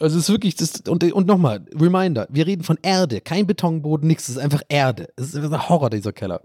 [0.00, 4.06] Also es ist wirklich, das, und, und nochmal, Reminder, wir reden von Erde, kein Betonboden,
[4.06, 5.08] nichts, es ist einfach Erde.
[5.16, 6.40] Es ist ein Horror, dieser Keller.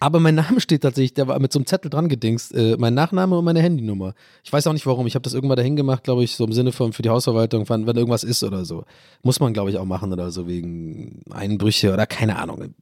[0.00, 2.94] Aber mein Name steht tatsächlich, der war mit so einem Zettel dran gedingst, äh, mein
[2.94, 4.14] Nachname und meine Handynummer.
[4.42, 6.52] Ich weiß auch nicht warum, ich habe das irgendwann dahin gemacht, glaube ich, so im
[6.52, 8.84] Sinne von für die Hausverwaltung, wenn, wenn irgendwas ist oder so.
[9.22, 12.74] Muss man, glaube ich, auch machen oder so, wegen Einbrüche oder keine Ahnung.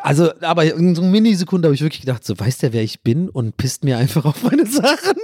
[0.00, 3.02] Also, aber in so einer Minisekunde habe ich wirklich gedacht, so weiß der, wer ich
[3.02, 5.16] bin und pisst mir einfach auf meine Sachen.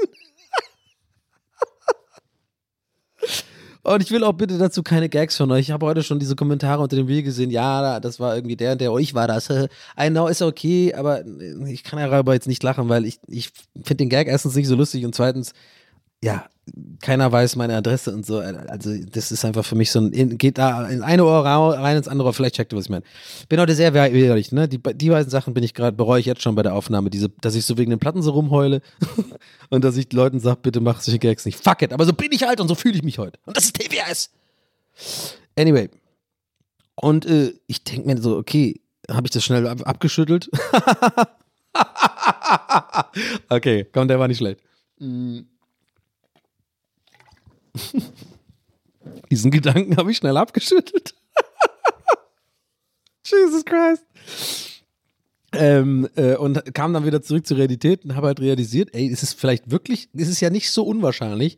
[3.83, 5.61] Und ich will auch bitte dazu keine Gags von euch.
[5.61, 7.51] Ich habe heute schon diese Kommentare unter dem Video gesehen.
[7.51, 8.93] Ja, das war irgendwie der und der.
[8.93, 9.49] Oh, ich war das.
[9.99, 11.25] I know, ist okay, aber
[11.67, 14.75] ich kann darüber jetzt nicht lachen, weil ich, ich finde den Gag erstens nicht so
[14.75, 15.53] lustig und zweitens,
[16.23, 16.45] ja,
[17.01, 18.39] keiner weiß meine Adresse und so.
[18.39, 22.09] Also, das ist einfach für mich so ein, geht da in eine Ohr rein, ins
[22.09, 22.35] andere Ohr.
[22.35, 23.05] Vielleicht checkt ihr, was ich meine.
[23.49, 24.69] Bin heute sehr ehrlich, ne?
[24.69, 27.11] Die, die beiden Sachen bin ich gerade, bereue ich jetzt schon bei der Aufnahme.
[27.11, 28.83] Diese, dass ich so wegen den Platten so rumheule
[29.71, 31.63] und dass ich Leuten sage, bitte mach solche Gags nicht.
[31.63, 31.93] Fuck it.
[31.93, 33.39] Aber so bin ich halt und so fühle ich mich heute.
[33.47, 34.31] Und das ist TWS.
[35.57, 35.89] Anyway.
[36.97, 40.51] Und äh, ich denke mir so, okay, habe ich das schnell ab abgeschüttelt?
[43.49, 44.61] okay, komm, der war nicht schlecht.
[44.99, 45.41] Mm.
[49.31, 51.15] Diesen Gedanken habe ich schnell abgeschüttelt.
[53.25, 54.05] Jesus Christ.
[55.53, 59.23] Ähm, äh, und kam dann wieder zurück zur Realität und habe halt realisiert, ey, es
[59.23, 61.57] ist vielleicht wirklich, es ist ja nicht so unwahrscheinlich,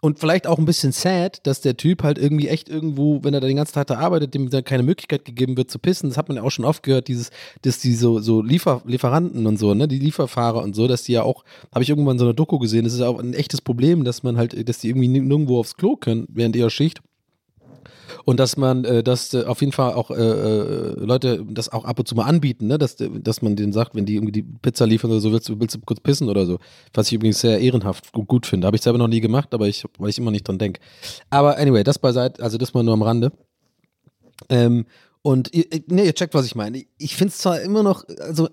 [0.00, 3.40] und vielleicht auch ein bisschen sad, dass der Typ halt irgendwie echt irgendwo, wenn er
[3.40, 6.08] da den ganzen Tag da arbeitet, dem da keine Möglichkeit gegeben wird zu pissen.
[6.08, 7.30] Das hat man ja auch schon oft gehört, dieses,
[7.62, 11.12] dass die so, so Liefer, Lieferanten und so, ne, die Lieferfahrer und so, dass die
[11.12, 13.60] ja auch, habe ich irgendwann so eine Doku gesehen, das ist ja auch ein echtes
[13.60, 17.00] Problem, dass man halt, dass die irgendwie nirgendwo aufs Klo können während ihrer Schicht
[18.24, 21.84] und dass man, äh, dass äh, auf jeden Fall auch äh, äh, Leute das auch
[21.84, 22.78] ab und zu mal anbieten, ne?
[22.78, 25.60] dass, dass man denen sagt, wenn die irgendwie die Pizza liefern oder so, willst du,
[25.60, 26.58] willst du kurz pissen oder so.
[26.94, 28.66] Was ich übrigens sehr ehrenhaft und gut finde.
[28.66, 30.80] Habe ich selber noch nie gemacht, aber ich, weil ich immer nicht dran denke.
[31.30, 33.32] Aber anyway, das beiseite, also das mal nur am Rande.
[34.48, 34.86] Ähm,
[35.22, 36.82] und ihr, nee, ihr checkt, was ich meine.
[36.96, 38.48] Ich finde es zwar immer noch also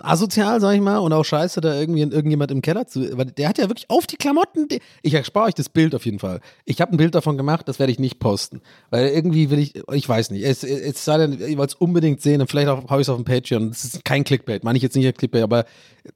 [0.00, 3.16] asozial, sag ich mal, und auch scheiße, da irgendwie irgendjemand im Keller zu.
[3.16, 4.66] Weil der hat ja wirklich auf die Klamotten.
[5.02, 6.40] Ich erspare euch das Bild auf jeden Fall.
[6.64, 8.60] Ich habe ein Bild davon gemacht, das werde ich nicht posten.
[8.90, 10.42] Weil irgendwie will ich, ich weiß nicht.
[10.42, 13.16] Es, es sei denn, ich wollte es unbedingt sehen und vielleicht habe ich es auf
[13.16, 13.68] dem Patreon.
[13.68, 15.64] Das ist kein Clickbait, meine ich jetzt nicht als Clickbait, aber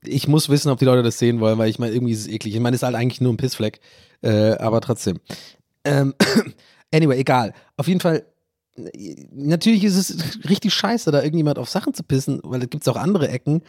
[0.03, 2.27] ich muss wissen, ob die Leute das sehen wollen, weil ich meine, irgendwie ist es
[2.27, 2.53] eklig.
[2.53, 3.79] Ich meine, es ist halt eigentlich nur ein Pissfleck.
[4.21, 5.21] Äh, aber trotzdem.
[5.85, 6.15] Ähm,
[6.93, 7.53] anyway, egal.
[7.77, 8.25] Auf jeden Fall
[8.77, 12.97] natürlich ist es richtig scheiße, da irgendjemand auf Sachen zu pissen, weil es gibt auch
[12.97, 13.61] andere Ecken.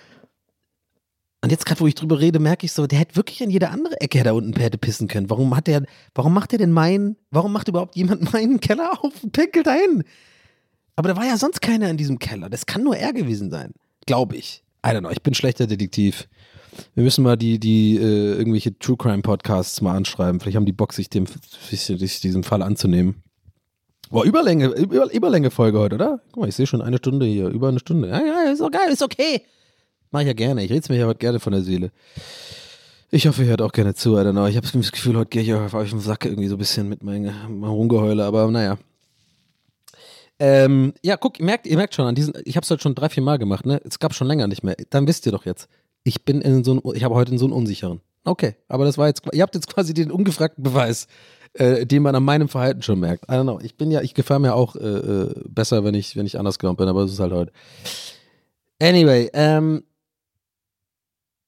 [1.42, 3.68] Und jetzt gerade, wo ich drüber rede, merke ich so, der hätte wirklich an jede
[3.68, 5.30] andere Ecke da unten hätte pissen können.
[5.30, 5.84] Warum hat der,
[6.14, 10.02] warum macht der denn meinen, warum macht überhaupt jemand meinen Keller auf und pinkelt dahin?
[10.96, 12.48] Aber da war ja sonst keiner in diesem Keller.
[12.48, 13.72] Das kann nur er gewesen sein.
[14.06, 14.64] Glaube ich.
[14.84, 16.26] I don't know, ich bin schlechter Detektiv.
[16.94, 20.40] Wir müssen mal die, die äh, irgendwelche True Crime Podcasts mal anschreiben.
[20.40, 21.26] Vielleicht haben die Bock, sich, dem,
[21.70, 23.22] sich diesem Fall anzunehmen.
[24.10, 26.20] Boah, Überlänge, Über, Überlänge-Folge heute, oder?
[26.32, 28.08] Guck mal, ich sehe schon eine Stunde hier, über eine Stunde.
[28.08, 29.42] Ja, ja, ist doch geil, ist okay.
[30.10, 30.64] Mach ich ja gerne.
[30.64, 31.90] Ich rede mir ja heute gerne von der Seele.
[33.10, 34.30] Ich hoffe, ihr hört auch gerne zu, Alter.
[34.48, 36.88] Ich habe das Gefühl, heute gehe ich auf euch im Sack irgendwie so ein bisschen
[36.88, 38.78] mit meinem, meinem Rumgeheule, aber naja.
[40.38, 42.94] Ähm, ja, guck, ihr merkt, ihr merkt schon an diesen, ich habe es heute schon
[42.94, 43.80] drei, vier Mal gemacht, ne?
[43.84, 44.76] Es gab schon länger nicht mehr.
[44.90, 45.68] Dann wisst ihr doch jetzt.
[46.04, 48.00] Ich bin in so einem, ich habe heute in so einen unsicheren.
[48.24, 51.06] Okay, aber das war jetzt, ihr habt jetzt quasi den ungefragten Beweis
[51.58, 53.24] äh, den man an meinem Verhalten schon merkt.
[53.24, 53.60] I don't know.
[53.62, 56.58] Ich bin ja, ich gefahr mir auch äh, äh, besser, wenn ich, wenn ich anders
[56.58, 57.52] gelaunt bin, aber es ist halt heute.
[58.80, 59.84] Anyway, ähm,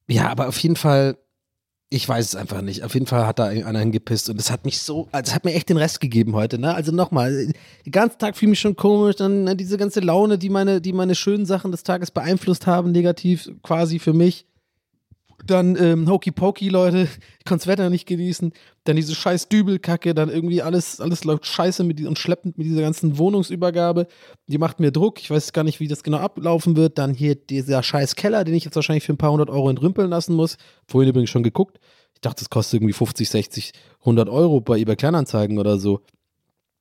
[0.09, 1.19] ja, aber auf jeden Fall,
[1.91, 2.83] ich weiß es einfach nicht.
[2.83, 5.45] Auf jeden Fall hat da einer hingepisst und es hat mich so, also es hat
[5.45, 6.75] mir echt den Rest gegeben heute, ne?
[6.75, 7.53] Also nochmal,
[7.85, 10.81] den ganzen Tag fühle ich mich schon komisch, dann ne, diese ganze Laune, die meine,
[10.81, 14.48] die meine schönen Sachen des Tages beeinflusst haben, negativ quasi für mich.
[15.47, 17.09] Dann ähm, Hokey Pokey, Leute.
[17.39, 18.53] Ich konnte das Wetter nicht genießen.
[18.85, 20.15] Dann diese scheiß Dübelkacke.
[20.15, 24.07] Dann irgendwie alles, alles läuft scheiße mit, und schleppend mit dieser ganzen Wohnungsübergabe.
[24.49, 25.19] Die macht mir Druck.
[25.21, 26.99] Ich weiß gar nicht, wie das genau ablaufen wird.
[26.99, 30.11] Dann hier dieser scheiß Keller, den ich jetzt wahrscheinlich für ein paar hundert Euro entrümpeln
[30.11, 30.59] lassen muss.
[30.87, 31.79] Vorhin übrigens schon geguckt.
[32.13, 36.01] Ich dachte, das kostet irgendwie 50, 60, 100 Euro bei eBay Kleinanzeigen oder so.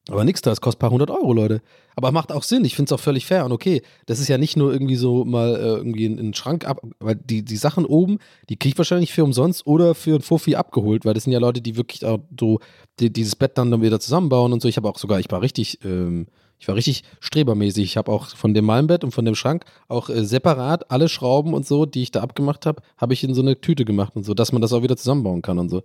[0.09, 1.61] Aber nix da, es kostet ein paar hundert Euro, Leute.
[1.95, 3.81] Aber macht auch Sinn, ich finde es auch völlig fair und okay.
[4.05, 6.81] Das ist ja nicht nur irgendwie so mal äh, irgendwie in, in den Schrank ab,
[6.99, 8.19] weil die, die Sachen oben,
[8.49, 11.39] die kriege ich wahrscheinlich für umsonst oder für ein Fuffi abgeholt, weil das sind ja
[11.39, 12.59] Leute, die wirklich auch so
[12.99, 14.67] die, dieses Bett dann, dann wieder zusammenbauen und so.
[14.67, 16.27] Ich habe auch sogar, ich war richtig, ähm,
[16.59, 17.83] ich war richtig strebermäßig.
[17.83, 21.53] Ich habe auch von dem Malmbett und von dem Schrank auch äh, separat alle Schrauben
[21.53, 24.23] und so, die ich da abgemacht habe, habe ich in so eine Tüte gemacht und
[24.23, 25.83] so, dass man das auch wieder zusammenbauen kann und so.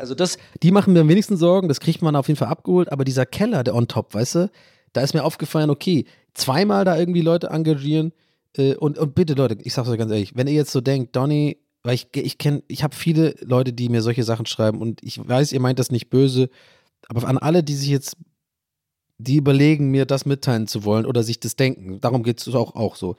[0.00, 2.90] Also das, die machen mir am wenigsten Sorgen, das kriegt man auf jeden Fall abgeholt,
[2.90, 4.50] aber dieser Keller, der on top, weißt du,
[4.92, 8.12] da ist mir aufgefallen, okay, zweimal da irgendwie Leute engagieren
[8.56, 11.14] äh, und, und bitte Leute, ich sag's euch ganz ehrlich, wenn ihr jetzt so denkt,
[11.14, 15.02] Donny, weil ich, ich kenne, ich habe viele Leute, die mir solche Sachen schreiben und
[15.02, 16.50] ich weiß, ihr meint das nicht böse,
[17.08, 18.16] aber an alle, die sich jetzt,
[19.18, 22.74] die überlegen, mir das mitteilen zu wollen oder sich das denken, darum geht es auch,
[22.74, 23.16] auch so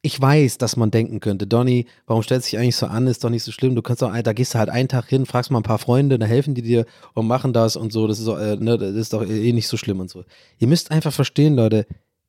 [0.00, 3.06] ich weiß, dass man denken könnte, Donny, warum stellst du dich eigentlich so an?
[3.08, 3.74] Ist doch nicht so schlimm.
[3.74, 6.18] Du kannst doch, da gehst du halt einen Tag hin, fragst mal ein paar Freunde,
[6.18, 8.06] da helfen die dir und machen das und so.
[8.06, 10.24] Das ist, doch, äh, ne, das ist doch eh nicht so schlimm und so.
[10.58, 11.86] Ihr müsst einfach verstehen, Leute,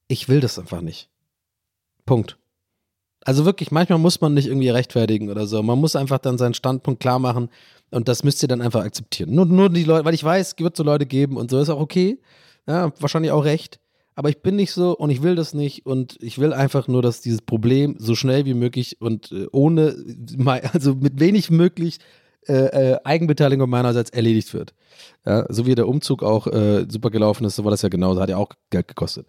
[0.07, 1.09] ich will das einfach nicht.
[2.05, 2.37] Punkt.
[3.23, 5.61] Also wirklich, manchmal muss man nicht irgendwie rechtfertigen oder so.
[5.61, 7.49] Man muss einfach dann seinen Standpunkt klar machen
[7.91, 9.35] und das müsst ihr dann einfach akzeptieren.
[9.35, 11.69] Nur, nur die Leute, weil ich weiß, es wird so Leute geben und so ist
[11.69, 12.19] auch okay.
[12.67, 13.79] Ja, wahrscheinlich auch recht
[14.19, 17.01] aber ich bin nicht so und ich will das nicht und ich will einfach nur,
[17.01, 19.95] dass dieses Problem so schnell wie möglich und äh, ohne,
[20.73, 21.99] also mit wenig möglich
[22.45, 22.53] äh,
[22.91, 24.73] äh, Eigenbeteiligung meinerseits erledigt wird.
[25.25, 28.19] Ja, so wie der Umzug auch äh, super gelaufen ist, so war das ja genauso,
[28.19, 29.25] hat ja auch Geld gekostet.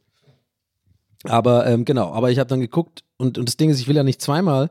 [1.23, 3.95] Aber ähm, genau, aber ich habe dann geguckt und, und das Ding ist, ich will
[3.95, 4.71] ja nicht zweimal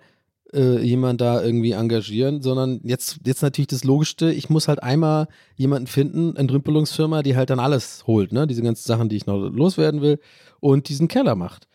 [0.54, 5.28] äh, jemand da irgendwie engagieren, sondern jetzt, jetzt natürlich das Logischste, ich muss halt einmal
[5.56, 8.48] jemanden finden, eine Entrümpelungsfirma, die halt dann alles holt, ne?
[8.48, 10.20] Diese ganzen Sachen, die ich noch loswerden will
[10.60, 11.68] und diesen Keller macht.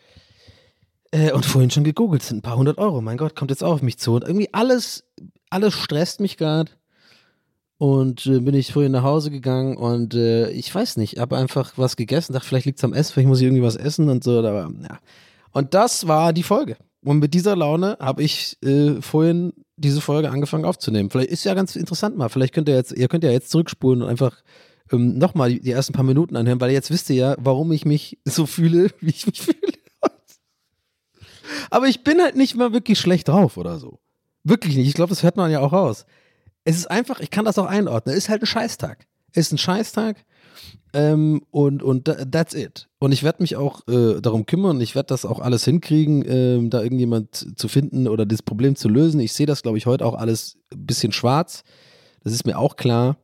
[1.11, 3.73] Äh, und vorhin schon gegoogelt, sind ein paar hundert Euro, mein Gott, kommt jetzt auch
[3.73, 4.13] auf mich zu.
[4.13, 5.05] Und irgendwie alles,
[5.49, 6.71] alles stresst mich gerade.
[7.77, 11.73] Und äh, bin ich vorhin nach Hause gegangen und äh, ich weiß nicht, habe einfach
[11.75, 14.23] was gegessen, dachte, vielleicht liegt es am Essen, vielleicht muss ich irgendwie was essen und
[14.23, 14.99] so, aber ja.
[15.51, 16.77] Und das war die Folge.
[17.05, 21.11] Und mit dieser Laune habe ich äh, vorhin diese Folge angefangen aufzunehmen.
[21.11, 22.29] Vielleicht ist ja ganz interessant mal.
[22.29, 24.41] Vielleicht könnt ihr jetzt, ihr könnt ja jetzt zurückspulen und einfach
[24.91, 27.85] ähm, nochmal die, die ersten paar Minuten anhören, weil jetzt wisst ihr ja, warum ich
[27.85, 29.55] mich so fühle, wie ich mich fühle.
[31.69, 33.99] Aber ich bin halt nicht mal wirklich schlecht drauf oder so.
[34.43, 34.87] Wirklich nicht.
[34.87, 36.05] Ich glaube, das hört man ja auch raus.
[36.63, 38.15] Es ist einfach, ich kann das auch einordnen.
[38.15, 39.05] Es ist halt ein Scheißtag.
[39.31, 40.25] Es ist ein Scheißtag.
[40.93, 42.87] Ähm, und, und tha- that's it.
[42.99, 44.79] Und ich werde mich auch äh, darum kümmern.
[44.81, 48.87] Ich werde das auch alles hinkriegen, ähm, da irgendjemand zu finden oder das Problem zu
[48.89, 49.19] lösen.
[49.19, 51.63] Ich sehe das, glaube ich, heute auch alles ein bisschen schwarz.
[52.23, 53.17] Das ist mir auch klar.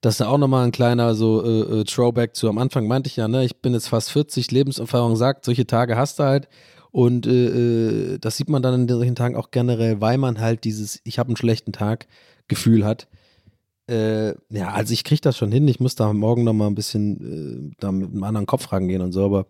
[0.00, 3.08] Das ist ja auch nochmal ein kleiner so äh, äh, Throwback zu am Anfang meinte
[3.08, 6.48] ich ja, ne, ich bin jetzt fast 40, Lebenserfahrung sagt, solche Tage hast du halt.
[6.92, 10.64] Und äh, äh, das sieht man dann in solchen Tagen auch generell, weil man halt
[10.64, 12.06] dieses Ich habe einen schlechten Tag
[12.48, 13.08] Gefühl hat.
[13.88, 15.68] Äh, ja, also ich kriege das schon hin.
[15.68, 19.12] Ich muss da morgen nochmal ein bisschen äh, da mit einem anderen Kopf rangehen und
[19.12, 19.46] so, aber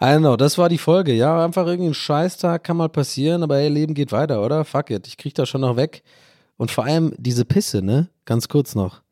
[0.00, 1.14] I don't know, das war die Folge.
[1.14, 4.64] Ja, einfach irgendwie ein Scheißtag kann mal passieren, aber ey, Leben geht weiter, oder?
[4.64, 6.02] Fuck it, ich krieg das schon noch weg.
[6.58, 8.08] Und vor allem diese Pisse, ne?
[8.24, 9.02] Ganz kurz noch.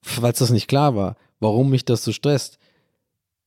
[0.00, 2.58] Falls das nicht klar war, warum mich das so stresst.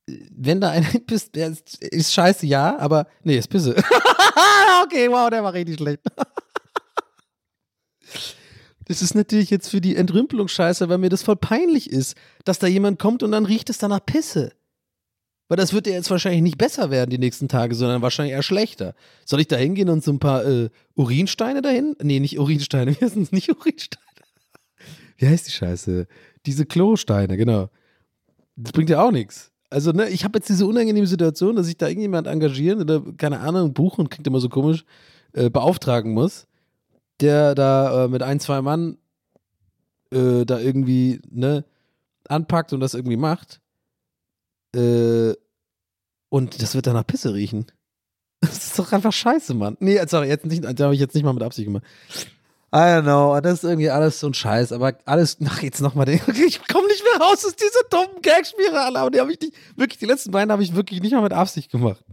[0.06, 3.76] Wenn da einer pisst, der ist, ist scheiße, ja, aber nee, ist Pisse.
[4.84, 6.02] okay, wow, der war richtig schlecht.
[8.86, 12.16] Das ist natürlich jetzt für die Entrümpelung scheiße, weil mir das voll peinlich ist,
[12.46, 14.52] dass da jemand kommt und dann riecht es danach Pisse.
[15.48, 18.44] Weil das wird ja jetzt wahrscheinlich nicht besser werden die nächsten Tage, sondern wahrscheinlich eher
[18.44, 18.96] schlechter.
[19.26, 21.96] Soll ich da hingehen und so ein paar äh, Urinsteine dahin?
[22.02, 24.04] Nee, nicht Urinsteine, wir sind nicht Urinsteine.
[25.18, 26.08] Wie heißt die Scheiße?
[26.46, 27.70] Diese Klosteine, genau.
[28.56, 29.52] Das bringt ja auch nichts.
[29.70, 33.40] Also, ne, ich habe jetzt diese unangenehme Situation, dass ich da irgendjemand engagieren oder, keine
[33.40, 34.86] Ahnung, buchen, klingt immer so komisch,
[35.34, 36.46] äh, beauftragen muss,
[37.24, 38.98] der da äh, mit ein, zwei Mann
[40.12, 41.66] äh, da irgendwie, ne,
[42.28, 43.62] anpackt und das irgendwie macht.
[44.76, 45.34] Äh,
[46.30, 47.66] und das wird dann nach Pisse riechen.
[48.42, 49.78] Das ist doch einfach scheiße, Mann.
[49.80, 51.86] Nee, sorry, jetzt nicht, das habe ich jetzt nicht mal mit Absicht gemacht.
[52.76, 56.10] I don't know, das ist irgendwie alles so ein Scheiß, aber alles, ach, jetzt nochmal
[56.10, 56.22] ich
[56.68, 60.08] komme nicht mehr raus aus dieser dummen Gagspirale, aber die habe ich nicht, wirklich, die
[60.08, 62.04] letzten beiden habe ich wirklich nicht mal mit Absicht gemacht.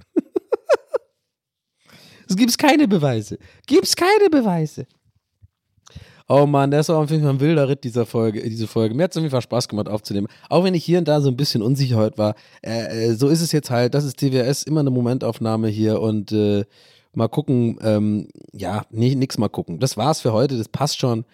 [2.28, 3.38] es gibt keine Beweise.
[3.66, 4.86] Gibt's keine Beweise.
[6.32, 8.94] Oh Mann, das war auf jeden Fall ein wilder Ritt, dieser Folge, diese Folge.
[8.94, 10.28] Mir hat es auf jeden Fall Spaß gemacht aufzunehmen.
[10.48, 12.36] Auch wenn ich hier und da so ein bisschen unsicher heute war.
[12.62, 13.94] Äh, äh, so ist es jetzt halt.
[13.94, 16.64] Das ist TWS, immer eine Momentaufnahme hier und, äh,
[17.12, 19.80] Mal gucken, ähm, ja, nee, nix mal gucken.
[19.80, 21.24] Das war's für heute, das passt schon.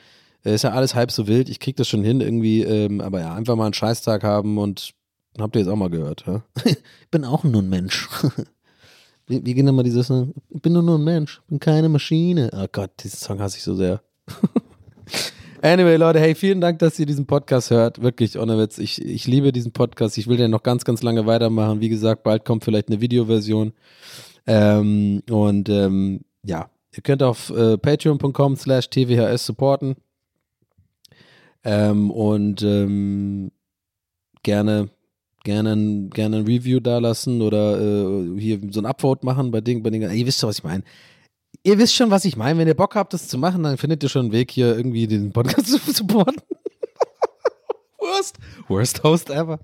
[0.43, 3.21] Äh, Ist ja alles halb so wild, ich krieg das schon hin irgendwie, ähm, aber
[3.21, 4.95] ja, einfach mal einen Scheißtag haben und
[5.39, 6.43] habt ihr jetzt auch mal gehört, ja?
[6.65, 6.79] ich
[7.11, 8.09] bin auch nur ein Mensch.
[9.27, 12.51] wie, wie geht denn mal dieses, ich bin nur, nur ein Mensch, bin keine Maschine.
[12.55, 14.01] Oh Gott, diesen Song hasse ich so sehr.
[15.63, 18.03] Anyway, Leute, hey, vielen Dank, dass ihr diesen Podcast hört.
[18.03, 18.79] Wirklich, ohne Witz.
[18.79, 20.19] Ich, ich liebe diesen Podcast.
[20.19, 21.81] Ich will den noch ganz, ganz lange weitermachen.
[21.81, 23.73] Wie gesagt, bald kommt vielleicht eine Videoversion.
[24.47, 29.97] Ähm, und ähm, ja, ihr könnt auf äh, patreon.com slash tvhs supporten.
[31.65, 33.51] Ähm, und ähm,
[34.43, 34.91] gerne,
[35.43, 39.83] gerne, gerne ein Review da lassen oder äh, hier so ein Upvote machen bei Dingen,
[39.83, 40.13] bei Dingen.
[40.13, 40.85] Ihr wisst schon, was ich meine.
[41.63, 42.59] Ihr wisst schon, was ich meine.
[42.59, 45.07] Wenn ihr Bock habt, das zu machen, dann findet ihr schon einen Weg, hier irgendwie
[45.07, 46.37] den Podcast zu supporten.
[47.99, 48.37] worst,
[48.69, 49.59] worst Host ever.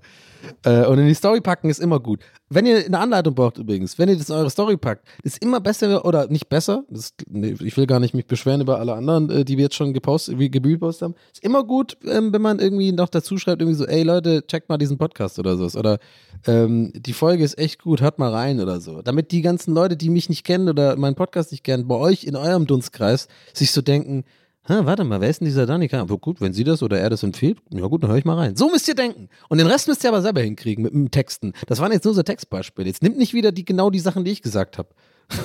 [0.63, 2.21] Äh, und in die Story packen ist immer gut.
[2.49, 5.59] Wenn ihr eine Anleitung braucht übrigens, wenn ihr das in eure Story packt, ist immer
[5.59, 6.83] besser oder nicht besser.
[6.89, 9.75] Das, nee, ich will gar nicht mich beschweren über alle anderen, äh, die wir jetzt
[9.75, 11.15] schon gepostet, gepostet haben.
[11.31, 14.69] Ist immer gut, ähm, wenn man irgendwie noch dazu schreibt, irgendwie so, ey Leute, checkt
[14.69, 15.77] mal diesen Podcast oder so.
[15.77, 15.99] Oder
[16.45, 19.01] ähm, die Folge ist echt gut, hört mal rein oder so.
[19.01, 22.23] Damit die ganzen Leute, die mich nicht kennen oder meinen Podcast nicht kennen, bei euch
[22.23, 24.25] in eurem Dunstkreis sich so denken,
[24.67, 25.99] warte mal, wer ist denn dieser Danica?
[25.99, 28.37] Aber gut, wenn sie das oder er das empfiehlt, ja gut, dann höre ich mal
[28.37, 28.55] rein.
[28.55, 29.29] So müsst ihr denken.
[29.49, 31.53] Und den Rest müsst ihr aber selber hinkriegen mit, mit Texten.
[31.67, 32.87] Das waren jetzt nur so Textbeispiele.
[32.87, 34.89] Jetzt nimmt nicht wieder die, genau die Sachen, die ich gesagt habe.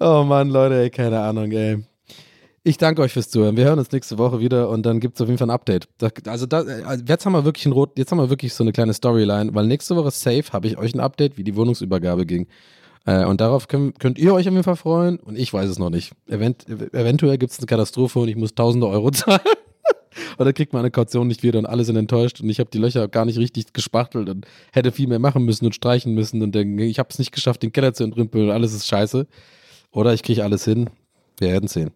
[0.00, 1.84] oh Mann, Leute, ey, keine Ahnung, ey.
[2.64, 3.56] Ich danke euch fürs Zuhören.
[3.56, 5.88] Wir hören uns nächste Woche wieder und dann gibt es auf jeden Fall ein Update.
[5.98, 8.64] Da, also, da, also jetzt haben wir wirklich ein Rot, jetzt haben wir wirklich so
[8.64, 12.26] eine kleine Storyline, weil nächste Woche safe habe ich euch ein Update, wie die Wohnungsübergabe
[12.26, 12.48] ging.
[13.06, 15.78] Äh, und darauf könnt, könnt ihr euch auf jeden Fall freuen und ich weiß es
[15.78, 16.12] noch nicht.
[16.28, 19.40] Event, eventuell gibt es eine Katastrophe und ich muss tausende Euro zahlen.
[20.38, 23.06] Oder kriegt meine Kaution nicht wieder und alle sind enttäuscht und ich habe die Löcher
[23.08, 26.84] gar nicht richtig gespachtelt und hätte viel mehr machen müssen und streichen müssen und denke,
[26.84, 29.26] ich habe es nicht geschafft, den Keller zu entrümpeln und alles ist scheiße.
[29.92, 30.90] Oder ich kriege alles hin.
[31.38, 31.90] Wir werden sehen.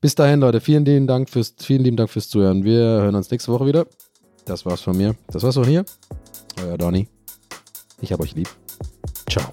[0.00, 2.64] Bis dahin, Leute, vielen lieben Dank fürs, vielen lieben Dank fürs Zuhören.
[2.64, 3.86] Wir hören uns nächste Woche wieder.
[4.44, 5.16] Das war's von mir.
[5.28, 5.84] Das war's von hier.
[6.62, 7.08] Euer Donny.
[8.00, 8.48] Ich hab euch lieb.
[9.30, 9.52] Ciao.